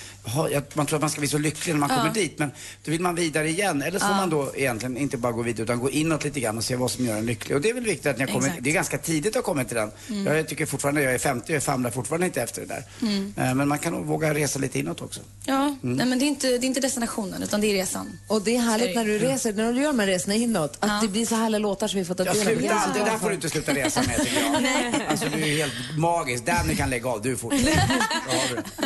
man 0.74 0.86
tror 0.86 0.96
att 0.96 1.00
man 1.00 1.10
ska 1.10 1.20
bli 1.20 1.28
så 1.28 1.38
lycklig 1.38 1.72
när 1.74 1.80
man 1.80 1.90
Ja. 1.90 1.96
kommer 1.96 2.14
dit. 2.14 2.38
Men 2.38 2.50
då 2.84 2.90
vill 2.90 3.00
man 3.00 3.14
vidare 3.14 3.48
igen. 3.48 3.82
Eller 3.82 3.98
så 3.98 4.04
får 4.06 4.14
Ja. 4.14 4.16
man 4.16 4.30
då 4.30 4.52
egentligen 4.56 4.96
inte 4.96 5.16
bara 5.16 5.32
gå 5.32 5.42
vidare 5.42 5.62
utan 5.64 5.78
gå 5.78 5.90
inåt 5.90 6.24
lite 6.24 6.40
grann 6.40 6.56
och 6.58 6.64
se 6.64 6.76
vad 6.76 6.90
som 6.90 7.06
gör 7.06 7.16
en 7.16 7.26
lycklig. 7.26 7.56
Och 7.56 7.62
det 7.62 7.70
är 7.70 7.74
väl 7.74 7.84
viktigt 7.84 8.06
att 8.06 8.18
ni 8.18 8.24
har 8.24 8.32
kommit, 8.32 8.46
Exakt. 8.46 8.64
det 8.64 8.70
är 8.70 8.74
ganska 8.74 8.98
tidigt 8.98 9.28
att 9.28 9.34
ha 9.34 9.42
kommit 9.42 9.68
till 9.68 9.76
den. 9.76 9.90
Mm. 10.10 10.36
Jag 10.36 10.48
tycker 10.48 10.66
fortfarande, 10.66 11.02
jag 11.02 11.14
är 11.14 11.18
50 11.18 11.52
och 11.52 11.56
jag 11.56 11.62
famlar 11.62 11.90
fortfarande 11.90 12.26
inte 12.26 12.42
efter 12.42 12.60
det 12.60 12.66
där. 12.66 12.84
Mm. 13.02 13.34
Eh, 13.36 13.54
Men 13.54 13.68
man 13.68 13.78
kan 13.78 13.92
nog 13.92 14.06
våga 14.06 14.34
resa 14.34 14.58
lite 14.58 14.78
inåt 14.78 15.02
också. 15.02 15.20
Ja, 15.44 15.54
Mm. 15.82 15.96
nej, 15.96 16.06
men 16.06 16.18
det 16.18 16.24
är, 16.24 16.26
inte, 16.28 16.46
det 16.48 16.54
är 16.54 16.64
inte 16.64 16.80
destinationen 16.80 17.42
utan 17.42 17.60
det 17.60 17.66
är 17.66 17.74
resan. 17.74 18.18
Och 18.26 18.42
det 18.42 18.56
är 18.56 18.60
härligt 18.60 18.94
när 18.96 19.04
du 19.04 19.18
reser, 19.18 19.52
när 19.52 19.72
du 19.72 19.80
gör 19.80 19.86
de 19.88 19.98
här 19.98 20.06
resorna 20.06 20.34
inåt, 20.34 20.76
att 20.80 21.02
det 21.02 21.08
blir 21.08 21.26
så 21.26 21.34
härliga 21.34 21.58
låtar 21.58 21.88
som 21.88 21.98
vi 21.98 22.04
får 22.04 22.14
ta 22.14 22.24
del 22.24 22.30
av. 22.30 22.34
slutar 22.44 22.74
aldrig, 22.74 23.04
det 23.04 23.10
där 23.10 23.18
får 23.18 23.28
du 23.28 23.34
inte 23.34 23.48
sluta 23.50 23.74
resa 23.74 24.02
med 24.02 24.16
tycker 24.24 24.40
jag. 24.42 25.02
Alltså 25.10 25.26
du 25.36 25.42
är 25.42 25.56
helt 25.56 25.98
magisk. 25.98 26.44
Danny 26.46 26.76
kan 26.76 26.90
lägga 26.90 27.08
av, 27.08 27.22
du 27.22 27.36
fortsätter. 27.36 27.82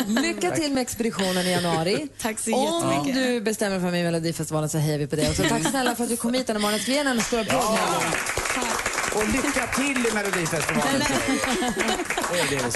Lycka 0.23 0.51
till 0.51 0.73
med 0.73 0.83
expeditionen 0.83 1.32
i 1.41 1.51
januari. 1.51 2.09
Tack 2.23 2.39
så 2.39 2.55
Om 2.55 2.65
jättemycket. 2.65 3.15
du 3.15 3.41
bestämmer 3.41 3.81
för 3.81 3.91
med 3.91 4.05
Melodifestivalen 4.05 4.69
så 4.69 4.79
hejar 4.79 4.99
vi 4.99 5.07
på 5.07 5.17
det 5.17 5.29
också. 5.31 5.43
Tack 5.43 5.69
snälla 5.71 5.95
för 5.95 6.05
att 6.05 6.11
du 6.11 6.17
kom 6.17 6.35
hit 6.35 6.47
den 6.47 6.57
här 6.57 6.61
morgonen. 6.61 6.81
Ska 6.81 6.91
vi 6.91 6.97
ge 6.97 7.05
henne 7.05 7.11
en 7.11 7.21
stor 7.23 7.41
applåd? 7.41 8.92
Och 9.15 9.29
lycka 9.29 9.67
till 9.67 10.07
i 10.07 10.15
Melodifestivalen. 10.15 11.03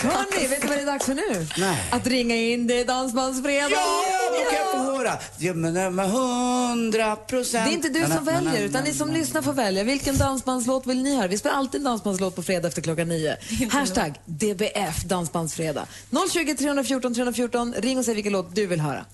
Hörni, 0.03 0.47
vet 0.47 0.63
du 0.63 0.69
vad 0.69 0.77
det 0.77 0.83
är 0.83 0.87
dags 0.87 1.07
för 1.07 1.15
nu? 1.15 1.47
Nej. 1.59 1.89
Att 1.91 2.07
ringa 2.07 2.37
in, 2.37 2.67
det 2.67 2.81
är 2.81 2.85
Dansbandsfredag! 2.85 3.71
Ja, 3.71 4.05
då 4.31 4.51
kan 4.51 4.59
jag 4.59 4.71
få 4.71 4.79
höra. 4.93 5.19
Ja, 5.39 5.55
men 5.55 5.95
med 5.95 6.11
hundra 6.11 7.17
procent. 7.17 7.65
Det 7.65 7.71
är 7.71 7.75
inte 7.75 7.89
du 7.89 8.15
som 8.15 8.25
väljer, 8.25 8.63
utan 8.63 8.85
ni 8.85 8.95
som 8.95 9.13
lyssnar 9.13 9.43
får 9.43 9.53
välja. 9.53 9.85
Vilken 9.85 10.19
dansbandslåt 10.19 10.87
vill 10.87 11.03
ni 11.03 11.17
höra? 11.17 11.27
Vi 11.27 11.39
spelar 11.39 11.57
alltid 11.57 11.81
en 11.81 11.85
dansbandslåt 11.85 12.37
på 12.37 12.43
fredag 12.43 12.69
efter 12.69 12.83
klockan 12.83 13.09
nio. 13.09 13.37
Hashtag 13.71 14.15
DBF 14.25 15.03
Dansbandsfredag. 15.05 15.87
020 16.33 16.55
314 16.55 17.15
314. 17.15 17.75
Ring 17.79 17.99
och 17.99 18.05
säg 18.05 18.15
vilken 18.15 18.33
låt 18.33 18.55
du 18.55 18.67
vill 18.67 18.81
höra. 18.81 19.05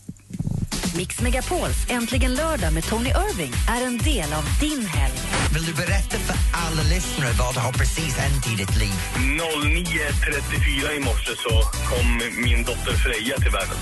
Mix 0.96 1.20
Megapols 1.20 1.76
Äntligen 1.88 2.34
lördag 2.34 2.72
med 2.72 2.84
Tony 2.84 3.10
Irving 3.10 3.52
är 3.68 3.86
en 3.86 3.98
del 3.98 4.32
av 4.32 4.44
din 4.60 4.86
helg. 4.86 5.14
Vill 5.54 5.64
du 5.64 5.72
berätta 5.74 6.18
för 6.18 6.36
alla 6.52 6.82
lyssnare 6.82 7.32
vad 7.38 7.54
har 7.56 7.72
precis 7.72 8.16
hänt 8.16 8.46
i 8.46 8.56
ditt 8.56 8.76
liv? 8.76 8.94
09.34 9.16 10.96
i 10.96 11.00
morse 11.00 11.32
så 11.36 11.62
kom 11.90 12.20
min 12.44 12.64
dotter 12.64 12.92
Freja 12.92 13.36
till 13.36 13.50
världen. 13.50 13.76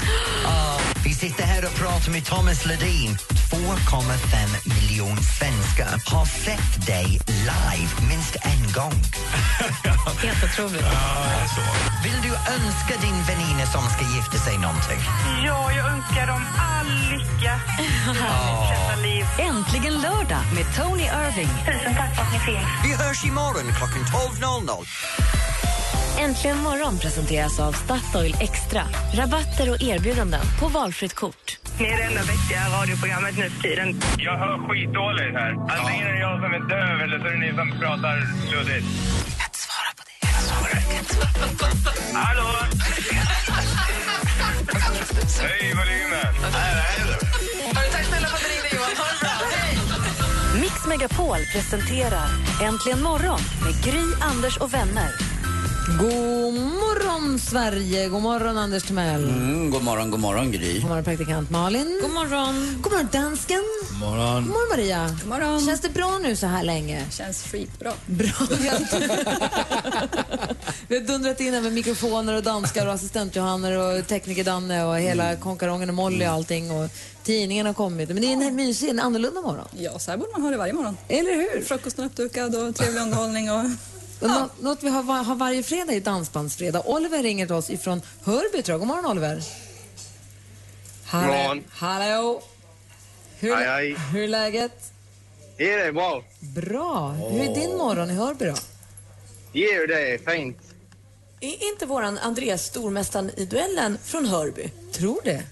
Ah, 0.46 0.78
vi 1.04 1.14
sitter 1.14 1.44
här 1.44 1.64
och 1.64 1.74
pratar 1.74 2.12
med 2.12 2.24
Thomas 2.24 2.66
Ledin. 2.66 3.18
2,5 3.50 4.68
miljoner 4.68 5.22
svenskar 5.38 6.14
har 6.14 6.26
sett 6.26 6.86
dig 6.86 7.20
live 7.26 7.92
minst 8.08 8.36
en 8.42 8.72
gång. 8.72 8.92
Helt 10.22 10.44
otroligt. 10.44 10.86
Vill 12.04 12.18
du 12.22 12.28
önska 12.28 12.94
din 13.00 13.22
väninna 13.28 13.66
som 13.66 13.82
ska 13.90 14.04
gifta 14.16 14.38
sig 14.38 14.58
någonting? 14.58 15.00
Ja, 15.46 15.72
jag 15.76 15.86
önskar 15.92 16.26
dem 16.26 16.42
all 16.58 16.99
lycka 17.10 17.60
liv. 19.02 19.24
Äntligen 19.38 19.92
lördag 20.00 20.42
med 20.54 20.64
Tony 20.76 21.02
Irving. 21.02 21.48
Tusen 21.66 21.94
tack 21.94 22.14
för 22.16 22.22
att 22.22 22.32
ni 22.32 22.38
finns. 22.38 22.68
Vi 22.84 22.94
hörs 23.04 23.24
imorgon 23.24 23.74
klockan 23.78 24.04
12.00. 24.40 24.86
Äntligen 26.18 26.58
morgon 26.58 26.98
presenteras 26.98 27.60
av 27.60 27.72
Statoil 27.72 28.36
Extra. 28.40 28.82
Rabatter 29.14 29.70
och 29.70 29.82
erbjudanden 29.82 30.40
på 30.60 30.68
valfritt 30.68 31.14
kort. 31.14 31.58
Ni 31.78 31.86
är 31.86 31.96
det 31.96 32.02
enda 32.02 32.20
vettiga 32.20 32.80
radioprogrammet 32.80 33.38
nu 33.38 33.50
för 33.50 33.62
tiden. 33.62 34.00
Jag 34.18 34.38
hör 34.38 34.68
skitdåligt 34.68 35.34
här. 35.34 35.50
Antingen 35.78 36.06
är 36.06 36.12
det 36.12 36.20
jag 36.20 36.40
som 36.42 36.52
är 36.52 36.68
döv 36.68 37.00
eller 37.00 37.18
så 37.18 37.26
är 37.26 37.32
det 37.32 37.38
ni 37.38 37.54
som 37.56 37.80
pratar 37.80 38.16
luddigt. 38.52 38.86
Hallå? 42.14 42.50
Hej, 44.68 45.74
volymen! 45.74 46.52
Tack 47.92 48.04
snälla 48.04 48.28
för 48.28 48.36
att 48.36 48.42
du 48.42 48.48
ringde, 48.48 48.68
Johan. 48.76 48.96
Ha 48.96 49.06
det 49.12 49.20
bra. 49.20 49.30
Hej! 49.50 49.78
Mix 50.60 50.86
Megapol 50.86 51.38
presenterar 51.52 52.28
Äntligen 52.62 53.02
morgon 53.02 53.40
med 53.64 53.84
Gry, 53.84 54.04
Anders 54.20 54.56
och 54.56 54.74
vänner. 54.74 55.29
God 55.98 56.54
morgon, 56.54 57.38
Sverige! 57.38 58.08
God 58.08 58.22
morgon, 58.22 58.58
Anders 58.58 58.82
Timell. 58.82 59.24
Mm, 59.24 59.70
god 59.70 59.82
morgon, 59.82 60.10
god 60.10 60.20
morgon 60.20 60.50
Gry. 60.52 60.80
God 60.80 60.88
morgon, 60.88 61.04
praktikant 61.04 61.50
Malin. 61.50 61.98
God 62.02 62.10
morgon. 62.10 62.78
God 62.82 62.92
morgon, 62.92 63.08
dansken. 63.12 63.62
God 63.90 63.98
morgon. 64.08 64.44
God 64.44 64.52
morgon, 64.52 64.68
Maria. 64.70 65.08
God 65.20 65.28
morgon. 65.28 65.66
Känns 65.66 65.80
det 65.80 65.88
bra 65.88 66.18
nu 66.22 66.36
så 66.36 66.46
här 66.46 66.62
länge? 66.64 67.06
Känns 67.10 67.42
skitbra. 67.42 67.92
Bra. 68.06 68.32
Vi 70.88 70.96
har 70.96 71.06
dundrat 71.06 71.40
in 71.40 71.54
här 71.54 71.60
med 71.60 71.72
mikrofoner 71.72 72.34
och 72.36 72.42
danskar 72.42 72.86
och 72.86 72.92
assistent-Johanner 72.92 73.78
och 73.78 74.06
tekniker 74.06 74.44
Danne 74.44 74.84
och 74.84 74.98
hela 74.98 75.36
konkarongen 75.36 75.88
och 75.88 75.94
Molly 75.94 76.26
och 76.26 76.30
allting. 76.30 76.70
Och 76.70 76.90
tidningen 77.22 77.66
har 77.66 77.74
kommit. 77.74 78.08
Men 78.08 78.22
det 78.22 78.32
är 78.32 78.32
en 78.32 78.56
mysig, 78.56 78.88
en 78.88 79.00
annorlunda 79.00 79.40
morgon. 79.40 79.68
Ja, 79.78 79.98
så 79.98 80.10
här 80.10 80.18
borde 80.18 80.32
man 80.32 80.42
ha 80.42 80.50
det 80.50 80.56
varje 80.56 80.72
morgon. 80.72 80.96
Eller 81.08 81.34
hur? 81.34 81.62
Frukosten 81.64 82.04
uppdukad 82.04 82.56
och 82.56 82.74
trevlig 82.76 83.00
underhållning. 83.00 83.50
Och... 83.50 83.64
Nå- 84.20 84.48
Något 84.60 84.82
vi 84.82 84.88
har, 84.88 85.02
var- 85.02 85.22
har 85.22 85.34
varje 85.34 85.62
fredag 85.62 85.92
är 85.92 86.00
Dansbandsfredag. 86.00 86.82
Oliver 86.88 87.22
ringer 87.22 87.46
till 87.46 87.54
oss 87.54 87.70
ifrån 87.70 88.02
Hörby, 88.24 88.62
tror 88.62 88.72
jag. 88.74 88.78
God 88.80 88.88
morgon, 88.88 89.06
Oliver. 89.10 89.42
Hallå. 91.06 91.32
morgon. 91.32 91.64
Hallå. 91.70 92.42
Hur, 93.38 93.54
Hej, 93.56 93.66
hej. 93.66 93.96
hur 94.12 94.22
är 94.24 94.28
läget? 94.28 94.72
Ja, 95.56 95.66
det 95.66 95.72
är 95.82 95.92
bra. 95.92 96.24
Bra. 96.40 97.08
Hur 97.10 97.40
är 97.50 97.54
din 97.54 97.76
morgon 97.76 98.10
i 98.10 98.14
Hörby 98.14 98.44
då? 98.44 98.54
Jo, 99.52 99.86
det 99.88 100.14
är 100.14 100.18
fint. 100.36 100.56
Är 101.40 101.70
inte 101.72 101.86
våran 101.86 102.18
Andreas 102.18 102.64
stormästaren 102.64 103.30
i 103.36 103.44
duellen 103.44 103.98
från 104.04 104.26
Hörby? 104.26 104.70
Tror 104.92 105.20
det. 105.24 105.42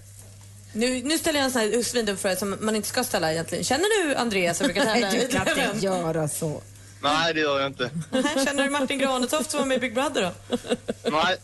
Nu, 0.73 1.03
nu 1.03 1.19
ställer 1.19 1.39
jag 1.39 1.45
en 1.45 1.51
sån 1.53 1.61
här 1.63 1.83
svindum 1.83 2.17
fråga 2.17 2.37
som 2.37 2.57
man 2.61 2.77
inte 2.77 2.89
ska 2.89 3.05
ställa 3.05 3.33
egentligen. 3.33 3.65
Känner 3.65 4.05
du 4.09 4.15
Andreas 4.15 4.57
som 4.59 4.65
brukar 4.67 4.85
tävla 4.85 5.09
Nej, 5.11 5.27
du 5.31 5.39
kan 5.39 5.49
inte 5.75 5.87
göra 5.87 6.29
så. 6.29 6.61
Nej, 7.03 7.35
det 7.35 7.41
gör 7.41 7.61
jag 7.61 7.67
inte. 7.67 7.91
Känner 8.45 8.65
du 8.65 8.71
Martin 8.71 8.99
Granetoft 8.99 9.51
som 9.51 9.61
var 9.61 9.67
med 9.67 9.77
i 9.77 9.81
Big 9.81 9.95
Brother 9.95 10.23
då? 10.23 10.57
Nej. 11.11 11.37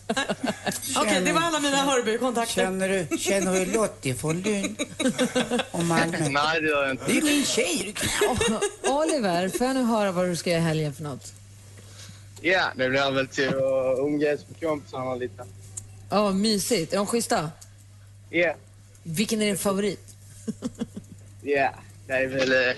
Okej, 0.97 1.23
det 1.25 1.33
var 1.33 1.41
alla 1.41 1.61
mina 1.61 1.77
Hörby-kontakter. 1.77 2.55
Känner 2.55 2.89
du, 2.89 3.19
känner 3.19 3.53
du 3.53 3.73
Lottie 3.73 4.15
från 4.15 4.43
Lund 4.43 4.77
och 5.71 5.85
Malmö? 5.85 6.29
Nej, 6.29 6.61
det 6.61 6.69
gör 6.69 6.83
jag 6.83 6.91
inte. 6.91 7.05
Det 7.07 7.19
är 7.19 7.23
min 7.23 7.45
tjej. 7.45 7.95
Oliver, 8.83 9.49
får 9.49 9.67
jag 9.67 9.77
nu 9.77 9.83
höra 9.83 10.13
vad 10.13 10.29
du 10.29 10.37
ska 10.37 10.51
göra 10.51 10.61
i 10.61 10.63
helgen 10.63 10.95
för 10.95 11.03
något? 11.03 11.33
Ja, 12.41 12.65
det 12.77 12.89
blir 12.89 13.11
väl 13.11 13.29
till 13.29 13.49
att 13.49 13.99
umgås 13.99 14.41
med 14.49 14.61
kompisarna 14.61 15.15
lite. 15.15 15.45
Ja, 16.11 16.33
mysigt. 16.33 16.93
Är 16.93 16.97
de 16.97 17.07
schyssta? 17.07 17.51
Ja. 18.31 18.55
Vilken 19.03 19.43
är 19.43 19.47
din 19.47 19.59
favorit? 19.59 20.15
Ja, 21.43 21.71
det 22.07 22.13
är 22.13 22.27
väl 22.27 22.53
eh, 22.53 22.75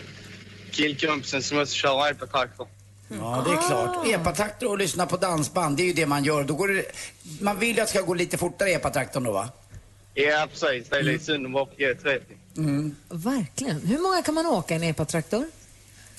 killkompisen 0.76 1.42
som 1.42 1.58
måste 1.58 1.74
köra 1.74 2.08
epatraktor. 2.10 2.68
Ja, 3.08 3.44
det 3.46 3.52
är 3.52 3.68
klart. 3.68 4.06
Epatraktor 4.06 4.70
och 4.70 4.78
lyssna 4.78 5.06
på 5.06 5.16
dansband, 5.16 5.76
det 5.76 5.82
är 5.82 5.86
ju 5.86 5.92
det 5.92 6.06
man 6.06 6.24
gör. 6.24 6.44
Då 6.44 6.54
går 6.54 6.68
det, 6.68 6.84
man 7.40 7.58
vill 7.58 7.76
ju 7.76 7.82
att 7.82 7.88
det 7.88 7.98
ska 7.98 8.02
gå 8.02 8.14
lite 8.14 8.38
fortare 8.38 8.70
i 8.70 8.74
epatraktorn 8.74 9.24
då 9.24 9.32
va? 9.32 9.48
Ja, 10.14 10.48
precis. 10.50 10.88
Det 10.88 10.96
är 10.96 11.02
lite 11.02 11.24
synd 11.24 11.46
att 11.46 11.52
vara 11.52 11.66
på 11.66 11.74
G30. 11.74 12.20
Mm. 12.56 12.96
Verkligen. 13.08 13.80
Hur 13.80 13.98
många 13.98 14.22
kan 14.22 14.34
man 14.34 14.46
åka 14.46 14.74
i 14.74 14.76
en 14.76 14.82
epatraktor? 14.82 15.44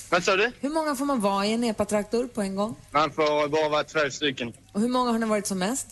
Vad 0.10 0.24
sa 0.24 0.36
du? 0.36 0.52
Hur 0.60 0.70
många 0.70 0.96
får 0.96 1.06
man 1.06 1.22
vara 1.22 1.46
i 1.46 1.54
en 1.54 1.64
epatraktor 1.64 2.28
på 2.28 2.42
en 2.42 2.56
gång? 2.56 2.76
Man 2.92 3.12
får 3.12 3.48
bara 3.48 3.70
vara 3.70 3.84
två 3.84 4.10
stycken. 4.12 4.54
Och 4.72 4.82
hur 4.82 4.88
många 4.88 5.12
har 5.12 5.20
ni 5.20 5.26
varit 5.26 5.48
som 5.48 5.60
mest? 5.60 5.88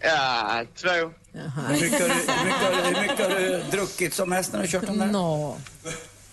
Ja, 0.00 0.64
två. 0.74 0.88
Hur 0.88 1.80
mycket, 1.80 2.00
har 2.00 2.08
du, 2.08 2.14
hur, 2.14 2.44
mycket 2.44 2.60
har 2.60 2.70
du, 2.70 2.82
hur 2.82 3.02
mycket 3.02 3.18
har 3.18 3.40
du 3.40 3.62
druckit 3.70 4.14
som 4.14 4.30
mest 4.30 4.52
när 4.52 4.62
du 4.62 4.68
kört 4.68 4.86
den 4.86 4.98
där? 4.98 5.06
Nå. 5.06 5.56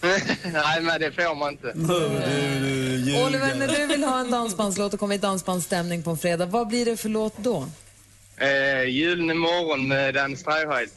Nej, 0.54 0.82
men 0.82 1.00
det 1.02 1.12
får 1.12 1.36
man 1.36 1.52
inte. 1.52 1.68
Oliver, 3.26 3.56
när 3.56 3.68
du 3.68 3.86
vill 3.86 4.04
ha 4.04 4.20
en 4.20 4.32
dansbandslåt 4.32 4.94
och 4.94 5.00
kommer 5.00 5.16
i 5.16 5.18
dansbandsstämning 5.18 6.04
på 6.04 6.10
en 6.10 6.18
fredag, 6.18 6.46
vad 6.46 6.68
blir 6.68 6.86
det 6.86 6.98
för 6.98 7.10
låt 7.10 7.38
då? 7.38 7.68
Eh, 8.38 8.84
Gyllene 8.90 9.34
morgon 9.34 9.88
med 9.88 10.14
Dan 10.14 10.38
Stråhed. 10.38 10.90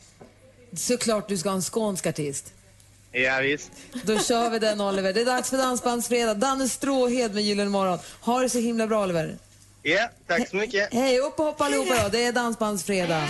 Såklart 0.77 1.29
du 1.29 1.39
ska 1.39 1.49
ha 1.49 1.57
en 1.57 1.63
skånsk 1.63 2.07
artist. 2.07 2.53
Ja, 3.13 3.39
visst. 3.43 3.71
Då 4.05 4.19
kör 4.19 4.51
vi 4.51 4.59
den 4.59 4.81
Oliver. 4.81 5.13
Det 5.13 5.21
är 5.21 5.25
dags 5.25 5.51
för 5.51 5.57
Dansbandsfredag. 5.57 6.37
Danne 6.37 6.69
Stråhed 6.69 7.35
med 7.35 7.43
Gyllene 7.43 7.71
morgon. 7.71 7.99
Ha 8.21 8.41
det 8.41 8.49
så 8.49 8.59
himla 8.59 8.87
bra 8.87 9.03
Oliver. 9.05 9.37
Ja, 9.83 10.09
tack 10.27 10.49
så 10.49 10.57
mycket. 10.57 10.95
Hej, 10.95 11.19
upp 11.19 11.39
och 11.39 11.45
hoppa 11.45 11.65
allihopa 11.65 12.03
då. 12.03 12.09
Det 12.09 12.25
är 12.25 12.33
Dansbandsfredag. 12.33 13.23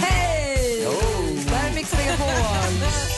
Hej! 0.00 0.86
Det 1.48 1.54
här 1.54 1.70
är 1.70 1.74
Mix 1.74 1.92
Megapol. 1.92 3.15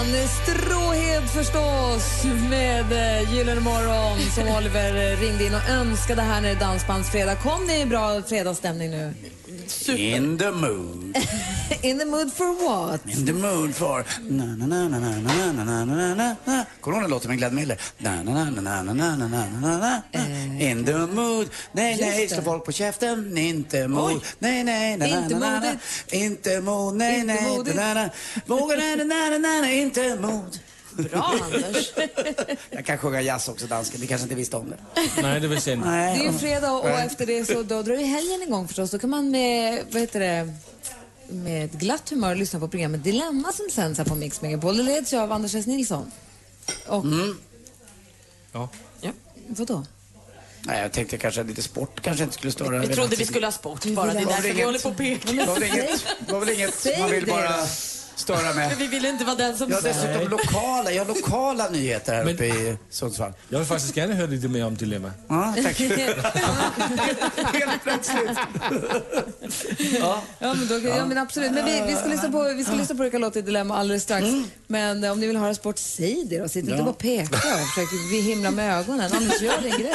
han 0.00 0.28
strålar 0.28 0.89
förstås 1.34 2.24
med 2.50 2.92
Gyllene 3.32 3.60
Morgon 3.60 4.20
som 4.34 4.48
Oliver 4.48 5.16
ringde 5.16 5.44
in 5.44 5.54
och 5.54 5.68
önskade 5.68 6.22
här 6.22 6.40
när 6.40 6.48
det 6.48 6.54
är 6.54 6.60
Dansbandsfredag. 6.60 7.38
Kom 7.42 7.66
ni 7.66 7.80
i 7.80 7.86
bra 7.86 8.22
fredagsstämning 8.22 8.90
nu? 8.90 9.14
Super. 9.66 9.98
In 9.98 10.38
the 10.38 10.50
mood. 10.50 11.16
In 11.82 11.98
the 11.98 12.04
mood 12.04 12.32
for 12.32 12.68
what? 12.68 13.00
In 13.06 13.26
the 13.26 13.32
mood 13.32 13.74
for... 13.74 14.04
Kommer 16.80 16.90
du 16.90 16.96
ihåg 16.96 17.02
den 17.02 17.10
låten 17.10 17.28
med 17.28 17.38
Glenn 17.38 17.54
Miller? 17.54 17.78
In 20.60 20.84
the 20.84 20.92
mood. 20.92 21.48
Nej, 21.72 21.96
nej, 22.00 22.28
slå 22.28 22.42
folk 22.42 22.64
på 22.64 22.72
käften. 22.72 23.38
Inte 23.38 23.88
mod. 23.88 24.20
Nej, 24.38 24.64
nej, 24.64 24.96
nej, 24.96 25.10
Inte 25.10 25.34
modigt. 25.34 25.84
Inte 26.12 26.60
mod. 26.60 26.94
Nej, 26.94 27.24
nej. 27.24 28.10
Våga, 28.46 28.76
nej, 28.76 28.96
nej, 29.04 29.38
nej, 29.40 29.80
inte 29.80 30.16
mod. 30.20 30.58
Bra, 31.02 31.34
Anders. 31.54 31.92
Jag 32.70 32.86
kan 32.86 32.98
sjunga 32.98 33.20
jazz 33.22 33.48
också, 33.48 33.66
dansken. 33.66 34.00
Ni 34.00 34.06
kanske 34.06 34.22
inte 34.22 34.34
visste 34.34 34.56
om 34.56 34.70
det. 34.70 35.02
Nej, 35.22 35.40
det 35.40 35.48
visste 35.48 35.70
jag 35.70 35.78
inte. 35.78 35.88
Det 35.88 35.94
är 35.94 36.22
ju 36.32 36.38
fredag 36.38 36.72
och 36.72 36.84
Nej. 36.84 37.06
efter 37.06 37.26
det 37.26 37.44
så 37.44 37.62
då 37.62 37.82
drar 37.82 37.94
ju 37.94 38.04
helgen 38.04 38.42
igång 38.42 38.66
förstås. 38.68 38.90
Då 38.90 38.98
kan 38.98 39.10
man 39.10 39.30
med, 39.30 39.84
vad 39.90 40.00
heter 40.02 40.20
det, 40.20 40.54
med 41.34 41.80
glatt 41.80 42.10
humör 42.10 42.34
lyssna 42.34 42.60
på 42.60 42.68
programmet 42.68 43.04
Dilemma 43.04 43.52
som 43.52 43.68
sänds 43.72 43.98
här 43.98 44.04
på 44.04 44.14
Mix 44.14 44.40
Megapol. 44.42 44.76
Det 44.76 44.82
leds 44.82 45.12
ju 45.12 45.16
av 45.16 45.32
Anders 45.32 45.54
S. 45.54 45.66
Nilsson. 45.66 46.10
Och, 46.86 47.04
Mm. 47.04 47.38
Ja. 48.52 48.68
vadå? 49.46 49.84
Nej, 50.62 50.80
jag 50.82 50.92
tänkte 50.92 51.16
kanske 51.18 51.42
lite 51.42 51.62
sport 51.62 52.00
kanske 52.00 52.22
inte 52.24 52.34
skulle 52.34 52.52
störa. 52.52 52.78
Vi 52.78 52.88
trodde 52.94 53.16
vi 53.16 53.26
skulle 53.26 53.46
ha 53.46 53.52
sport 53.52 53.84
bara. 53.84 54.12
Det 54.12 54.18
är 54.18 54.24
var 54.24 54.32
därför 54.32 54.42
väl 54.48 54.56
vi 54.56 54.62
håller 54.62 54.70
inget- 54.70 54.82
på 54.82 54.88
och 54.88 54.96
pekar. 54.96 55.32
Det 55.34 55.44
var 55.46 55.54
väl 55.54 55.62
inget, 55.62 56.06
det 56.26 56.32
var 56.32 56.40
väl 56.40 56.48
inget 56.50 56.74
Säg 56.74 57.00
man 57.00 57.10
vill 57.10 57.26
bara. 57.26 57.66
Störa 58.20 58.54
med. 58.54 58.68
Men 58.68 58.78
vi 58.78 58.86
ville 58.86 59.08
inte 59.08 59.24
vara 59.24 59.36
den 59.36 59.56
som 59.56 59.70
Jag 59.70 59.76
har 59.76 59.82
dessutom 59.82 60.28
lokala, 60.28 60.92
jag 60.92 61.04
har 61.04 61.14
lokala 61.14 61.68
nyheter 61.68 62.14
här 62.14 62.32
uppe 62.32 62.44
i 62.44 62.76
Sundsvall. 62.90 63.32
Jag 63.48 63.58
vill 63.58 63.68
faktiskt 63.68 63.96
gärna 63.96 64.14
höra 64.14 64.26
lite 64.26 64.48
mer 64.48 64.66
om 64.66 64.76
Dilemma. 64.76 65.12
Ja, 65.28 65.54
tack. 65.62 65.78
Helt 67.52 67.82
plötsligt. 67.82 68.38
Ja, 70.00 70.22
men, 70.38 70.68
då, 70.68 70.78
ja, 70.88 71.06
men 71.06 71.18
absolut. 71.18 71.52
Men 71.52 71.64
vi, 71.64 71.82
vi, 71.86 71.96
ska 71.96 72.08
lyssna 72.08 72.30
på, 72.30 72.42
vi 72.42 72.64
ska 72.64 72.74
lyssna 72.74 72.94
på 72.94 73.02
vilka 73.02 73.18
låter 73.18 73.40
i 73.40 73.42
Dilemma 73.42 73.76
alldeles 73.76 74.02
strax. 74.02 74.26
Men 74.66 75.04
eh, 75.04 75.12
om 75.12 75.20
ni 75.20 75.26
vill 75.26 75.36
höra 75.36 75.54
sport, 75.54 75.78
säg 75.78 76.24
det 76.26 76.38
då. 76.38 76.48
Sitt 76.48 76.68
inte 76.68 76.82
bara 76.82 76.90
och 76.90 76.98
peka 76.98 77.36
och 77.36 77.68
försök 77.74 77.88
vi 78.12 78.20
himla 78.20 78.50
med 78.50 78.78
ögonen. 78.78 79.12
Anders, 79.12 79.42
gör 79.42 79.60
din 79.62 79.70
grej. 79.70 79.94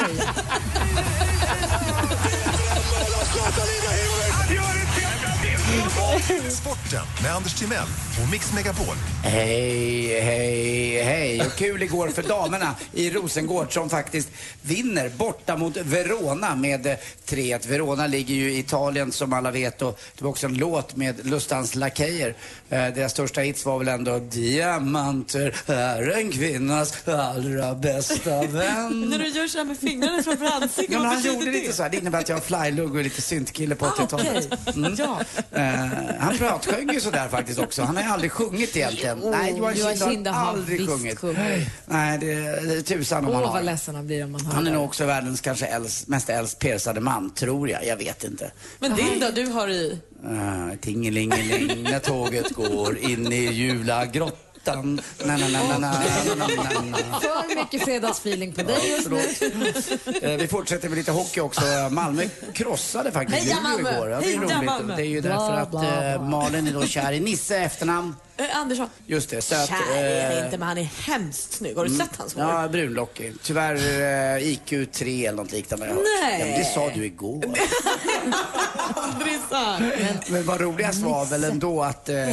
Sporten 6.50 7.02
med 7.22 7.34
Anders 7.34 7.54
Timell 7.54 7.86
och 8.22 8.30
Mix 8.30 8.52
Megapol. 8.52 8.96
Hej, 9.24 10.20
hej, 10.20 11.02
hej. 11.02 11.40
Och 11.46 11.52
kul 11.56 11.82
igår 11.82 12.08
för 12.08 12.22
damerna 12.22 12.74
i 12.92 13.10
Rosengård 13.10 13.72
som 13.74 13.90
faktiskt 13.90 14.28
vinner 14.62 15.08
borta 15.08 15.56
mot 15.56 15.76
Verona 15.76 16.54
med 16.54 16.86
eh, 16.86 16.94
3-1. 17.28 17.68
Verona 17.68 18.06
ligger 18.06 18.34
ju 18.34 18.52
i 18.52 18.58
Italien 18.58 19.12
som 19.12 19.32
alla 19.32 19.50
vet 19.50 19.82
och 19.82 20.00
det 20.18 20.24
var 20.24 20.30
också 20.30 20.46
en 20.46 20.54
låt 20.54 20.96
med 20.96 21.26
Lustans 21.26 21.74
Lakejer. 21.74 22.34
Eh, 22.70 22.86
deras 22.94 23.12
största 23.12 23.40
hits 23.40 23.64
var 23.66 23.78
väl 23.78 23.88
ändå 23.88 24.18
Diamanter 24.18 25.54
är 25.66 26.10
en 26.10 26.32
kvinnas 26.32 27.08
allra 27.08 27.74
bästa 27.74 28.42
vän. 28.46 29.00
När 29.10 29.18
du 29.18 29.28
gör 29.28 29.46
så 29.48 29.58
här 29.58 29.64
med 29.64 29.78
fingrarna 29.78 30.22
framför 30.22 30.46
ansiktet, 30.46 30.84
Ja, 30.90 30.98
men 30.98 31.02
vad 31.02 31.08
han 31.08 31.16
betyder 31.22 31.34
gjorde 31.38 31.50
det? 31.50 31.58
lite 31.60 31.72
så 31.72 31.82
här. 31.82 31.90
Det 31.90 31.96
innebär 31.96 32.18
att 32.18 32.28
jag 32.28 32.36
har 32.36 32.40
flylugg 32.40 32.92
och 32.94 32.98
är 33.00 33.04
lite 33.04 33.22
syntkille 33.22 33.74
på 33.74 33.86
80-talet. 33.86 34.76
Mm. 34.76 34.94
Ja. 34.98 35.20
Eh, 35.52 35.74
han 36.18 36.38
pratsjöng 36.38 36.92
ju 36.92 37.00
sådär 37.00 37.28
faktiskt 37.28 37.58
också. 37.58 37.82
Han 37.82 37.96
aldrig 38.12 38.32
sjungit 38.32 38.76
egentligen. 38.76 39.20
Jo, 39.22 39.30
Nej, 39.30 39.54
Johan 39.58 39.76
Johan 39.76 39.96
Kinda 39.96 40.10
Kinda 40.10 40.30
har 40.32 40.44
har 40.44 40.52
aldrig 40.52 40.78
visst 40.80 40.90
sjungit. 40.92 41.22
Nej, 41.86 42.18
det 42.18 42.32
är 42.32 42.82
tusan 42.82 43.24
om 43.24 43.30
Åh, 43.30 43.34
han 43.34 43.42
vad 43.42 43.52
har. 43.52 43.62
ledsen 43.62 43.94
han 43.94 44.06
blir 44.06 44.24
om 44.24 44.32
man 44.32 44.40
hör 44.46 44.52
Han 44.52 44.66
är 44.66 44.72
nog 44.72 44.84
också 44.84 45.06
världens 45.06 45.40
kanske 45.40 45.66
äldst, 45.66 46.08
mest 46.08 46.28
äldst 46.30 46.58
persade 46.58 47.00
man, 47.00 47.34
tror 47.34 47.68
jag. 47.70 47.86
Jag 47.86 47.96
vet 47.96 48.24
inte. 48.24 48.50
Men 48.78 48.94
din 48.96 49.20
då? 49.20 49.26
Du 49.34 49.46
har 49.46 49.68
i... 49.68 49.98
Uh, 50.24 50.76
Tingelingeling 50.80 51.82
när 51.82 51.98
tåget 51.98 52.50
går 52.54 52.98
in 52.98 53.32
i 53.32 53.52
julagrottan. 53.52 54.38
Na, 54.66 55.36
na, 55.36 55.36
na, 55.36 55.46
na, 55.48 55.78
na, 55.78 55.78
na, 55.78 56.34
na, 56.34 56.46
na, 56.46 56.80
na. 57.10 57.20
För 57.20 57.54
mycket 57.56 57.84
fredagsfeeling 57.84 58.52
på 58.52 58.62
dig 58.62 58.90
just 58.90 59.10
nu. 59.10 59.18
Eh, 60.22 60.36
Vi 60.38 60.48
fortsätter 60.48 60.88
med 60.88 60.98
lite 60.98 61.12
hockey 61.12 61.40
också. 61.40 61.62
Malmö 61.90 62.22
krossade 62.54 63.12
faktiskt 63.12 63.38
Heja 63.42 63.56
Luleå 63.56 63.82
Malmö! 63.82 63.90
igår. 63.96 64.10
Ja, 64.10 64.20
det 64.20 64.26
är 64.26 64.28
Heja 64.38 64.40
roligt. 64.40 64.64
Malmö! 64.66 64.96
Det 64.96 65.02
är 65.02 65.06
ju 65.06 65.20
därför 65.20 65.52
att 65.52 65.70
bla, 65.70 66.12
eh. 66.14 66.22
Malin 66.22 66.66
är 66.68 66.72
då 66.72 66.86
kär 66.86 67.12
i 67.12 67.20
Nisse 67.20 67.56
efternamn. 67.58 68.16
Eh, 68.36 68.56
Andersson. 68.56 68.88
Just 69.06 69.30
det. 69.30 69.42
Så 69.42 69.54
att, 69.54 69.68
Kär 69.68 69.76
är 69.96 70.30
eh, 70.30 70.36
det 70.36 70.44
inte, 70.44 70.58
men 70.58 70.68
han 70.68 70.78
är 70.78 70.88
hemskt 71.02 71.52
snygg. 71.52 71.76
Har 71.76 71.84
du 71.84 71.90
sett 71.90 72.16
hans 72.18 72.34
hår? 72.34 72.42
Ja, 72.44 72.68
brunlockig. 72.68 73.32
Tyvärr 73.42 73.74
eh, 74.36 74.48
IQ 74.52 74.92
3 74.92 75.26
eller 75.26 75.36
något 75.36 75.52
liknande. 75.52 75.84
har 75.86 75.90
jag 75.90 75.96
hört. 75.96 76.04
Nej. 76.22 76.40
Ja, 76.40 76.46
men 76.46 76.58
det 76.58 76.64
sa 76.64 76.90
du 76.94 77.04
igår. 77.06 77.44
Aldrig 78.94 79.38
sant. 79.50 80.28
Men 80.28 80.46
vad 80.46 80.60
roligast 80.60 81.02
var 81.02 81.26
väl 81.26 81.44
ändå 81.44 81.82
att 81.82 82.08
eh, 82.08 82.26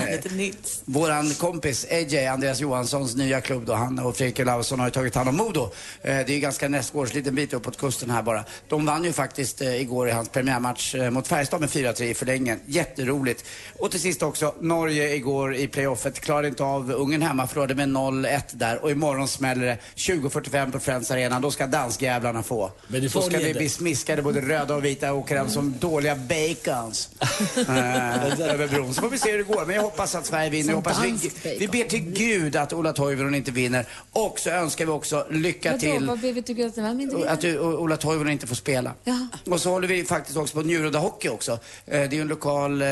våran 0.85 1.33
kompis 1.33 1.85
AJ, 1.91 2.27
Andreas 2.27 2.59
Johanssons 2.59 3.15
nya 3.15 3.41
klubb 3.41 3.65
då, 3.65 3.73
han 3.73 3.99
och 3.99 4.17
Fredrik 4.17 4.39
Olausson 4.39 4.79
har 4.79 4.87
ju 4.87 4.91
tagit 4.91 5.15
hand 5.15 5.29
om 5.29 5.35
Modo. 5.35 5.63
Eh, 5.63 5.69
det 6.01 6.09
är 6.09 6.29
ju 6.29 6.39
ganska 6.39 6.69
nästgårds, 6.69 7.13
liten 7.13 7.35
bit 7.35 7.53
uppåt 7.53 7.77
kusten 7.77 8.09
här 8.09 8.21
bara. 8.21 8.43
De 8.67 8.85
vann 8.85 9.03
ju 9.03 9.13
faktiskt 9.13 9.61
eh, 9.61 9.81
igår 9.81 10.09
i 10.09 10.11
hans 10.11 10.29
premiärmatch 10.29 10.95
eh, 10.95 11.09
mot 11.09 11.27
Färjestad 11.27 11.59
med 11.59 11.69
4-3 11.69 12.03
i 12.03 12.13
förlängningen. 12.13 12.59
Jätteroligt. 12.65 13.45
Och 13.79 13.91
till 13.91 13.99
sist 13.99 14.23
också, 14.23 14.55
Norge 14.59 15.15
igår 15.15 15.55
i 15.55 15.67
playoffet 15.67 16.19
klarade 16.19 16.47
inte 16.47 16.63
av 16.63 16.91
Ungern 16.91 17.21
hemma, 17.21 17.47
förlorade 17.47 17.75
med 17.75 17.89
0-1 17.89 18.41
där. 18.51 18.83
Och 18.83 18.91
imorgon 18.91 19.27
smäller 19.27 19.65
det 19.65 19.77
20.45 19.95 20.71
på 20.71 20.79
Friends 20.79 21.11
Arena. 21.11 21.39
Då 21.39 21.51
ska 21.51 21.67
danskjävlarna 21.67 22.43
få. 22.43 22.71
Men 22.87 23.01
det 23.01 23.13
Då 23.13 23.21
ska 23.21 23.37
vi 23.37 23.53
bli 23.53 23.69
smiskade, 23.69 24.21
både 24.21 24.41
röda 24.41 24.75
och 24.75 24.85
vita, 24.85 25.11
och 25.11 25.19
åker 25.19 25.37
hem 25.37 25.49
som 25.49 25.75
dåliga 25.83 26.15
bacons 26.15 27.09
eh, 27.57 28.39
över 28.49 28.67
bron. 28.67 28.93
Så 28.93 29.01
får 29.01 29.09
vi 29.09 29.17
se 29.17 29.31
hur 29.31 29.37
det 29.37 29.43
går. 29.43 29.65
Men 29.65 29.75
jag 29.75 29.83
hoppas 29.83 30.15
att 30.15 30.25
Sverige 30.25 30.49
vinner. 30.49 30.69
Jag 30.69 30.75
hoppas 30.75 31.03
vi, 31.03 31.57
vi 31.59 31.67
ber 31.67 31.83
till 31.83 31.99
Gud 31.99 32.55
att 32.55 32.73
Ola 32.73 32.93
Toivonen 32.93 33.35
inte 33.35 33.51
vinner. 33.51 33.85
Och 34.11 34.39
så 34.39 34.49
önskar 34.49 34.85
vi 34.85 34.91
också 34.91 35.27
lycka 35.29 35.69
Vadå, 35.71 35.79
till 35.79 36.05
vad 36.07 36.19
ber 36.19 36.33
vi 36.33 36.41
tycker 36.41 36.67
att 36.67 36.75
det 36.75 36.81
var 36.81 37.01
inte 37.01 37.29
att 37.29 37.41
du, 37.41 37.59
Ola 37.59 37.97
Toivonen 37.97 38.33
inte 38.33 38.47
får 38.47 38.55
spela. 38.55 38.93
Jaha. 39.03 39.27
Och 39.45 39.61
så 39.61 39.69
håller 39.69 39.87
vi 39.87 40.03
faktiskt 40.03 40.37
också 40.37 40.55
på 40.55 40.61
Njurunda 40.61 40.99
Hockey 40.99 41.29
också. 41.29 41.51
Eh, 41.51 41.59
Det 41.85 41.97
är 41.97 42.13
ju 42.13 42.21
en 42.21 42.27
lokal 42.27 42.81
eh, 42.81 42.87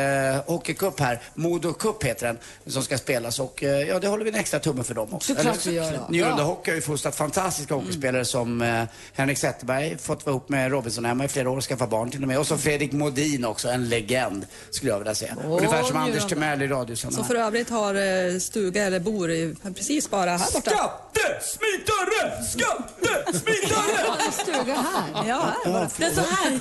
hockeycup 0.45 0.99
här. 0.99 1.21
Modo 1.35 1.73
Cup 1.73 2.03
heter 2.03 2.27
den, 2.27 2.37
som 2.73 2.83
ska 2.83 2.97
spelas. 2.97 3.39
Och 3.39 3.63
eh, 3.63 3.87
ja, 3.87 3.99
det 3.99 4.07
håller 4.07 4.23
vi 4.23 4.29
en 4.29 4.35
extra 4.35 4.59
tumme 4.59 4.83
för 4.83 4.93
dem 4.93 5.13
också. 5.13 5.35
Såklart 5.35 5.65
vi 5.65 5.71
gör. 5.71 5.99
Njurunda 6.09 6.37
Ja. 6.37 6.43
Hockey 6.43 6.71
har 6.71 6.75
ju 6.75 6.81
fostrat 6.81 7.15
fantastiska 7.15 7.73
hockeyspelare 7.75 8.25
som 8.25 8.61
eh, 8.61 8.83
Henrik 9.13 9.37
Zetterberg, 9.37 9.97
fått 9.97 10.25
vara 10.25 10.33
ihop 10.33 10.49
med 10.49 10.71
Robinson 10.71 11.05
hemma 11.05 11.25
i 11.25 11.27
flera 11.27 11.49
år 11.49 11.57
och 11.57 11.63
skaffa 11.63 11.87
barn 11.87 12.11
till 12.11 12.21
och 12.21 12.27
med. 12.27 12.39
Och 12.39 12.47
så 12.47 12.57
Fredrik 12.81 12.99
Modin 12.99 13.45
också, 13.45 13.69
en 13.69 13.89
legend 13.89 14.45
skulle 14.69 14.91
jag 14.91 14.97
vilja 14.99 15.15
säga. 15.15 15.35
Ungefär 15.45 15.83
som 15.83 15.97
Anders 15.97 16.25
Timell 16.25 16.61
i 16.61 16.67
Som 16.67 16.77
Radiosammanhang. 16.77 17.25
för 17.27 17.35
övrigt 17.35 17.69
har 17.69 17.95
eh, 17.95 18.37
stuga 18.39 18.83
eller 18.85 18.99
bor 18.99 19.31
i, 19.31 19.55
precis 19.75 20.09
bara 20.09 20.29
här 20.37 20.51
borta. 20.53 20.71
Skattesmitare! 20.71 22.43
Skattesmitare! 22.43 24.07
Har 24.11 24.25
en 24.25 24.31
stuga 24.31 24.73
här? 24.73 25.27
Ja, 25.27 25.55
här 25.65 25.71
var 25.71 25.79
det. 25.79 25.89
Det 25.97 26.05
är 26.05 26.13
så 26.13 26.21
här. 26.21 26.51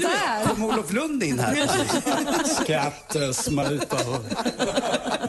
Där! 0.00 0.46
Kom 0.46 0.64
Olof 0.64 0.92
Lund 0.92 1.22
in 1.22 1.38
här? 1.38 1.68
Skattesmitare. 2.62 4.18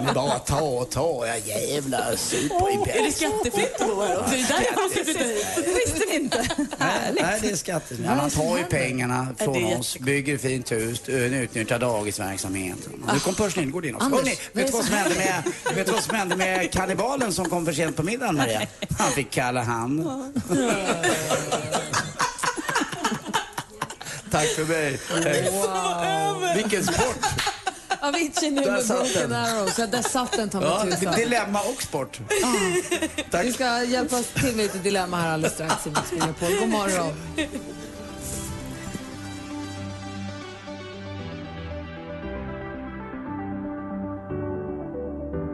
Ni 0.05 0.13
bara 0.13 0.39
ta 0.39 0.61
och 0.61 0.89
ta, 0.91 1.27
ja 1.27 1.35
jävlar. 1.37 2.15
Super 2.15 2.71
i 2.71 2.73
Är 2.99 3.03
det 3.05 3.11
skattefritt? 3.11 3.75
Det 3.77 3.83
är 3.83 4.47
därför 4.47 4.75
man 4.81 4.89
ska 4.89 5.03
flytta 5.03 5.23
hit. 5.23 5.45
Det 5.55 5.73
visste 5.73 6.05
ni 6.09 6.15
inte. 6.15 6.45
Nej, 6.77 7.13
det 7.41 7.49
är 7.51 7.55
skatten. 7.55 7.97
Ja, 8.05 8.15
man 8.15 8.29
tar 8.29 8.57
ju 8.57 8.63
pengarna 8.87 9.27
från 9.37 9.63
oss, 9.65 9.99
bygger 9.99 10.37
fint 10.37 10.71
hus, 10.71 11.09
utnyttjar 11.09 11.79
dagisverksamhet. 11.79 12.77
Nu 13.13 13.19
kom 13.19 13.35
Percy 13.35 13.59
Nilgård 13.61 13.85
in 13.85 13.95
också. 13.95 14.05
Anders, 14.05 14.19
Hörrni, 14.21 14.37
vet 14.53 14.67
du 14.67 14.73
vad 14.73 14.85
som 14.85 14.95
hände 14.95 15.15
med, 15.15 15.43
vet 15.75 15.85
du 15.85 15.91
vad 15.91 16.03
som 16.03 16.15
hände 16.15 16.35
med 16.35 16.71
kannibalen 16.71 17.33
som 17.33 17.49
kom 17.49 17.65
för 17.65 17.73
sent 17.73 17.95
på 17.95 18.03
middagen, 18.03 18.35
Maria? 18.35 18.61
Han 18.99 19.11
fick 19.11 19.31
kalla 19.31 19.63
hand. 19.63 20.03
Tack 24.31 24.47
för 24.47 24.65
mig. 24.65 24.99
Wow. 25.51 26.55
Vilken 26.55 26.83
sport! 26.83 27.25
Avicii 28.01 28.51
nu 28.51 28.61
Där 28.61 28.71
med 28.71 28.87
Broken. 28.87 29.33
Arrows. 29.33 29.79
Ja, 29.79 29.87
där 29.87 30.01
satt 30.01 30.31
den 30.31 30.49
ta 30.49 30.59
mig 30.59 30.69
Ja, 30.69 30.85
tusan. 30.97 31.15
dilemma 31.15 31.61
och 31.61 31.81
sport. 31.81 32.19
Tack. 33.31 33.45
Vi 33.45 33.53
ska 33.53 33.83
hjälpa 33.83 34.19
oss 34.19 34.27
till 34.33 34.43
med 34.55 34.57
lite 34.57 34.77
dilemma 34.77 35.17
här 35.21 35.33
alldeles 35.33 35.53
strax 35.53 35.87
i 35.87 35.89
Mix 35.89 36.11
Megapol. 36.11 36.55
God 36.59 36.69
morgon. 36.69 37.13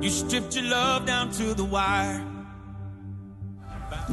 You 0.01 0.09
stripped 0.09 0.55
your 0.55 0.69
love 0.69 1.05
down 1.05 1.29
to 1.31 1.63
the 1.63 1.69
wire. 1.69 2.31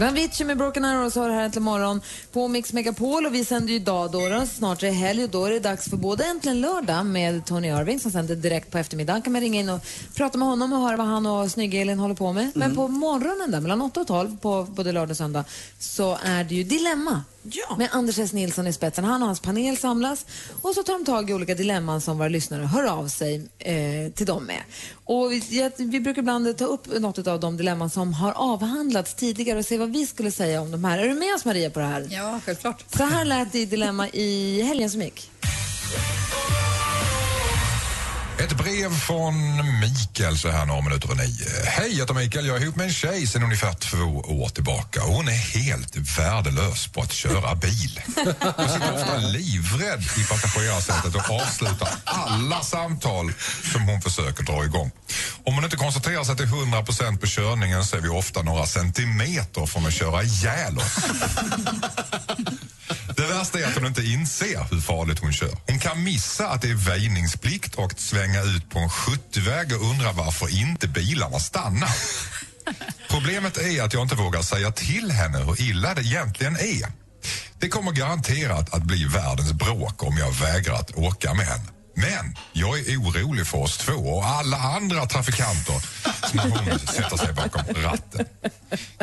Avicii 0.09 0.47
med 0.47 0.59
Broken 0.59 0.85
Arrows 0.85 1.15
har 1.15 1.29
det 1.29 1.35
här 1.35 1.43
äntligen 1.43 1.65
morgon 1.65 2.01
på 2.33 2.49
Mix 2.49 2.73
Megapol 2.73 3.27
och 3.27 3.35
vi 3.35 3.45
sänder 3.45 3.69
ju 3.69 3.77
idag 3.77 4.13
då, 4.13 4.29
då 4.29 4.47
snart 4.47 4.83
är 4.83 4.87
det 4.87 4.93
helg 4.93 5.25
och 5.25 5.31
då 5.31 5.45
är 5.45 5.51
det 5.51 5.61
dags 5.61 5.91
för 5.91 5.97
både 5.97 6.25
Äntligen 6.25 6.61
lördag 6.61 7.07
med 7.07 7.47
Tony 7.47 7.69
Irving 7.69 8.01
som 8.01 8.11
sänder 8.11 8.37
direkt 8.37 8.71
på 8.71 8.79
eftermiddagen. 8.79 9.23
kan 9.23 9.33
man 9.33 9.43
ringa 9.43 9.61
in 9.61 9.69
och 9.69 9.81
prata 10.15 10.39
med 10.39 10.49
honom 10.49 10.73
och 10.73 10.79
höra 10.79 10.97
vad 10.97 11.07
han 11.07 11.27
och 11.27 11.51
snygg-Elin 11.51 11.99
håller 11.99 12.15
på 12.15 12.33
med. 12.33 12.51
Men 12.55 12.75
på 12.75 12.89
morgonen 12.89 13.51
där 13.51 13.61
mellan 13.61 13.83
8 13.83 14.01
och 14.01 14.07
12 14.07 14.39
på 14.39 14.67
både 14.71 14.93
lördag 14.93 15.11
och 15.11 15.17
söndag 15.17 15.45
så 15.79 16.19
är 16.23 16.45
det 16.45 16.55
ju 16.55 16.65
Dilemma. 16.65 17.23
Med 17.79 17.89
Anders 17.93 18.19
S. 18.19 18.33
Nilsson 18.33 18.67
i 18.67 18.73
spetsen. 18.73 19.05
Han 19.05 19.23
och 19.23 19.27
hans 19.27 19.41
panel 19.41 19.77
samlas 19.77 20.27
och 20.63 20.75
så 20.75 20.83
tar 20.83 20.93
de 20.93 21.05
tag 21.05 21.31
i 21.31 21.35
olika 21.35 21.55
dilemman 21.55 22.01
som 22.01 22.19
våra 22.19 22.29
lyssnare 22.29 22.63
hör 22.63 22.85
av 22.85 23.09
sig 23.09 23.49
eh, 23.59 24.13
till 24.13 24.27
dem 24.27 24.45
med. 24.45 24.63
Och 25.05 25.33
vi, 25.33 25.43
ja, 25.51 25.71
vi 25.77 26.01
brukar 26.01 26.23
ibland 26.23 26.59
ta 26.59 26.65
upp 26.65 27.01
något 27.01 27.27
av 27.27 27.41
de 27.41 27.57
dilemman 27.57 27.91
som 27.91 28.13
har 28.13 28.33
avhandlats 28.33 29.15
tidigare 29.15 29.59
och 29.59 29.65
se 29.65 29.79
vad 29.79 29.93
vi 29.93 30.07
skulle 30.07 30.31
säga 30.31 30.61
om 30.61 30.71
de 30.71 30.85
här. 30.85 30.99
Är 30.99 31.09
du 31.09 31.15
med 31.15 31.35
oss 31.35 31.45
Maria 31.45 31.71
på 31.71 31.81
det 31.81 31.87
här? 31.87 32.07
Ja, 32.11 32.41
självklart. 32.45 32.85
Så 32.97 33.05
här 33.05 33.25
lät 33.25 33.53
det 33.53 33.59
i 33.59 33.65
Dilemma 33.67 34.09
i 34.09 34.63
helgen 34.63 34.91
som 34.91 35.03
gick. 35.03 35.31
Ett 38.39 38.57
brev 38.57 38.95
från 38.95 39.35
Mikael 39.81 40.39
så 40.39 40.51
här 40.51 40.67
några 40.67 40.81
minuter 40.81 41.11
och 41.11 41.17
nio. 41.17 41.47
Hej, 41.65 41.91
jag 41.91 41.99
heter 41.99 42.15
Mikael. 42.15 42.47
Jag 42.47 42.57
är 42.57 42.63
ihop 42.63 42.77
med 42.77 42.87
en 42.87 42.93
tjej 42.93 43.27
sedan 43.27 43.43
ungefär 43.43 43.73
två 43.73 44.23
år 44.43 44.49
tillbaka. 44.49 45.01
Hon 45.01 45.29
är 45.29 45.33
helt 45.33 45.97
värdelös 45.97 46.87
på 46.87 47.01
att 47.01 47.13
köra 47.13 47.55
bil. 47.55 48.01
Hon 48.57 48.69
sitter 48.69 48.95
ofta 48.95 49.17
livrädd 49.17 50.03
i 50.17 50.25
passagerarsätet 50.25 51.15
och 51.15 51.31
avslutar 51.31 51.89
alla 52.05 52.61
samtal 52.61 53.33
som 53.73 53.83
hon 53.83 54.01
försöker 54.01 54.43
dra 54.43 54.65
igång. 54.65 54.91
Om 55.45 55.55
hon 55.55 55.65
inte 55.65 55.77
koncentrerar 55.77 56.25
sig 56.25 56.37
till 56.37 56.47
100 56.47 56.83
på 57.21 57.27
körningen 57.27 57.85
så 57.85 57.97
är 57.97 58.01
vi 58.01 58.09
ofta 58.09 58.43
några 58.43 58.67
centimeter 58.67 59.67
från 59.67 59.87
att 59.87 59.95
köra 59.95 60.23
ihjäl 60.23 60.79
oss. 60.79 60.97
Det 63.19 63.27
värsta 63.27 63.59
är 63.61 63.67
att 63.67 63.75
hon 63.75 63.87
inte 63.87 64.03
inser 64.03 64.67
hur 64.71 64.81
farligt 64.81 65.19
hon 65.19 65.33
kör. 65.33 65.57
Hon 65.67 65.79
kan 65.79 66.03
missa 66.03 66.49
att 66.49 66.63
det 66.63 66.71
är 66.71 66.75
väjningsplikt 66.75 67.75
och 67.75 67.93
svänga 67.97 68.43
ut 68.43 68.71
på 68.71 68.79
en 68.79 68.89
70-väg 68.89 69.73
och 69.77 69.91
undra 69.91 70.13
varför 70.13 70.61
inte 70.61 70.89
bilarna 70.89 71.39
stannar. 71.39 71.91
Problemet 73.11 73.59
är 73.59 73.83
att 73.83 73.95
jag 73.95 74.03
inte 74.03 74.15
vågar 74.15 74.43
säga 74.43 74.73
till 74.73 75.11
henne 75.11 75.39
hur 75.39 75.61
illa 75.61 75.95
det 75.95 76.03
egentligen 76.03 76.57
är. 76.57 76.93
Det 77.59 77.69
kommer 77.69 77.93
garanterat 77.93 78.75
att 78.75 78.83
bli 78.83 79.05
världens 79.05 79.53
bråk 79.53 80.03
om 80.03 80.19
jag 80.19 80.33
vägrar 80.33 80.75
att 80.75 80.97
åka 80.97 81.35
med 81.35 81.47
henne. 81.47 81.69
Men 81.95 82.37
jag 82.53 82.79
är 82.79 82.97
orolig 82.97 83.47
för 83.47 83.59
oss 83.59 83.79
två 83.79 83.93
och 83.93 84.27
alla 84.27 84.57
andra 84.57 85.07
trafikanter 85.07 85.83
när 86.33 86.43
hon 86.43 86.79
sätter 86.79 87.17
sig 87.17 87.33
bakom 87.33 87.63
ratten. 87.75 88.27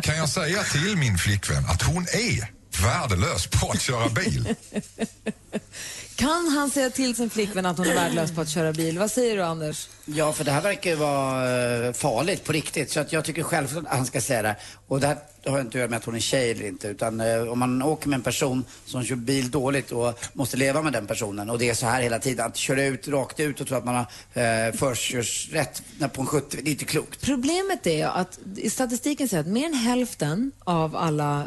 Kan 0.02 0.18
jag 0.18 0.30
säga 0.30 0.64
till 0.64 0.98
min 0.98 1.18
flickvän 1.18 1.66
att 1.66 1.82
hon 1.82 2.04
är 2.04 2.56
värdelös 2.84 3.48
på 3.48 3.72
att 3.72 3.82
köra 3.82 4.10
bil? 4.10 4.56
Kan 6.16 6.48
han 6.48 6.70
säga 6.70 6.90
till 6.90 7.16
sin 7.16 7.30
flickvän 7.30 7.66
att 7.66 7.78
hon 7.78 7.88
är 7.88 7.96
värdelös 7.96 8.32
på 8.32 8.42
att 8.42 8.50
köra 8.50 8.72
bil? 8.74 9.00
Vad 9.00 9.12
säger 9.12 9.36
du, 9.38 9.44
Anders? 9.44 9.90
Ja, 10.06 10.34
för 10.34 10.44
det 10.44 10.52
här 10.52 10.62
verkar 10.62 10.90
ju 10.90 10.96
vara 10.96 11.86
eh, 11.88 11.94
farligt 11.94 12.44
på 12.44 12.52
riktigt. 12.52 12.92
Så 12.92 13.00
att 13.00 13.14
jag 13.14 13.26
tycker 13.26 13.44
självklart 13.44 13.86
att 13.86 13.98
han 13.98 14.06
ska 14.06 14.22
säga 14.22 14.42
det. 14.42 14.56
Och 14.88 15.00
det 15.00 15.08
här 15.08 15.18
har 15.46 15.60
inte 15.60 15.70
att 15.70 15.80
göra 15.80 15.88
med 15.90 15.98
att 15.98 16.06
hon 16.06 16.16
är 16.16 16.20
tjej 16.20 16.52
eller 16.52 16.68
inte. 16.68 16.88
Utan 16.88 17.20
eh, 17.22 17.42
om 17.42 17.60
man 17.60 17.82
åker 17.82 18.10
med 18.10 18.18
en 18.18 18.24
person 18.24 18.66
som 18.86 19.04
kör 19.04 19.16
bil 19.16 19.52
dåligt 19.52 19.92
och 19.92 20.20
måste 20.34 20.58
leva 20.58 20.82
med 20.82 20.94
den 20.94 21.08
personen 21.08 21.50
och 21.50 21.60
det 21.60 21.70
är 21.70 21.74
så 21.74 21.86
här 21.86 22.02
hela 22.02 22.20
tiden. 22.20 22.46
Att 22.46 22.58
köra 22.58 22.84
ut 22.84 23.08
rakt 23.08 23.40
ut 23.40 23.62
och 23.62 23.68
tro 23.68 23.78
att 23.78 23.86
man 23.86 23.96
har 23.96 24.06
eh, 24.68 24.74
förkörsrätt 24.74 25.84
när- 25.98 26.08
på 26.08 26.22
en 26.22 26.28
70, 26.28 26.58
det 26.64 26.70
är 26.70 26.72
inte 26.72 26.86
klokt. 26.86 27.22
Problemet 27.22 27.88
är 27.88 28.08
att 28.08 28.40
i 28.56 28.70
statistiken 28.70 29.30
säger 29.30 29.42
att 29.42 29.48
mer 29.50 29.66
än 29.66 29.74
hälften 29.74 30.52
av 30.64 30.96
alla 30.96 31.44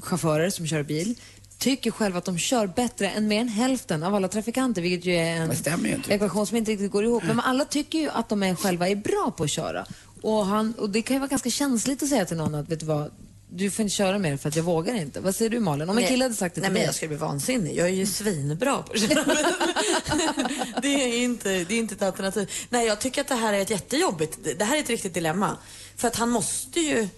chaufförer 0.00 0.50
som 0.50 0.66
kör 0.66 0.82
bil 0.82 1.14
tycker 1.58 1.90
själva 1.90 2.18
att 2.18 2.24
de 2.24 2.38
kör 2.38 2.66
bättre 2.66 3.10
än 3.10 3.28
mer 3.28 3.40
än 3.40 3.48
hälften 3.48 4.02
av 4.02 4.14
alla 4.14 4.28
trafikanter, 4.28 4.82
vilket 4.82 5.04
ju 5.04 5.14
är 5.14 5.36
en 5.36 5.50
ju 5.84 6.14
ekvation 6.14 6.46
som 6.46 6.56
inte 6.56 6.70
riktigt 6.70 6.90
går 6.90 7.04
ihop. 7.04 7.22
Men 7.22 7.40
alla 7.40 7.64
tycker 7.64 7.98
ju 7.98 8.08
att 8.10 8.28
de 8.28 8.42
är 8.42 8.54
själva 8.54 8.88
är 8.88 8.96
bra 8.96 9.32
på 9.36 9.44
att 9.44 9.50
köra. 9.50 9.86
Och, 10.22 10.46
han, 10.46 10.72
och 10.72 10.90
det 10.90 11.02
kan 11.02 11.14
ju 11.16 11.20
vara 11.20 11.28
ganska 11.28 11.50
känsligt 11.50 12.02
att 12.02 12.08
säga 12.08 12.24
till 12.24 12.36
någon 12.36 12.54
att, 12.54 12.68
vet 12.68 12.80
du 12.80 12.86
vad, 12.86 13.10
du 13.52 13.70
får 13.70 13.82
inte 13.82 13.94
köra 13.94 14.18
mer 14.18 14.36
för 14.36 14.48
att 14.48 14.56
jag 14.56 14.62
vågar 14.62 14.94
inte. 14.94 15.20
Vad 15.20 15.34
säger 15.36 15.50
du 15.50 15.60
Malin? 15.60 15.88
Om 15.88 15.96
en 15.96 16.02
Nej. 16.02 16.10
kille 16.10 16.24
hade 16.24 16.34
sagt 16.34 16.54
det 16.54 16.60
Nej, 16.60 16.68
till 16.68 16.72
men 16.72 16.80
dig. 16.80 16.86
jag 16.86 16.94
skulle 16.94 17.08
bli 17.08 17.16
vansinnig. 17.16 17.76
Jag 17.76 17.86
är 17.86 17.92
ju 17.92 18.06
svinbra 18.06 18.82
på 18.82 18.92
att 18.92 19.00
köra 19.00 19.24
det, 20.82 20.88
är 20.88 21.24
inte, 21.24 21.48
det 21.48 21.74
är 21.74 21.78
inte 21.78 21.94
ett 21.94 22.02
alternativ. 22.02 22.50
Nej, 22.70 22.86
jag 22.86 23.00
tycker 23.00 23.20
att 23.20 23.28
det 23.28 23.34
här 23.34 23.52
är 23.52 23.60
ett 23.60 23.70
jättejobbigt. 23.70 24.38
Det 24.58 24.64
här 24.64 24.76
är 24.76 24.80
ett 24.80 24.90
riktigt 24.90 25.14
dilemma. 25.14 25.56
För 25.96 26.08
att 26.08 26.16
han 26.16 26.30
måste 26.30 26.80
ju... 26.80 27.08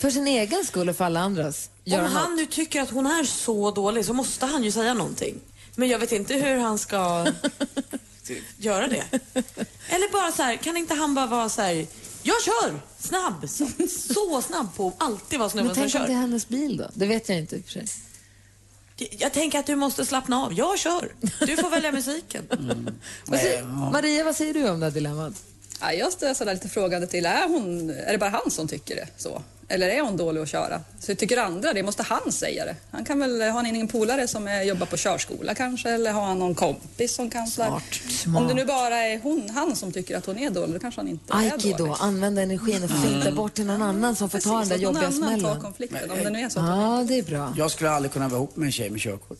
För 0.00 0.10
sin 0.10 0.26
egen 0.26 0.64
skull 0.64 0.88
och 0.88 0.96
för 0.96 1.04
alla 1.04 1.20
andras. 1.20 1.70
Göra 1.84 2.04
Om 2.06 2.12
han 2.12 2.36
nu 2.36 2.46
tycker 2.46 2.82
att 2.82 2.90
hon 2.90 3.06
är 3.06 3.24
så 3.24 3.70
dålig 3.70 4.04
så 4.04 4.12
måste 4.12 4.46
han 4.46 4.64
ju 4.64 4.72
säga 4.72 4.94
någonting. 4.94 5.40
Men 5.74 5.88
jag 5.88 5.98
vet 5.98 6.12
inte 6.12 6.34
hur 6.34 6.56
han 6.58 6.78
ska 6.78 7.26
göra 8.56 8.88
det. 8.88 9.04
Eller 9.88 10.12
bara 10.12 10.32
så 10.32 10.42
här, 10.42 10.56
kan 10.56 10.76
inte 10.76 10.94
han 10.94 11.14
bara 11.14 11.26
vara 11.26 11.48
så 11.48 11.62
här, 11.62 11.86
jag 12.22 12.42
kör! 12.42 12.80
Snabb! 12.98 13.48
Så, 13.48 13.68
så 14.14 14.42
snabb 14.42 14.76
på 14.76 14.92
alltid 14.98 15.38
vara 15.38 15.46
Men 15.46 15.50
snubben 15.50 15.74
som 15.74 15.82
tänk 15.82 15.94
om 15.94 16.00
kör. 16.00 16.06
det 16.06 16.12
är 16.12 16.16
hennes 16.20 16.48
bil 16.48 16.76
då? 16.76 16.90
Det 16.94 17.06
vet 17.06 17.28
jag 17.28 17.38
inte 17.38 17.56
i 17.56 17.60
och 17.60 17.64
för 17.64 17.72
sig. 17.72 17.86
Jag 19.10 19.32
tänker 19.32 19.58
att 19.58 19.66
du 19.66 19.76
måste 19.76 20.06
slappna 20.06 20.44
av. 20.44 20.52
Jag 20.52 20.78
kör. 20.78 21.12
Du 21.46 21.56
får 21.56 21.70
välja 21.70 21.92
musiken. 21.92 22.46
Vad 23.26 23.40
säger, 23.40 23.62
Maria, 23.92 24.24
vad 24.24 24.36
säger 24.36 24.54
du 24.54 24.70
om 24.70 24.80
det 24.80 24.86
här 24.86 24.90
dilemmat? 24.90 25.32
Ja, 25.80 25.92
jag 25.92 26.12
står 26.12 26.34
sådär 26.34 26.54
lite 26.54 26.68
frågande 26.68 27.06
till, 27.06 27.26
är, 27.26 27.48
hon, 27.48 27.90
är 27.90 28.12
det 28.12 28.18
bara 28.18 28.30
han 28.30 28.50
som 28.50 28.68
tycker 28.68 28.96
det 28.96 29.08
så? 29.16 29.42
Eller 29.72 29.88
är 29.88 30.00
hon 30.00 30.16
dålig 30.16 30.40
att 30.40 30.48
köra? 30.48 30.80
Så 31.00 31.14
tycker 31.14 31.36
andra 31.36 31.72
det? 31.72 31.82
Måste 31.82 32.02
han 32.02 32.32
säga 32.32 32.64
det? 32.64 32.76
Han 32.90 33.04
kan 33.04 33.18
väl, 33.20 33.40
har 33.40 33.50
han 33.50 33.66
ingen 33.66 33.88
polare 33.88 34.28
som 34.28 34.48
är, 34.48 34.62
jobbar 34.62 34.86
på 34.86 34.96
körskola 34.96 35.54
kanske? 35.54 35.90
Eller 35.90 36.12
har 36.12 36.26
han 36.26 36.38
någon 36.38 36.54
kompis 36.54 37.14
som 37.14 37.30
kan... 37.30 37.46
Smart. 37.46 37.82
Smart. 38.08 38.42
Om 38.42 38.48
det 38.48 38.54
nu 38.54 38.64
bara 38.64 38.96
är 38.96 39.18
hon, 39.18 39.50
han 39.50 39.76
som 39.76 39.92
tycker 39.92 40.16
att 40.16 40.26
hon 40.26 40.38
är 40.38 40.50
dålig, 40.50 40.74
då 40.74 40.78
kanske 40.78 41.00
han 41.00 41.08
inte 41.08 41.32
är 41.32 41.36
Aikido, 41.52 41.76
dålig. 41.76 41.94
använda 42.00 42.42
energin 42.42 42.84
och 42.84 42.90
flytta 42.90 43.32
bort 43.32 43.54
till 43.54 43.66
någon 43.66 43.82
annan 43.82 44.16
som 44.16 44.30
får 44.30 44.38
ta 44.38 44.50
den 44.50 44.68
där 44.68 44.76
Precis, 44.76 44.88
att 44.88 44.94
någon 44.94 45.02
jobbiga 45.02 45.26
annan 45.26 45.30
tar 45.30 45.38
smällen. 45.38 45.60
konflikten, 45.60 46.10
om 46.10 46.18
det 46.18 46.30
nu 46.30 46.40
är 46.40 46.48
så. 46.48 46.58
Ja, 46.60 47.04
det 47.08 47.18
är 47.18 47.22
bra. 47.22 47.54
Jag 47.56 47.70
skulle 47.70 47.90
aldrig 47.90 48.12
kunna 48.12 48.28
vara 48.28 48.38
ihop 48.38 48.56
med 48.56 48.66
en 48.66 48.72
tjej 48.72 48.90
med 48.90 49.00
körkort. 49.00 49.38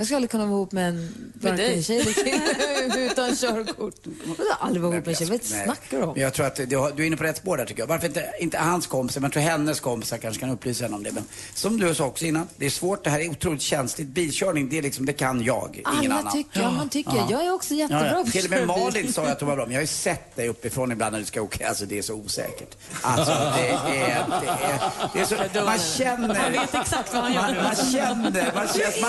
Jag 0.00 0.06
skulle 0.06 0.16
aldrig 0.16 0.30
kunna 0.30 0.46
vara 0.46 0.54
ihop 0.56 0.72
med 0.72 0.88
en 0.88 1.30
varken 1.34 1.56
dig? 1.56 1.82
tjej 1.82 2.00
eller 2.00 2.12
kille 2.12 3.06
utan 3.10 3.36
körkort. 3.36 3.94
Jag 4.04 4.34
skulle 4.34 4.52
aldrig 4.60 4.82
vara 4.82 4.94
ihop 4.94 5.06
med 5.06 5.12
en 5.12 5.16
tjej. 5.18 5.28
Vad 5.30 5.40
Nej. 5.50 5.64
snackar 5.64 5.98
du 5.98 6.02
om? 6.04 6.20
Jag 6.20 6.34
tror 6.34 6.46
att 6.46 6.56
du, 6.70 6.76
har- 6.76 6.92
du 6.92 7.02
är 7.02 7.06
inne 7.06 7.16
på 7.16 7.24
rätt 7.24 7.36
spår 7.36 7.56
där 7.56 7.64
tycker 7.64 7.82
jag. 7.82 7.86
Varför 7.86 8.06
inte, 8.06 8.32
inte 8.40 8.58
hans 8.58 8.86
kompisar, 8.86 9.20
men 9.20 9.28
jag 9.28 9.32
tror 9.32 9.42
hennes 9.42 9.80
kompisar 9.80 10.18
kanske 10.18 10.40
kan 10.40 10.50
upplysa 10.50 10.84
henne 10.84 10.96
om 10.96 11.02
det. 11.02 11.12
Men 11.12 11.24
som 11.54 11.80
du 11.80 11.94
sa 11.94 12.04
också 12.06 12.24
innan, 12.24 12.48
det 12.56 12.66
är 12.66 12.70
svårt, 12.70 13.04
det 13.04 13.10
här 13.10 13.20
är 13.20 13.30
otroligt 13.30 13.62
känsligt. 13.62 14.08
Bilkörning, 14.08 14.68
det 14.68 14.78
är 14.78 14.82
liksom, 14.82 15.06
det 15.06 15.12
kan 15.12 15.42
jag, 15.42 15.70
ingen 15.76 16.12
Alla 16.12 16.20
annan. 16.20 16.32
tycker, 16.32 16.60
ja, 16.60 16.70
man 16.70 16.88
tycker. 16.88 17.26
Jag 17.30 17.46
är 17.46 17.52
också 17.52 17.74
jättebra 17.74 18.10
på 18.12 18.18
att 18.20 18.32
Till 18.32 18.44
och 18.44 18.50
med. 18.50 18.66
Malin 18.66 19.12
sa 19.12 19.22
att 19.26 19.40
hon 19.40 19.48
var 19.48 19.56
bra, 19.56 19.64
men 19.64 19.72
jag 19.72 19.78
har 19.78 19.82
ju 19.82 19.86
sett 19.86 20.36
dig 20.36 20.48
uppifrån 20.48 20.92
ibland 20.92 21.12
när 21.12 21.20
du 21.20 21.24
ska 21.26 21.42
åka. 21.42 21.68
Alltså 21.68 21.86
det 21.86 21.98
är 21.98 22.02
så 22.02 22.14
osäkert. 22.14 22.76
Alltså 23.02 23.32
det 23.32 23.68
är, 23.68 23.78
det 23.90 24.00
är, 24.00 24.24
det 25.14 25.20
är 25.20 25.24
så, 25.24 25.64
man 25.64 25.78
känner... 25.78 26.28
Man 26.28 26.52
vet 26.52 26.74
exakt 26.74 27.14
vad 27.14 27.22
han 27.22 27.32
gör. 27.32 27.42
Man, 27.42 27.54
man 27.64 27.76
känner, 27.76 28.52
man 28.54 28.68
känner... 28.68 29.00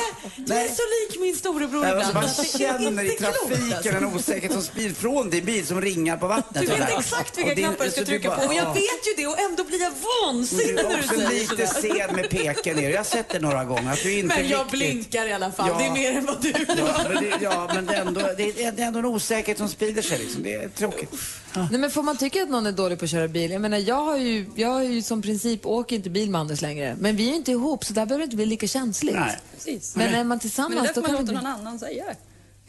Man, 0.48 0.58
är 0.58 0.79
så 0.80 1.14
lik 1.14 1.22
min 1.22 1.36
storebror 1.36 1.86
ibland. 1.86 1.98
alltså, 2.00 2.14
man 2.14 2.24
är 2.24 2.58
känner 2.58 3.04
i 3.04 3.10
trafiken 3.10 3.96
en 3.96 4.06
osäkerhet 4.06 4.52
som 4.54 4.62
sprids 4.62 5.00
från 5.00 5.30
din 5.30 5.46
bil 5.46 5.66
som 5.68 5.82
ringar 5.82 6.18
på 6.18 6.28
vattnet. 6.28 6.62
Du 6.66 6.68
vet 6.76 7.00
exakt 7.00 7.38
vilka 7.38 7.56
din- 7.56 7.66
knappar 7.66 7.86
jag 7.86 7.92
ska 7.94 8.02
så 8.02 8.06
du 8.06 8.12
trycka 8.12 8.30
på 8.36 8.48
och 8.48 8.54
jag 8.54 8.66
ja. 8.66 8.74
vet 8.74 9.08
ju 9.08 9.14
det 9.18 9.28
och 9.28 9.40
ändå 9.40 9.64
blir 9.64 9.82
jag 9.82 9.92
vansinnig 10.24 10.76
Du 10.76 10.80
är 10.80 10.84
när 10.84 10.90
du 10.90 11.04
också 11.04 11.16
säger 11.16 11.30
lite 11.30 11.68
sådär. 11.68 12.06
sen 12.08 12.16
med 12.16 12.30
peken 12.30 12.76
ner. 12.78 12.90
Jag 12.90 12.98
har 12.98 13.04
sett 13.04 13.30
det 13.30 13.40
några 13.40 13.66
gånger. 13.66 13.92
Att 13.94 14.04
du 14.04 14.14
inte 14.20 14.36
Men 14.36 14.48
jag 14.50 14.60
riktigt... 14.60 14.80
blinkar 14.80 15.26
i 15.28 15.34
alla 15.34 15.52
fall. 15.52 15.68
Ja. 15.70 15.78
Det 15.78 15.86
är 15.86 15.92
mer 15.92 16.18
än 16.18 16.26
vad 16.26 16.42
du 16.42 16.54
Ja, 16.78 17.02
men 17.14 17.24
det, 17.24 17.34
ja, 17.42 17.70
men 17.76 17.86
det 17.86 17.96
är, 17.96 18.02
ändå, 18.02 18.22
det, 18.38 18.44
är, 18.44 18.72
det 18.72 18.82
är 18.84 18.88
ändå 18.88 19.00
en 19.00 19.06
osäkerhet 19.06 19.58
som 19.58 19.70
sprider 19.70 20.02
sig. 20.02 20.18
Liksom. 20.20 20.44
Det 20.44 20.54
är 20.54 20.70
tråkigt. 20.70 21.10
Nej, 21.56 21.80
men 21.80 21.92
får 21.92 22.04
man 22.04 22.18
tycka 22.18 22.44
att 22.44 22.50
någon 22.50 22.66
är 22.66 22.72
dålig 22.72 23.00
på 23.00 23.06
att 23.06 23.12
köra 23.12 23.28
bil? 23.28 23.52
Jag 23.52 23.62
menar, 23.62 23.78
jag 23.78 24.06
har 24.06 24.18
ju, 24.18 24.46
jag 24.56 24.70
har 24.70 24.84
ju 24.84 25.02
som 25.02 25.22
princip 25.22 25.66
åker 25.66 25.96
inte 25.96 26.10
bil 26.10 26.30
med 26.30 26.42
Anders 26.42 26.62
längre. 26.62 26.96
Men 27.00 27.16
vi 27.16 27.26
är 27.26 27.30
ju 27.30 27.36
inte 27.36 27.52
ihop 27.52 27.86
så 27.86 27.94
där 27.94 28.06
behöver 28.06 28.20
det 28.20 28.24
inte 28.24 28.36
bli 28.36 28.46
lika 28.46 28.68
känsligt. 28.68 29.16
Nej. 29.16 29.38
Precis. 29.56 29.96
Men 29.96 30.08
är 30.08 30.18
man 30.18 30.28
Men 30.28 30.40
tillsammans 30.40 30.88
det 30.88 30.88
då 30.88 30.94
får 30.94 31.02
man 31.02 31.10
kan 31.10 31.26
låta 31.26 31.26
det 31.26 31.50
någon 31.50 31.62
bli... 31.62 31.68
annan 31.68 31.80
säga. 31.80 32.06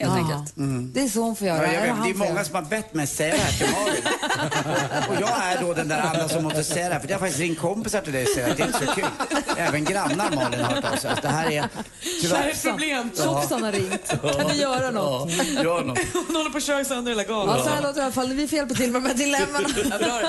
Helt 0.00 0.12
Ja. 0.12 0.18
enkelt. 0.36 0.54
Det 0.94 1.00
är 1.02 1.08
så 1.08 1.20
hon 1.22 1.36
får 1.36 1.46
göra. 1.46 1.66
Ja, 1.66 1.72
jag 1.72 1.80
vet, 1.80 1.90
han 1.90 2.02
det 2.02 2.08
är 2.10 2.14
göra. 2.14 2.28
många 2.28 2.44
som 2.44 2.54
har 2.54 2.62
bett 2.62 2.94
mig 2.94 3.06
säga 3.06 3.34
det 3.34 3.40
här 3.40 3.52
till 3.52 3.66
Malin. 3.72 4.02
och, 5.08 5.14
jag 5.20 5.44
är 5.52 5.60
då 5.60 5.74
den 5.74 5.88
där 5.88 6.00
andra 6.00 6.28
som 6.28 6.42
måste 6.44 6.64
säga 6.64 6.88
det 6.88 6.94
här. 6.94 7.00
För 7.00 7.08
jag 7.08 7.14
har 7.14 7.20
faktiskt 7.20 7.40
ringt 7.40 7.58
kompisar 7.58 8.00
till 8.00 8.12
dig 8.12 8.22
och 8.22 8.28
säger 8.28 8.50
att 8.50 8.56
det 8.56 8.62
är 8.62 8.66
inte 8.66 8.78
så 8.86 8.92
kul. 8.92 9.04
Även 9.56 9.84
grannar 9.84 10.30
Malin 10.34 10.60
har 10.60 10.74
hört 10.74 10.84
av 10.92 10.96
sig. 10.96 11.10
Alltså, 11.10 11.22
det 11.22 11.28
här 11.28 11.50
är 11.50 11.68
Det 12.22 12.36
här 12.36 12.46
är 12.48 12.50
ett 12.52 12.62
problem. 12.62 13.10
Tjocksan 13.16 13.62
har 13.62 13.72
ringt. 13.72 14.08
Kan 14.38 14.46
ni 14.48 14.56
göra 14.60 14.90
något? 14.90 15.30
Ja, 15.54 15.62
gör 15.62 15.84
något. 15.84 15.98
Hon 16.26 16.36
håller 16.36 16.50
på 16.50 16.56
att 16.58 16.64
köra 16.64 16.84
sönder 16.84 17.10
hela 17.12 17.24
galan. 17.24 17.58
Ja, 17.58 17.64
så 17.64 17.70
här 17.70 17.82
låter 17.82 17.94
det 17.94 18.00
i 18.00 18.02
alla 18.02 18.12
fall. 18.12 18.32
Vi 18.32 18.48
får 18.48 18.56
hjälpa 18.56 18.74
till 18.74 18.90
med 18.92 19.02
de 19.02 19.08
här 19.08 19.14
dilemmana. 19.16 19.68
Ja, 19.90 19.98
bra 19.98 20.20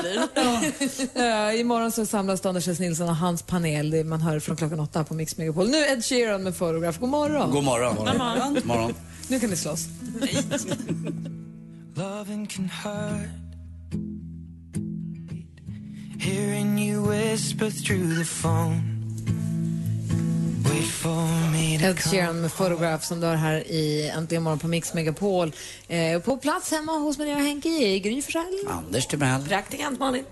det 0.62 0.80
blir. 1.14 1.24
Ja. 1.26 1.54
Imorgon 1.54 1.92
så 1.92 2.06
samlas 2.06 2.46
Anders 2.46 2.68
S. 2.68 2.80
Nilsson 2.80 3.10
och 3.10 3.16
hans 3.16 3.42
panel. 3.44 3.90
Det 3.92 4.04
man 4.04 4.22
hör 4.22 4.40
från 4.40 4.56
klockan 4.56 4.80
åtta 4.80 5.04
på 5.04 5.14
Mix 5.14 5.38
Megapol. 5.38 5.70
Nu 5.70 5.78
Ed 5.86 6.06
Sheeran 6.06 6.44
med 6.44 6.58
Photograph. 6.58 7.00
God 7.00 7.10
morgon. 7.10 7.52
God 7.52 7.64
morgon. 7.64 7.96
God 7.96 8.06
morgon. 8.18 8.54
God 8.54 8.66
morgon. 8.66 8.94
Nu 9.32 9.40
kan 9.40 9.50
ni 9.50 9.56
slåss. 9.56 9.88
Loving 11.96 12.48
can 12.48 12.70
hurt. 12.70 13.30
Hearing 16.20 16.80
you 16.80 17.10
whisper 17.10 17.70
through 17.70 18.18
the 18.18 18.26
phone. 18.26 19.02
Ed 21.84 22.00
Sheeran 22.00 22.42
med 22.42 22.52
Photograph 22.52 23.04
som 23.04 23.20
du 23.20 23.28
har 23.28 23.36
här 23.36 23.68
i 23.68 24.10
Äntligen 24.10 24.44
morgon 24.44 24.60
på 24.60 24.68
Mix 24.68 24.94
Megapol. 24.94 25.52
Eh, 25.88 26.22
på 26.22 26.38
plats 26.38 26.72
hemma 26.72 26.92
hos 26.92 27.18
Maria 27.18 27.36
och 27.36 27.42
Henke 27.42 27.70
i 27.70 28.00
Gry 28.00 28.22
Forssell. 28.22 28.68
Anders 28.68 29.08
Timell. 29.08 29.48
Praktikant 29.48 30.00
Malin. 30.00 30.24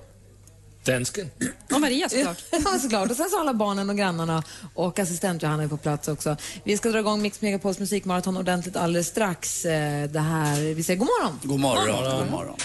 Dansken. 0.93 1.31
Och 1.73 1.81
Maria 1.81 2.09
såklart. 2.09 2.37
ja, 2.51 2.79
såklart. 2.81 3.09
Och 3.11 3.15
sen 3.17 3.29
så 3.29 3.39
alla 3.39 3.53
barnen 3.53 3.89
och 3.89 3.97
grannarna 3.97 4.43
och 4.73 4.99
assistent 4.99 5.43
Johanna 5.43 5.63
är 5.63 5.67
på 5.67 5.77
plats 5.77 6.07
också. 6.07 6.35
Vi 6.63 6.77
ska 6.77 6.89
dra 6.89 6.99
igång 6.99 7.21
Mix 7.21 7.41
Megapols 7.41 7.79
musikmaraton 7.79 8.37
ordentligt 8.37 8.75
alldeles 8.75 9.07
strax. 9.07 9.65
Eh, 9.65 10.09
Det 10.09 10.19
här, 10.19 10.73
vi 10.73 10.83
säger 10.83 10.99
god 10.99 11.07
morgon. 11.07 11.39
God 11.43 11.59
morgon. 11.59 12.19
God 12.19 12.31
morgon. 12.31 12.55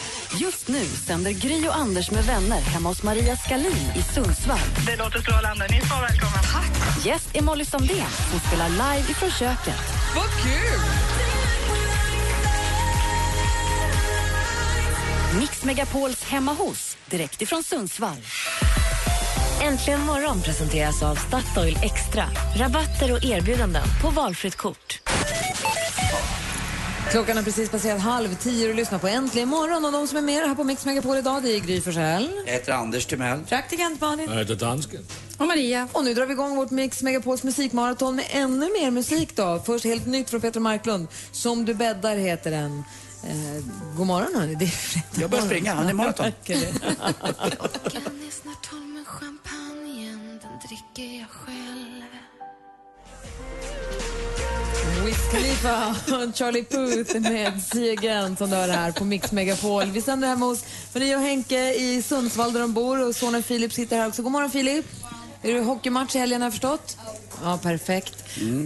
Just 0.41 0.69
nu 0.69 0.85
sänder 1.07 1.31
Gry 1.31 1.69
och 1.69 1.77
Anders 1.77 2.11
med 2.11 2.25
vänner 2.25 2.61
hemma 2.61 2.89
hos 2.89 3.03
Maria 3.03 3.37
Skalin 3.37 3.91
i 3.97 4.03
Sundsvall. 4.15 4.59
Det 4.87 4.97
låter 4.97 5.19
strålande. 5.19 5.67
Ni 5.71 5.77
är 5.77 5.81
så 5.81 5.95
välkomna. 6.01 6.43
Tack. 6.53 7.07
Gäst 7.07 7.29
är 7.33 7.43
Molly 7.43 7.65
Sandén 7.65 8.11
som 8.31 8.41
spelar 8.41 8.69
live 8.69 9.11
ifrån 9.11 9.31
köket. 9.31 9.81
Vad 10.17 10.43
kul! 10.43 11.14
Mix 15.39 15.65
Megapols 15.65 16.23
hemma 16.23 16.53
hos, 16.53 16.97
direkt 17.11 17.43
ifrån 17.43 17.63
Sundsvall. 17.63 18.17
Äntligen 19.63 20.01
morgon 20.01 20.43
presenteras 20.43 21.03
av 21.03 21.15
Statoil 21.15 21.79
Extra. 21.83 22.25
Rabatter 22.57 23.13
och 23.13 23.25
erbjudanden 23.25 23.83
på 24.03 24.11
valfritt 24.11 24.57
kort. 24.57 25.01
Klockan 27.11 27.39
är 27.39 27.43
precis 27.43 27.71
passerat 27.71 28.01
halv 28.01 28.35
tio 28.35 28.69
och 28.69 28.75
lyssnar 28.75 28.99
på 28.99 29.09
Äntligen 29.09 29.49
morgon. 29.49 29.85
Och 29.85 29.93
de 29.93 30.09
som 30.09 30.19
är 30.19 30.23
med 30.23 30.49
här 30.49 30.55
på 30.55 30.65
Mix 30.65 30.87
Megapol 30.87 31.17
idag 31.17 31.43
det 31.43 31.57
är 31.57 31.61
Gry 31.61 31.81
Forssell. 31.81 32.31
Jag 32.47 32.53
heter 32.53 32.73
Anders 32.73 33.07
Timell. 33.07 33.41
Praktikant 33.49 34.01
Malin. 34.01 34.31
Jag 34.31 34.39
heter 34.39 34.55
dansken. 34.55 35.07
Och 35.39 35.47
Maria. 35.47 35.89
Och 35.93 36.05
nu 36.05 36.15
drar 36.15 36.27
vi 36.27 36.33
igång 36.33 36.57
vårt 36.57 36.71
Mix 36.71 37.03
Megapols 37.03 37.43
musikmaraton 37.43 38.17
med 38.17 38.25
ännu 38.31 38.71
mer 38.81 38.91
musik 38.91 39.37
då. 39.37 39.63
Först 39.67 39.85
helt 39.85 40.07
nytt 40.07 40.31
från 40.31 40.41
Peter 40.41 40.61
Marklund. 40.61 41.09
Som 41.33 41.65
du 41.65 41.75
bäddar 41.75 42.17
heter 42.17 42.51
den. 42.51 42.85
Eh, 43.27 43.65
god 43.97 44.07
morgon 44.07 44.35
hörni. 44.35 44.55
Det 44.55 44.65
är 44.65 44.69
fredag 44.69 45.07
Jag 45.21 45.31
börjar 45.31 45.45
springa, 45.45 45.75
han 45.75 45.89
är 45.89 45.93
maraton. 45.93 46.33
Klockan 46.45 46.63
är 48.27 48.31
snart 48.43 48.71
tolv 48.71 48.87
men 48.87 49.05
champagnen 49.05 50.41
den 50.43 50.59
dricker 50.69 51.19
jag 51.19 51.29
själv 51.31 52.05
Wiz 55.05 55.31
Khalifa 55.33 55.89
och 55.89 56.37
Charlie 56.37 56.65
Puth 56.65 57.21
med 57.21 57.63
See 57.63 57.93
Again 57.93 58.37
som 58.37 58.51
du 58.51 58.57
hör 58.57 58.69
här 58.69 58.93
på 58.93 59.05
Mix 59.05 59.33
Megapol. 59.33 59.85
Vi 59.85 60.03
sänder 60.03 60.29
hemma 60.29 60.47
hos 60.47 60.65
Maria 60.95 61.17
och 61.17 61.23
Henke 61.23 61.75
i 61.75 62.03
Sundsvall 62.03 62.53
där 62.53 62.61
de 62.61 62.73
bor 62.73 63.09
och 63.09 63.17
sonen 63.17 63.43
Filip 63.43 63.73
sitter 63.73 63.97
här 63.97 64.09
också. 64.09 64.23
God 64.23 64.33
morgon 64.33 64.51
Filip! 64.51 64.85
Är 65.45 65.55
det 65.55 65.61
hockeymatch 65.61 66.17
i 66.17 66.19
helgen 66.19 66.41
har 66.41 66.47
jag 66.47 66.53
förstått? 66.53 66.97
Ja, 67.43 67.59
perfekt. 67.63 68.25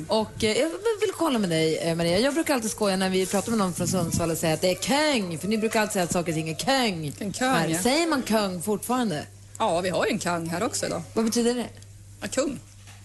Och 0.09 0.45
eh, 0.45 0.57
jag 0.59 0.69
vill 1.01 1.13
kolla 1.17 1.39
med 1.39 1.51
dig 1.51 1.79
eh, 1.79 1.95
Maria. 1.95 2.19
Jag 2.19 2.35
brukar 2.35 2.55
alltid 2.55 2.71
skoja 2.71 2.97
när 2.97 3.11
vi 3.11 3.27
pratar 3.27 3.51
med 3.51 3.59
någon 3.59 3.75
från 3.75 3.89
Sundsvall 3.89 4.31
och 4.31 4.39
säga 4.39 4.55
att 4.55 4.61
det 4.61 4.71
är 4.71 4.75
köng. 4.75 5.39
För 5.39 5.49
ni 5.49 5.59
brukar 5.59 5.81
alltid 5.81 5.93
säga 5.93 6.05
att 6.05 6.13
saker 6.13 6.33
och 6.33 6.37
ting 6.37 6.49
är 6.49 6.55
köng. 6.55 7.13
En 7.19 7.33
köng, 7.33 7.49
Här. 7.49 7.69
ja. 7.69 7.83
Säger 7.83 8.07
man 8.07 8.23
köng 8.23 8.63
fortfarande? 8.63 9.27
Ja, 9.59 9.81
vi 9.81 9.89
har 9.89 10.07
ju 10.07 10.13
en 10.13 10.19
kung 10.19 10.49
här 10.49 10.63
också 10.63 10.87
idag. 10.87 11.03
Vad 11.15 11.25
betyder 11.25 11.55
det? 11.55 11.67
Ja, 12.21 12.29
kung. 12.29 12.59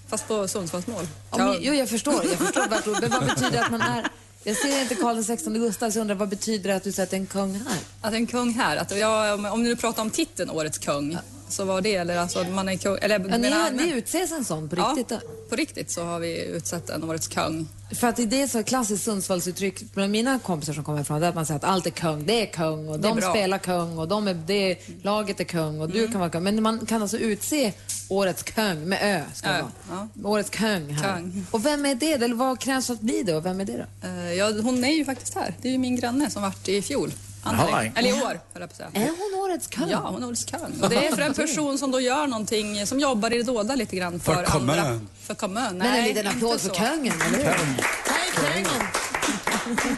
Fast 0.07 0.27
på 0.27 0.47
Sundsvallsmål. 0.47 1.07
Ja, 1.31 1.55
jo, 1.59 1.73
jag 1.73 1.89
förstår. 1.89 2.25
Jag 2.25 2.37
förstår 2.37 2.67
vad, 2.69 3.01
men 3.01 3.11
vad 3.11 3.25
betyder 3.25 3.51
det 3.51 3.65
att 3.65 3.71
man 3.71 3.81
är... 3.81 4.07
Jag 4.43 4.57
ser 4.57 4.81
inte 4.81 4.95
Karl 4.95 5.23
XVI 5.23 5.59
Gustav, 5.59 5.91
så 5.91 5.97
jag 5.97 6.01
undrar 6.01 6.15
vad 6.15 6.29
betyder 6.29 6.69
det 6.69 6.75
att 6.75 6.83
du 6.83 6.91
säger 6.91 7.03
att 7.03 7.11
det 7.11 7.17
är 7.17 7.19
en 7.19 7.25
kung 7.25 7.53
här? 7.53 7.77
Att 8.01 8.13
en 8.13 8.27
kung 8.27 8.53
här, 8.53 8.77
att 8.77 8.97
jag, 8.97 9.33
om, 9.33 9.45
om 9.45 9.63
du 9.63 9.75
pratar 9.75 10.01
om 10.01 10.09
titeln 10.09 10.49
Årets 10.49 10.77
kung, 10.77 11.17
så 11.53 11.65
var 11.65 11.81
det, 11.81 11.95
eller 11.95 12.17
alltså 12.17 12.43
man 12.43 12.69
är 12.69 12.75
kung, 12.77 12.97
eller 13.01 13.19
Ja, 13.19 13.25
ni, 13.37 13.37
menar 13.37 13.71
ni 13.71 13.91
utses 13.91 14.31
en 14.31 14.45
sån 14.45 14.69
på 14.69 14.75
riktigt? 14.75 15.11
Ja, 15.11 15.19
på 15.49 15.55
riktigt 15.55 15.91
så 15.91 16.03
har 16.03 16.19
vi 16.19 16.45
utsett 16.45 16.89
en 16.89 17.03
Årets 17.03 17.27
kung. 17.27 17.67
För 17.99 18.07
att 18.07 18.15
det 18.15 18.41
är 18.41 18.47
så 18.47 18.63
klassiskt 18.63 19.03
Sundsvallsuttryck 19.03 19.93
bland 19.93 20.11
mina 20.11 20.39
kompisar 20.39 20.73
som 20.73 20.83
kommer 20.83 21.01
ifrån, 21.01 21.19
det 21.19 21.25
är 21.25 21.29
att 21.29 21.35
man 21.35 21.45
säger 21.45 21.57
att 21.57 21.63
allt 21.63 21.85
är 21.85 21.89
kung, 21.89 22.25
det 22.25 22.41
är 22.41 22.45
kung 22.45 22.89
och 22.89 22.99
de 22.99 23.21
spelar 23.21 23.57
kung 23.57 23.97
och 23.97 24.07
de 24.07 24.27
är, 24.27 24.33
det, 24.33 24.77
laget 25.03 25.39
är 25.39 25.43
kung 25.43 25.81
och 25.81 25.89
du 25.89 26.07
kan 26.07 26.19
vara 26.19 26.29
kung. 26.29 26.43
Men 26.43 26.63
man 26.63 26.85
kan 26.85 27.01
alltså 27.01 27.17
utse 27.17 27.73
årets 28.09 28.43
kung 28.43 28.89
med 28.89 28.99
ö, 29.01 29.21
ska 29.33 29.49
Ö, 29.49 29.61
vara. 29.89 30.09
Årets 30.23 30.49
kung 30.49 30.89
här. 30.89 31.15
Kung. 31.17 31.45
Och 31.51 31.65
vem 31.65 31.85
är 31.85 31.95
det? 31.95 32.13
Eller 32.13 32.35
vad 32.35 32.59
krävs 32.59 32.87
för 32.87 32.93
att 32.93 33.01
bli 33.01 33.23
det 33.23 33.35
och 33.35 33.45
vem 33.45 33.61
är 33.61 33.65
det 33.65 33.85
då? 34.01 34.07
Eh, 34.07 34.33
Ja, 34.33 34.51
hon 34.63 34.83
är 34.83 34.91
ju 34.91 35.05
faktiskt 35.05 35.35
här. 35.35 35.53
Det 35.61 35.67
är 35.67 35.71
ju 35.71 35.77
min 35.77 35.95
granne 35.95 36.29
som 36.29 36.41
vart 36.41 36.67
i 36.67 36.81
fjol. 36.81 37.11
Eller 37.45 38.09
i 38.09 38.13
år, 38.13 38.19
höll 38.27 38.39
jag 38.53 38.59
på 38.59 38.63
att 38.63 38.75
säga. 38.75 38.89
Är 38.93 39.09
hon 39.09 39.41
årets 39.43 39.67
kung? 39.67 39.89
Ja, 39.89 39.97
hon 39.97 40.23
är 40.23 40.27
årets 40.27 40.45
kung. 40.45 40.81
Och 40.81 40.89
det 40.89 41.07
är 41.07 41.11
för 41.15 41.21
en 41.21 41.33
person 41.33 41.77
som 41.77 41.91
då 41.91 41.99
gör 41.99 42.27
någonting, 42.27 42.87
som 42.87 42.99
jobbar 42.99 43.33
i 43.33 43.37
det 43.37 43.43
dolda 43.43 43.75
lite 43.75 43.95
grann 43.95 44.19
för, 44.19 44.33
För 44.35 44.43
kommun. 44.45 44.79
andra. 44.79 44.99
För 45.21 45.35
kommun. 45.35 45.63
Men 45.63 45.81
en 45.81 45.91
Nej, 45.91 46.01
liten 46.07 46.25
inte 46.25 46.37
applåd 46.37 46.61
för 46.61 46.67
så. 46.69 46.75
kungen, 46.75 47.21
eller 47.21 47.37
hur? 47.37 47.45
Hej 47.45 48.31
kungen! 48.35 48.83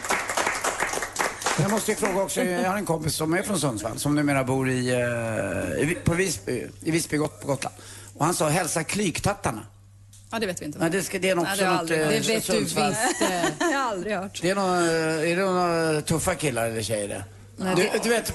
Jag 1.60 1.70
måste 1.70 1.90
ju 1.90 1.96
fråga 1.96 2.22
också, 2.22 2.42
jag 2.44 2.70
har 2.70 2.76
en 2.76 2.86
kompis 2.86 3.14
som 3.14 3.34
är 3.34 3.42
från 3.42 3.60
Sundsvall 3.60 3.98
som 3.98 4.14
numera 4.14 4.44
bor 4.44 4.70
i, 4.70 4.88
eh, 4.90 5.90
i, 5.90 5.94
på 6.04 6.14
Visby, 6.14 6.66
i 6.82 6.90
Visby 6.90 7.18
på 7.18 7.28
Gotland. 7.46 7.76
Och 8.14 8.24
han 8.24 8.34
sa 8.34 8.48
hälsa 8.48 8.84
klyktattarna. 8.84 9.66
Ja, 10.30 10.38
det 10.38 10.46
vet 10.46 10.62
vi 10.62 10.66
inte. 10.66 10.78
Nej, 10.78 10.90
det, 10.90 11.02
ska, 11.02 11.18
det 11.18 11.30
är 11.30 11.34
nog 11.34 11.44
Nej, 11.44 11.52
också 11.52 11.64
det 11.64 11.68
har 11.70 11.74
jag 11.74 11.82
något... 11.82 11.90
aldrig 11.90 12.00
eh. 12.00 12.08
Det 12.22 12.34
vet 12.34 12.46
du 12.46 12.52
Sundsvall. 12.52 12.90
visst. 12.90 13.20
jag 13.60 13.78
har 13.78 13.90
aldrig 13.90 14.16
hört. 14.16 14.38
Det 14.42 14.50
är 14.50 14.54
nog, 14.54 14.64
eh, 14.64 15.30
är 15.32 15.36
det 15.36 15.42
några 15.44 16.00
tuffa 16.02 16.34
killar 16.34 16.66
eller 16.66 16.82
tjejer 16.82 17.08
det? 17.08 17.24
Nej, 17.56 17.74
du, 17.76 17.82
det- 17.82 18.00
du 18.02 18.08
vet... 18.08 18.32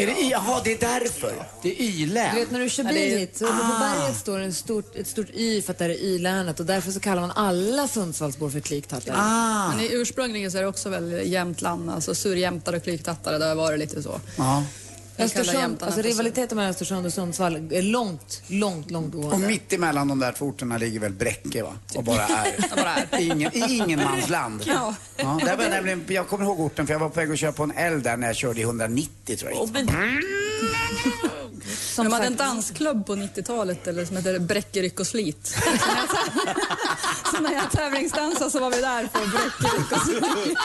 Är 0.00 0.06
det 0.06 0.12
i, 0.20 0.30
jaha, 0.30 0.60
det 0.64 0.72
är 0.72 0.78
därför. 1.00 1.32
Det 1.62 1.68
är 1.68 1.82
Y-län. 1.82 2.34
Du 2.34 2.40
vet 2.40 2.50
när 2.50 2.60
du 2.60 2.68
kör 2.70 2.84
bil 2.84 2.96
är- 2.96 3.18
hit, 3.18 3.36
så 3.38 3.44
uppe 3.44 3.56
på 3.56 3.62
Ah. 3.62 3.94
berget 3.96 4.16
står 4.16 4.38
en 4.40 4.54
stort, 4.54 4.96
ett 4.96 5.06
stort 5.06 5.26
Y 5.34 5.62
för 5.62 5.72
att 5.72 5.78
det 5.78 5.84
är 5.84 5.88
Y-länet 5.90 6.60
och 6.60 6.66
därför 6.66 6.90
så 6.92 7.00
kallar 7.00 7.20
man 7.20 7.30
alla 7.30 7.88
Sundsvallsbor 7.88 8.50
för 8.50 8.60
klyktattar. 8.60 9.14
Ah. 9.18 9.68
Men 9.68 9.80
i 9.80 9.88
ursprungligen 9.92 10.50
så 10.52 10.58
är 10.58 10.62
det 10.62 10.68
också 10.68 10.88
väl 10.88 11.20
Jämtland, 11.32 11.90
alltså 11.90 12.14
surjämtare 12.14 12.76
och 12.76 12.82
klyktattare, 12.82 13.38
det 13.38 13.44
har 13.44 13.54
varit 13.54 13.78
lite 13.78 14.02
så. 14.02 14.20
Ja. 14.36 14.64
Östersund, 15.18 15.82
alltså 15.82 16.02
rivaliteten 16.02 16.56
mellan 16.56 16.70
Östersund 16.70 17.06
och 17.06 17.12
Sundsvall 17.12 17.72
är 17.72 17.82
långt, 17.82 18.42
långt, 18.48 18.90
långt 18.90 19.14
Och 19.14 19.22
gående. 19.22 19.46
mitt 19.46 19.72
emellan 19.72 20.08
de 20.08 20.18
där 20.18 20.32
två 20.32 20.44
orterna 20.46 20.78
ligger 20.78 21.00
väl 21.00 21.12
Bräcke 21.12 21.62
va? 21.62 21.72
Och 21.94 22.04
bara 22.04 22.22
är. 22.26 23.18
Ingen, 23.20 23.50
ingenmansland. 23.54 24.62
Ja. 24.66 24.94
Ja, 25.16 25.40
där 25.44 25.56
var 25.56 25.64
jag, 25.64 25.70
nämligen, 25.70 26.04
jag 26.08 26.28
kommer 26.28 26.44
ihåg 26.44 26.60
orten 26.60 26.86
för 26.86 26.94
jag 26.94 27.00
var 27.00 27.08
på 27.08 27.20
väg 27.20 27.30
att 27.32 27.38
köra 27.38 27.52
på 27.52 27.62
en 27.62 27.70
älv 27.70 28.02
där 28.02 28.16
när 28.16 28.26
jag 28.26 28.36
körde 28.36 28.60
i 28.60 28.62
190 28.62 29.36
tror 29.36 29.50
jag. 29.50 29.58
De 32.04 32.12
hade 32.12 32.26
en 32.26 32.36
dansklubb 32.36 33.06
på 33.06 33.14
90-talet 33.14 33.86
eller 33.86 34.04
som 34.04 34.16
heter 34.16 34.38
Bräcke, 34.38 34.82
ryck 34.82 35.00
och 35.00 35.06
slit. 35.06 35.46
så 37.30 37.40
när 37.40 37.52
jag 37.54 37.70
tävlingsdansade 37.70 38.50
så 38.50 38.60
var 38.60 38.70
vi 38.70 38.80
där 38.80 39.06
på 39.06 39.18
Bräcke, 39.18 39.76
ryck 39.76 39.92
och 39.92 40.02
slit. 40.02 40.58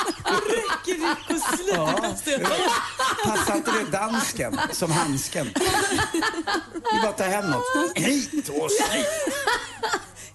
Passar 3.25 3.55
inte 3.55 3.71
det 3.71 3.97
dansken 3.97 4.59
som 4.71 4.91
handsken? 4.91 5.49
Vi 6.73 7.01
bara 7.01 7.11
tar 7.11 7.25
hem 7.25 7.45
något. 7.51 7.63
Hit 7.95 8.49
och 8.49 8.71
slit. 8.71 9.07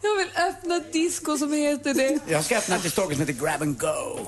Jag 0.03 0.17
vill 0.17 0.29
öppna 0.49 0.77
ett 0.77 0.93
disco 0.93 1.39
som 1.39 1.53
heter 1.53 1.95
det. 1.95 2.19
Jag 2.33 2.45
ska 2.45 2.59
öppna 2.59 2.77
ett 2.77 2.85
i 2.85 2.91
Stockholm 2.91 3.17
som 3.19 3.27
heter 3.27 3.45
Grab 3.45 3.63
and 3.63 3.79
Go. 3.79 4.27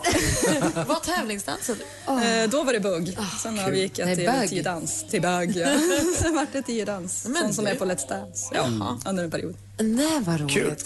Vad 0.87 1.03
tävlingsdansade 1.03 1.79
du? 2.07 2.13
Eh, 2.13 2.49
då 2.51 2.63
var 2.65 2.73
det 2.73 2.81
bugg. 2.81 3.19
Sen 3.43 3.59
har 3.59 3.71
vi 3.71 3.81
gick 3.81 3.99
jag 3.99 4.17
till 4.17 4.27
bög. 4.27 4.49
tiodans. 4.49 5.05
Till 5.11 5.23
bög, 5.23 5.57
ja. 5.57 5.67
Sen 6.19 6.35
vart 6.35 6.53
det 6.53 6.63
tiodans. 6.63 7.27
Men 7.29 7.43
Sån 7.43 7.55
som 7.55 7.67
är 7.67 7.75
på 7.75 7.85
Let's 7.85 8.09
Dance. 8.09 8.47
Ja, 8.55 8.99
under 9.07 9.25
en 9.25 9.31
period. 9.31 9.57
Nej, 9.79 10.21
vad 10.21 10.41
roligt. 10.41 10.55
Kul. 10.55 10.77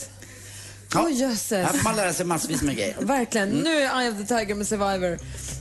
Åh, 0.96 1.12
jösses. 1.12 1.50
Här 1.66 1.66
får 1.66 1.84
man 1.84 1.96
lära 1.96 2.12
sig 2.12 2.26
massvis 2.26 2.62
med 2.62 2.76
grejer. 2.76 2.96
Verkligen. 3.00 3.48
Nu 3.48 3.70
är 3.78 4.00
Eye 4.00 4.10
of 4.12 4.18
the 4.18 4.24
Tiger 4.38 4.54
med 4.54 4.66
Survivor. 4.68 5.18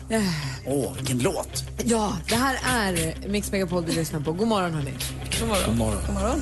Eh, 0.10 0.22
Åh, 0.66 0.94
vilken 0.96 1.20
låt. 1.20 1.64
Ja, 1.84 2.18
det 2.30 2.36
här 2.36 2.60
är 2.66 3.16
Mix 3.28 3.52
Megapol 3.52 3.86
du 3.86 3.92
lyssnar 3.92 4.20
på. 4.20 4.32
God 4.34 4.48
morgon, 4.48 4.74
hörni. 4.74 4.94
God 5.40 5.48
morgon. 5.50 5.64
God 5.68 5.78
morgon. 5.78 6.02
God 6.08 6.14
morgon. 6.16 6.42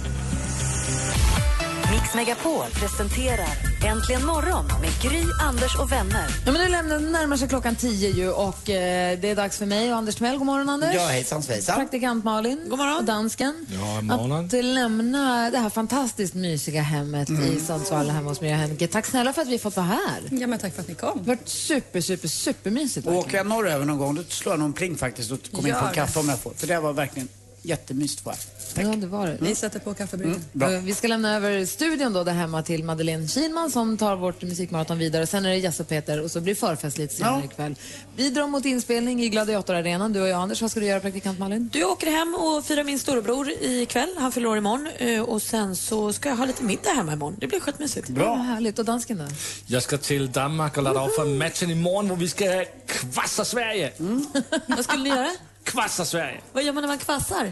Mix 1.92 2.16
Megapol 2.16 2.66
presenterar 2.74 3.72
Äntligen 3.86 4.26
morgon 4.26 4.66
med 4.82 5.02
Gry, 5.02 5.24
Anders 5.42 5.76
och 5.80 5.92
vänner. 5.92 6.28
Ja, 6.46 6.52
men 6.52 6.62
nu 6.62 6.68
lämnar, 6.68 7.00
närmar 7.00 7.38
sig 7.38 7.48
klockan 7.48 7.76
tio 7.76 8.10
ju 8.10 8.32
och 8.32 8.70
eh, 8.70 9.20
det 9.20 9.30
är 9.30 9.36
dags 9.36 9.58
för 9.58 9.66
mig 9.66 9.92
och 9.92 9.98
Anders 9.98 10.16
Timell. 10.16 10.38
God 10.38 10.46
morgon, 10.46 10.70
Anders. 10.70 10.96
Ja, 10.96 11.08
hejsan 11.08 11.44
svejsan. 11.44 11.76
Praktikant 11.76 12.24
Malin. 12.24 12.66
God 12.70 12.80
morgon. 12.80 12.98
Och 12.98 13.04
dansken. 13.04 13.66
Ja, 13.74 14.02
morgon. 14.02 14.46
Att 14.46 14.66
lämna 14.66 15.50
det 15.52 15.58
här 15.58 15.70
fantastiskt 15.70 16.34
mysiga 16.34 16.82
hemmet 16.82 17.30
i 17.30 17.60
Sundsvall 17.60 18.10
hemma 18.10 18.30
hos 18.30 18.42
mig 18.42 18.52
och 18.52 18.58
Henke. 18.58 18.88
Tack 18.88 19.06
snälla 19.06 19.34
för 19.34 19.42
att 19.42 19.48
vi 19.48 19.60
fått 19.60 19.76
vara 19.76 19.88
här. 19.88 20.22
Ja, 20.30 20.48
men 20.48 20.60
tack 20.60 20.74
för 20.74 20.82
att 20.82 20.88
ni 20.88 20.96
kom. 20.96 21.20
Det 21.24 21.30
har 21.30 21.36
varit 21.36 21.50
super, 21.50 22.02
super, 22.02 22.28
supermysigt. 22.28 23.08
Åker 23.08 23.38
jag 23.38 23.48
norröver 23.48 23.86
någon 23.86 23.98
gång, 23.98 24.16
då 24.16 24.24
slår 24.28 24.54
jag 24.54 24.60
nog 24.60 24.68
en 24.68 24.74
pling 24.74 24.98
faktiskt 24.98 25.32
och 25.32 25.39
kommer 25.52 25.70
in 25.70 25.76
på 25.76 25.86
en 25.86 25.94
kaffe 25.94 26.20
om 26.20 26.30
jag 26.30 26.39
får. 26.39 26.54
För 26.58 26.68
det 26.68 26.80
var 26.80 26.94
verkligen 26.94 27.28
jättemysigt 27.62 28.26
var 28.26 28.36
Ja, 28.76 28.88
det 28.88 29.07
var 29.07 29.28
det. 29.28 29.38
Vi 29.41 29.55
sätter 29.55 29.80
på 29.80 29.93
kaffebryggan. 29.93 30.36
Mm, 30.36 30.45
Bra. 30.53 30.72
Eh, 30.74 30.82
Vi 30.82 30.93
ska 30.93 31.07
lämna 31.07 31.36
över 31.36 31.66
studion 31.66 32.14
då 32.14 32.24
där 32.24 32.34
hemma 32.34 32.64
till 32.64 32.84
Madeleine 32.84 33.28
Kihlman 33.28 33.72
som 33.72 33.97
tar 33.97 34.16
vårt 34.16 34.41
musikmaraton 34.41 34.97
vidare. 34.97 35.28
Sen 35.28 35.45
är 35.45 35.49
det 35.49 35.57
Jesse 35.57 35.84
och 35.84 35.89
Peter 35.89 36.22
och 36.22 36.32
så 36.32 36.41
blir 36.41 36.55
förfest 36.55 36.97
lite 36.97 37.14
senare 37.16 37.39
Ja. 37.39 37.45
ikväll. 37.45 37.76
Vi 38.16 38.30
drar 38.30 38.47
mot 38.47 38.66
inspelning 38.66 39.24
i 39.24 39.30
Gladiatorarenan, 39.30 40.14
du 40.14 40.22
och 40.22 40.28
jag 40.28 40.41
Anders. 40.41 40.62
Vad 40.62 40.72
ska 40.72 40.80
du 40.80 40.86
göra 40.86 40.99
praktikant 40.99 41.39
Malin? 41.39 41.70
Du 41.74 41.84
åker 41.84 42.12
hem 42.12 42.36
och 42.36 42.66
firar 42.66 42.84
min 42.84 42.99
storebror 42.99 43.49
ikväll. 43.62 44.09
Han 44.18 44.32
fyller 44.32 44.49
år 44.49 44.57
imorgon. 44.57 44.88
eh, 44.97 45.22
Och 45.22 45.41
sen 45.41 45.76
så 45.76 46.14
ska 46.14 46.30
jag 46.30 46.36
ha 46.36 46.45
lite 46.45 46.64
middag 46.64 46.89
hemma 46.91 47.14
imorgon. 47.14 47.36
Det 47.39 47.47
blir 47.47 47.59
skitmysigt. 47.59 48.09
Ja, 48.09 48.26
vad 48.36 48.45
härligt. 48.45 48.80
Och 48.80 48.86
dansken 48.86 49.18
då? 49.18 49.26
Jag 49.68 49.84
ska 49.84 49.97
till 49.97 50.32
Danmark 50.32 50.78
och 50.78 50.84
ladda 50.84 51.05
upp 51.07 51.16
för 51.16 51.26
matchen 51.26 51.72
imorgon 51.72 52.07
hvor 52.07 52.18
vi 52.18 52.28
ska 52.30 52.66
kvassa 52.86 53.45
Sverige. 53.45 53.91
Vad 54.68 54.84
skulle 54.84 55.03
ni 55.03 55.09
göra? 55.09 55.32
Kvassa 55.64 56.05
Sverige. 56.05 56.41
Vad 56.53 56.64
gör 56.64 56.74
man 56.74 56.82
när 56.84 56.88
man 56.88 56.97
kvassar? 56.97 57.51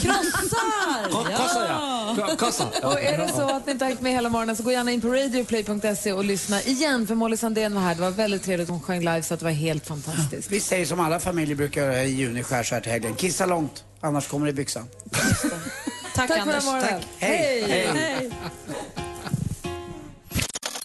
Krossar! 0.00 1.10
Krossar, 1.36 1.66
ja. 1.68 2.16
Kro- 2.18 2.36
krossar. 2.36 2.68
Ja. 2.82 2.88
Och 2.92 3.00
är 3.00 3.18
det 3.18 3.28
så 3.28 3.42
att 3.56 3.66
ni 3.66 3.72
inte 3.72 3.84
har 3.84 3.88
hängt 3.90 4.00
med 4.00 4.12
hela 4.12 4.28
morgonen 4.28 4.56
så 4.56 4.62
gå 4.62 4.72
gärna 4.72 4.90
in 4.90 5.00
på 5.00 5.08
radioplay.se 5.08 6.12
och 6.12 6.24
lyssna 6.24 6.62
igen 6.62 7.06
för 7.06 7.14
Molly 7.14 7.36
Sandén 7.36 7.74
var 7.74 7.82
här. 7.82 7.94
Det 7.94 8.00
var 8.00 8.10
väldigt 8.10 8.42
trevligt. 8.44 8.68
Hon 8.68 8.80
sjöng 8.82 8.98
live 9.00 9.22
så 9.22 9.34
att 9.34 9.40
det 9.40 9.44
var 9.46 9.52
helt 9.52 9.86
fantastiskt. 9.86 10.50
Vi 10.50 10.60
säger 10.60 10.86
som 10.86 11.00
alla 11.00 11.20
familjer 11.20 11.56
brukar 11.56 11.82
göra 11.82 12.02
i 12.04 12.08
juni 12.10 12.42
skär 12.42 12.62
så 12.62 12.74
här 12.74 12.82
till 12.82 12.92
helgen. 12.92 13.14
Kissa 13.14 13.46
långt, 13.46 13.84
annars 14.00 14.28
kommer 14.28 14.46
det 14.46 14.50
i 14.50 14.54
byxan. 14.54 14.88
Tack, 16.14 16.28
Tack 16.28 16.38
Anders. 16.40 16.64
Tack. 16.64 17.06
Hej. 17.18 17.62
Hej. 17.68 18.30